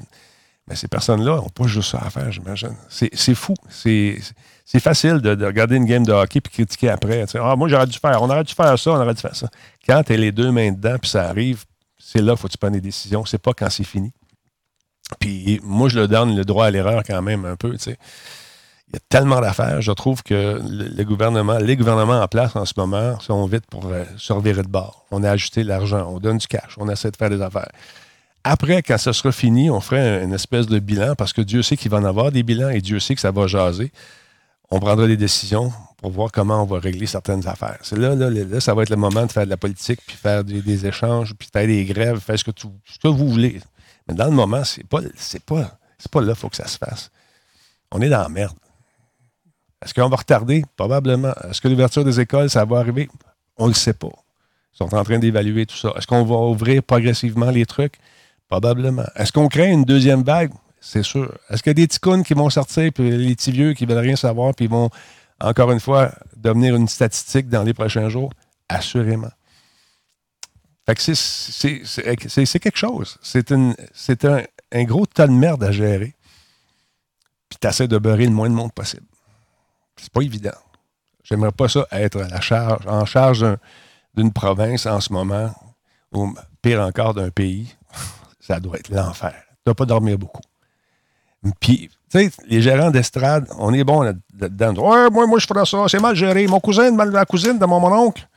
Mais 0.67 0.75
ces 0.75 0.87
personnes-là 0.87 1.37
n'ont 1.37 1.49
pas 1.49 1.67
juste 1.67 1.91
ça 1.91 1.99
à 1.99 2.09
faire, 2.09 2.31
j'imagine. 2.31 2.75
C'est 2.89 3.35
fou. 3.35 3.53
C'est, 3.69 4.17
c'est 4.65 4.79
facile 4.79 5.19
de, 5.19 5.35
de 5.35 5.45
regarder 5.45 5.75
une 5.75 5.85
game 5.85 6.05
de 6.05 6.13
hockey 6.13 6.39
puis 6.41 6.51
critiquer 6.51 6.89
après. 6.89 7.25
Ah, 7.35 7.55
moi, 7.55 7.67
j'aurais 7.67 7.87
dû 7.87 7.97
faire, 7.99 8.21
on 8.21 8.29
aurait 8.29 8.43
dû 8.43 8.53
faire 8.53 8.77
ça, 8.79 8.91
on 8.91 8.95
aurait 8.95 9.13
dû 9.13 9.21
faire 9.21 9.35
ça. 9.35 9.49
Quand 9.85 10.03
tu 10.03 10.13
as 10.13 10.17
les 10.17 10.31
deux 10.31 10.51
mains 10.51 10.71
dedans 10.71 10.95
puis 11.01 11.09
ça 11.09 11.27
arrive, 11.27 11.65
c'est 11.97 12.21
là 12.21 12.33
qu'il 12.33 12.41
faut 12.41 12.47
que 12.47 12.53
tu 12.53 12.57
prennes 12.57 12.73
des 12.73 12.81
décisions. 12.81 13.25
C'est 13.25 13.41
pas 13.41 13.53
quand 13.53 13.69
c'est 13.69 13.83
fini. 13.83 14.11
Puis 15.19 15.59
moi, 15.63 15.89
je 15.89 15.99
le 15.99 16.07
donne 16.07 16.35
le 16.35 16.45
droit 16.45 16.65
à 16.65 16.71
l'erreur 16.71 17.03
quand 17.05 17.21
même 17.21 17.45
un 17.45 17.55
peu. 17.55 17.75
Il 17.85 18.93
y 18.93 18.95
a 18.95 18.99
tellement 19.09 19.41
d'affaires. 19.41 19.81
Je 19.81 19.91
trouve 19.91 20.23
que 20.23 20.61
les 20.63 21.05
gouvernements 21.05 22.21
en 22.21 22.27
place 22.27 22.55
en 22.55 22.65
ce 22.65 22.73
moment 22.77 23.19
sont 23.19 23.45
vite 23.45 23.65
pour 23.69 23.87
euh, 23.87 24.03
se 24.17 24.31
revirer 24.31 24.63
de 24.63 24.67
bord. 24.67 25.05
On 25.11 25.23
a 25.23 25.31
ajouté 25.31 25.63
l'argent, 25.63 26.09
on 26.09 26.19
donne 26.19 26.37
du 26.37 26.47
cash, 26.47 26.75
on 26.77 26.89
essaie 26.89 27.11
de 27.11 27.17
faire 27.17 27.29
des 27.29 27.41
affaires. 27.41 27.71
Après, 28.43 28.81
quand 28.81 28.97
ça 28.97 29.13
sera 29.13 29.31
fini, 29.31 29.69
on 29.69 29.79
ferait 29.79 30.23
une 30.23 30.33
espèce 30.33 30.67
de 30.67 30.79
bilan 30.79 31.15
parce 31.15 31.31
que 31.31 31.41
Dieu 31.41 31.61
sait 31.61 31.77
qu'il 31.77 31.89
va 31.91 31.97
en 31.97 32.03
avoir 32.03 32.31
des 32.31 32.43
bilans 32.43 32.69
et 32.69 32.81
Dieu 32.81 32.99
sait 32.99 33.15
que 33.15 33.21
ça 33.21 33.31
va 33.31 33.47
jaser. 33.47 33.91
On 34.75 34.79
prendra 34.79 35.05
des 35.05 35.17
décisions 35.17 35.71
pour 35.97 36.09
voir 36.09 36.31
comment 36.31 36.63
on 36.63 36.65
va 36.65 36.79
régler 36.79 37.05
certaines 37.05 37.47
affaires. 37.47 37.77
C'est 37.83 37.95
là, 37.95 38.15
là, 38.15 38.31
là, 38.31 38.59
ça 38.59 38.73
va 38.73 38.81
être 38.81 38.89
le 38.89 38.95
moment 38.95 39.23
de 39.23 39.31
faire 39.31 39.45
de 39.45 39.51
la 39.51 39.55
politique, 39.55 39.99
puis 40.03 40.17
faire 40.17 40.43
des, 40.43 40.87
échanges, 40.87 41.35
puis 41.35 41.47
faire 41.53 41.67
des 41.67 41.85
grèves, 41.85 42.19
faire 42.19 42.39
ce 42.39 42.43
que, 42.43 43.07
vous 43.07 43.29
voulez. 43.29 43.61
Mais 44.07 44.15
dans 44.15 44.25
le 44.25 44.31
moment, 44.31 44.63
c'est 44.63 44.83
pas, 44.87 45.01
c'est 45.15 45.43
pas, 45.43 45.77
c'est 45.99 46.11
pas 46.11 46.21
là 46.21 46.33
qu'il 46.33 46.37
faut 46.37 46.49
que 46.49 46.55
ça 46.55 46.65
se 46.65 46.79
fasse. 46.79 47.11
On 47.91 48.01
est 48.01 48.09
dans 48.09 48.23
la 48.23 48.29
merde. 48.29 48.57
Est-ce 49.85 49.93
qu'on 49.93 50.09
va 50.09 50.15
retarder? 50.15 50.65
Probablement. 50.75 51.35
Est-ce 51.47 51.61
que 51.61 51.67
l'ouverture 51.67 52.03
des 52.03 52.19
écoles, 52.19 52.49
ça 52.49 52.65
va 52.65 52.79
arriver? 52.79 53.07
On 53.57 53.65
ne 53.65 53.69
le 53.69 53.75
sait 53.75 53.93
pas. 53.93 54.07
Ils 54.07 54.77
sont 54.77 54.95
en 54.95 55.03
train 55.03 55.19
d'évaluer 55.19 55.67
tout 55.67 55.77
ça. 55.77 55.93
Est-ce 55.95 56.07
qu'on 56.07 56.25
va 56.25 56.35
ouvrir 56.35 56.81
progressivement 56.81 57.51
les 57.51 57.67
trucs? 57.67 57.93
Probablement. 58.49 59.05
Est-ce 59.17 59.31
qu'on 59.31 59.49
crée 59.49 59.69
une 59.69 59.83
deuxième 59.83 60.23
vague? 60.23 60.51
C'est 60.85 61.01
sûr. 61.01 61.33
Est-ce 61.49 61.63
qu'il 61.63 61.69
y 61.69 61.71
a 61.71 61.75
des 61.75 61.87
ticounes 61.87 62.23
qui 62.23 62.33
vont 62.33 62.49
sortir, 62.49 62.91
puis 62.91 63.09
les 63.09 63.35
petits 63.35 63.53
vieux 63.53 63.73
qui 63.73 63.85
veulent 63.85 63.99
rien 63.99 64.17
savoir, 64.17 64.53
puis 64.53 64.67
vont, 64.67 64.89
encore 65.39 65.71
une 65.71 65.79
fois, 65.79 66.11
devenir 66.35 66.75
une 66.75 66.89
statistique 66.89 67.47
dans 67.47 67.63
les 67.63 67.73
prochains 67.73 68.09
jours? 68.09 68.33
Assurément. 68.67 69.31
Fait 70.85 70.95
que 70.95 71.01
c'est 71.01 72.59
quelque 72.59 72.77
chose. 72.77 73.17
C'est 73.23 73.53
un, 73.53 73.73
un, 74.73 74.83
gros 74.83 75.05
tas 75.05 75.25
de 75.25 75.31
merde 75.31 75.63
à 75.63 75.71
gérer. 75.71 76.15
Puis 77.47 77.57
tu 77.61 77.67
essaies 77.67 77.87
de 77.87 77.97
beurrer 77.97 78.25
le 78.25 78.33
moins 78.33 78.49
de 78.49 78.55
monde 78.55 78.73
possible. 78.73 79.07
C'est 79.95 80.11
pas 80.11 80.21
évident. 80.21 80.51
J'aimerais 81.23 81.53
pas 81.53 81.69
ça 81.69 81.87
être 81.91 82.19
la 82.19 82.41
charge, 82.41 82.85
en 82.87 83.05
charge 83.05 83.45
d'une 84.15 84.33
province 84.33 84.85
en 84.85 84.99
ce 84.99 85.13
moment, 85.13 85.55
ou 86.11 86.35
pire 86.61 86.81
encore 86.81 87.13
d'un 87.13 87.29
pays. 87.29 87.73
ça 88.41 88.59
doit 88.59 88.79
être 88.79 88.89
l'enfer. 88.89 89.33
Tu 89.49 89.61
dois 89.67 89.75
pas 89.75 89.85
dormir 89.85 90.17
beaucoup. 90.17 90.41
Puis, 91.59 91.89
tu 92.09 92.19
sais, 92.19 92.31
les 92.47 92.61
gérants 92.61 92.91
d'estrade, 92.91 93.47
on 93.57 93.73
est 93.73 93.83
bon 93.83 94.01
là-dedans. 94.01 94.75
Ouais, 94.75 95.09
moi, 95.09 95.27
moi, 95.27 95.39
je 95.39 95.45
ferais 95.45 95.65
ça. 95.65 95.85
C'est 95.87 95.99
mal 95.99 96.15
géré. 96.15 96.47
Mon 96.47 96.59
cousin, 96.59 96.95
la 97.05 97.25
cousine 97.25 97.57
de 97.57 97.65
mon, 97.65 97.79
mon 97.79 97.91
oncle, 97.91 98.27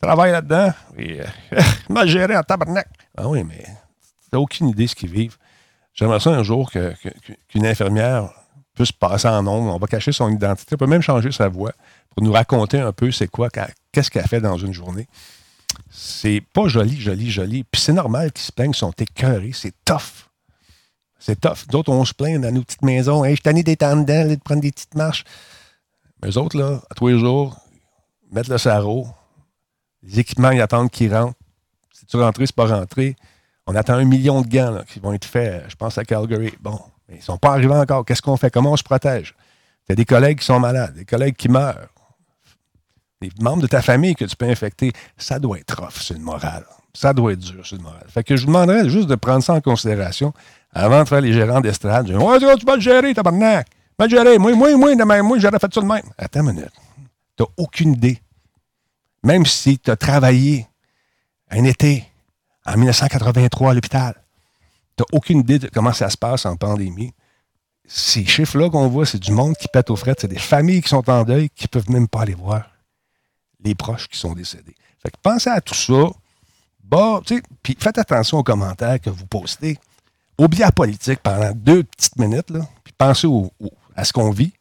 travaille 0.00 0.32
là-dedans. 0.32 0.72
Euh, 0.98 1.24
mal 1.88 2.08
géré 2.08 2.36
en 2.36 2.42
tabarnak. 2.42 2.86
Ah 3.16 3.28
oui, 3.28 3.42
mais 3.44 3.64
t'as 4.30 4.38
aucune 4.38 4.68
idée 4.68 4.84
de 4.84 4.88
ce 4.90 4.94
qu'ils 4.94 5.10
vivent. 5.10 5.36
J'aimerais 5.94 6.20
ça 6.20 6.30
un 6.30 6.42
jour 6.42 6.70
qu'une 6.70 7.66
infirmière 7.66 8.30
puisse 8.74 8.92
passer 8.92 9.28
en 9.28 9.42
nombre. 9.42 9.74
On 9.74 9.78
va 9.78 9.86
cacher 9.86 10.12
son 10.12 10.28
identité. 10.30 10.74
On 10.74 10.78
peut 10.78 10.86
même 10.86 11.02
changer 11.02 11.30
sa 11.30 11.48
voix 11.48 11.72
pour 12.14 12.24
nous 12.24 12.32
raconter 12.32 12.80
un 12.80 12.92
peu 12.92 13.10
c'est 13.10 13.28
quoi, 13.28 13.48
qu'est-ce 13.92 14.10
qu'elle 14.10 14.26
fait 14.26 14.40
dans 14.40 14.56
une 14.56 14.72
journée. 14.72 15.06
C'est 15.90 16.42
pas 16.52 16.66
joli, 16.66 17.00
joli, 17.00 17.30
joli. 17.30 17.64
Puis 17.64 17.80
c'est 17.80 17.92
normal 17.92 18.32
qu'ils 18.32 18.44
se 18.44 18.52
plaignent, 18.52 18.72
ils 18.72 18.76
sont 18.76 18.92
écœurés. 18.98 19.52
C'est 19.52 19.74
tough. 19.84 20.28
C'est 21.26 21.40
tough. 21.40 21.66
D'autres, 21.68 21.90
on 21.90 22.04
se 22.04 22.12
plaint 22.12 22.38
dans 22.38 22.52
nos 22.52 22.60
petites 22.60 22.82
maisons. 22.82 23.24
Hey, 23.24 23.30
je 23.30 23.36
suis 23.36 23.42
tanné 23.44 23.62
d'être 23.62 23.82
en 23.82 23.96
dedans, 23.96 24.28
de 24.28 24.34
prendre 24.34 24.60
des 24.60 24.70
petites 24.70 24.94
marches. 24.94 25.24
Mais 26.20 26.28
eux 26.28 26.36
autres, 26.36 26.58
là, 26.58 26.82
à 26.90 26.94
tous 26.94 27.08
les 27.08 27.18
jours, 27.18 27.56
mettre 28.30 28.50
le 28.50 28.58
sarreau, 28.58 29.08
les 30.02 30.20
équipements, 30.20 30.50
ils 30.50 30.60
attendent 30.60 30.90
qu'ils 30.90 31.14
rentrent. 31.14 31.38
Si 31.94 32.04
tu 32.04 32.18
rentres, 32.18 32.40
c'est 32.40 32.54
pas 32.54 32.66
rentré. 32.66 33.16
On 33.66 33.74
attend 33.74 33.94
un 33.94 34.04
million 34.04 34.42
de 34.42 34.48
gants 34.48 34.82
qui 34.86 35.00
vont 35.00 35.14
être 35.14 35.24
faits, 35.24 35.64
je 35.70 35.76
pense, 35.76 35.96
à 35.96 36.04
Calgary. 36.04 36.52
Bon, 36.60 36.78
mais 37.08 37.14
ils 37.14 37.20
ne 37.20 37.22
sont 37.22 37.38
pas 37.38 37.52
arrivés 37.52 37.72
encore. 37.72 38.04
Qu'est-ce 38.04 38.20
qu'on 38.20 38.36
fait? 38.36 38.50
Comment 38.50 38.72
on 38.72 38.76
se 38.76 38.82
protège? 38.82 39.34
Tu 39.86 39.92
as 39.92 39.94
des 39.94 40.04
collègues 40.04 40.40
qui 40.40 40.44
sont 40.44 40.60
malades, 40.60 40.94
des 40.94 41.06
collègues 41.06 41.36
qui 41.36 41.48
meurent, 41.48 41.88
des 43.22 43.30
membres 43.40 43.62
de 43.62 43.66
ta 43.66 43.80
famille 43.80 44.14
que 44.14 44.26
tu 44.26 44.36
peux 44.36 44.50
infecter. 44.50 44.92
Ça 45.16 45.38
doit 45.38 45.58
être 45.58 45.80
rough, 45.80 46.02
c'est 46.02 46.16
une 46.16 46.22
morale. 46.22 46.66
Ça 46.94 47.12
doit 47.12 47.32
être 47.32 47.40
dur, 47.40 47.64
c'est 47.64 47.76
une 47.76 47.82
morale. 47.82 48.06
Fait 48.08 48.22
que 48.22 48.36
je 48.36 48.42
vous 48.42 48.46
demanderais 48.46 48.88
juste 48.88 49.08
de 49.08 49.16
prendre 49.16 49.42
ça 49.42 49.54
en 49.54 49.60
considération 49.60 50.32
avant 50.72 51.02
de 51.02 51.08
faire 51.08 51.20
les 51.20 51.32
gérants 51.32 51.60
d'estrade. 51.60 52.08
Ouais, 52.10 52.38
tu 52.38 52.64
vas 52.64 52.76
le 52.76 52.80
gérer, 52.80 53.12
tabarnak. 53.14 53.66
Mal 53.98 54.10
gérer. 54.10 54.38
Moi, 54.38 54.54
moi, 54.54 54.76
moi, 54.76 54.94
moi, 54.94 55.22
moi 55.22 55.38
j'aurais 55.38 55.58
fait 55.58 55.74
ça 55.74 55.80
de 55.80 55.86
même. 55.86 56.02
Attends 56.16 56.40
une 56.40 56.52
minute. 56.54 56.72
Tu 57.36 57.42
n'as 57.42 57.48
aucune 57.56 57.94
idée 57.94 58.20
même 59.24 59.46
si 59.46 59.78
tu 59.78 59.90
as 59.90 59.96
travaillé 59.96 60.68
un 61.50 61.64
été 61.64 62.04
en 62.66 62.76
1983 62.76 63.70
à 63.70 63.74
l'hôpital, 63.74 64.14
tu 64.96 65.02
n'as 65.02 65.16
aucune 65.16 65.40
idée 65.40 65.58
de 65.58 65.68
comment 65.68 65.92
ça 65.92 66.10
se 66.10 66.16
passe 66.16 66.46
en 66.46 66.56
pandémie. 66.56 67.12
Ces 67.86 68.24
chiffres-là 68.24 68.70
qu'on 68.70 68.88
voit, 68.88 69.06
c'est 69.06 69.18
du 69.18 69.32
monde 69.32 69.56
qui 69.56 69.66
pète 69.68 69.90
aux 69.90 69.96
frettes, 69.96 70.20
c'est 70.20 70.28
des 70.28 70.38
familles 70.38 70.82
qui 70.82 70.90
sont 70.90 71.08
en 71.10 71.24
deuil, 71.24 71.50
qui 71.50 71.64
ne 71.64 71.68
peuvent 71.68 71.90
même 71.90 72.06
pas 72.06 72.22
aller 72.22 72.34
voir 72.34 72.70
les 73.60 73.74
proches 73.74 74.08
qui 74.08 74.18
sont 74.18 74.34
décédés. 74.34 74.74
Fait 75.02 75.10
que 75.10 75.16
pensez 75.22 75.50
à 75.50 75.60
tout 75.60 75.74
ça. 75.74 76.10
Bah, 76.84 77.20
puis 77.62 77.76
faites 77.78 77.98
attention 77.98 78.38
aux 78.38 78.42
commentaires 78.42 79.00
que 79.00 79.10
vous 79.10 79.26
postez. 79.26 79.78
Oubliez 80.38 80.64
la 80.64 80.72
politique 80.72 81.20
pendant 81.20 81.52
deux 81.52 81.84
petites 81.84 82.18
minutes, 82.18 82.50
là, 82.50 82.66
puis 82.82 82.92
pensez 82.96 83.28
à 83.96 84.04
ce 84.04 84.12
qu'on 84.12 84.30
vit. 84.30 84.52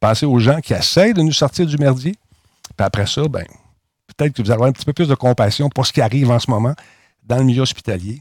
Pensez 0.00 0.26
aux 0.26 0.38
gens 0.38 0.60
qui 0.60 0.74
essayent 0.74 1.14
de 1.14 1.22
nous 1.22 1.32
sortir 1.32 1.64
du 1.64 1.76
merdier. 1.78 2.16
Puis 2.76 2.84
après 2.84 3.06
ça, 3.06 3.22
ben, 3.28 3.46
peut-être 4.08 4.34
que 4.34 4.42
vous 4.42 4.50
avez 4.50 4.64
un 4.64 4.72
petit 4.72 4.84
peu 4.84 4.92
plus 4.92 5.08
de 5.08 5.14
compassion 5.14 5.68
pour 5.68 5.86
ce 5.86 5.92
qui 5.92 6.00
arrive 6.00 6.30
en 6.30 6.38
ce 6.38 6.50
moment 6.50 6.74
dans 7.22 7.38
le 7.38 7.44
milieu 7.44 7.62
hospitalier, 7.62 8.20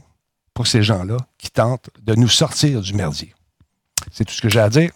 pour 0.53 0.67
ces 0.67 0.83
gens-là 0.83 1.17
qui 1.37 1.49
tentent 1.49 1.89
de 2.01 2.13
nous 2.13 2.29
sortir 2.29 2.81
du 2.81 2.93
merdier. 2.93 3.33
C'est 4.11 4.25
tout 4.25 4.33
ce 4.33 4.41
que 4.41 4.49
j'ai 4.49 4.59
à 4.59 4.69
dire. 4.69 4.91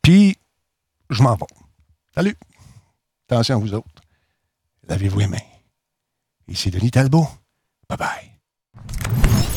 Puis, 0.00 0.38
je 1.10 1.22
m'en 1.22 1.34
vais. 1.34 1.46
Salut. 2.14 2.36
Attention 3.28 3.56
à 3.56 3.58
vous 3.58 3.74
autres. 3.74 4.02
Lavez-vous 4.88 5.20
les 5.20 5.26
mains. 5.26 5.38
Ici 6.48 6.70
Denis 6.70 6.90
Talbot. 6.90 7.28
Bye 7.90 7.96
bye. 7.96 9.56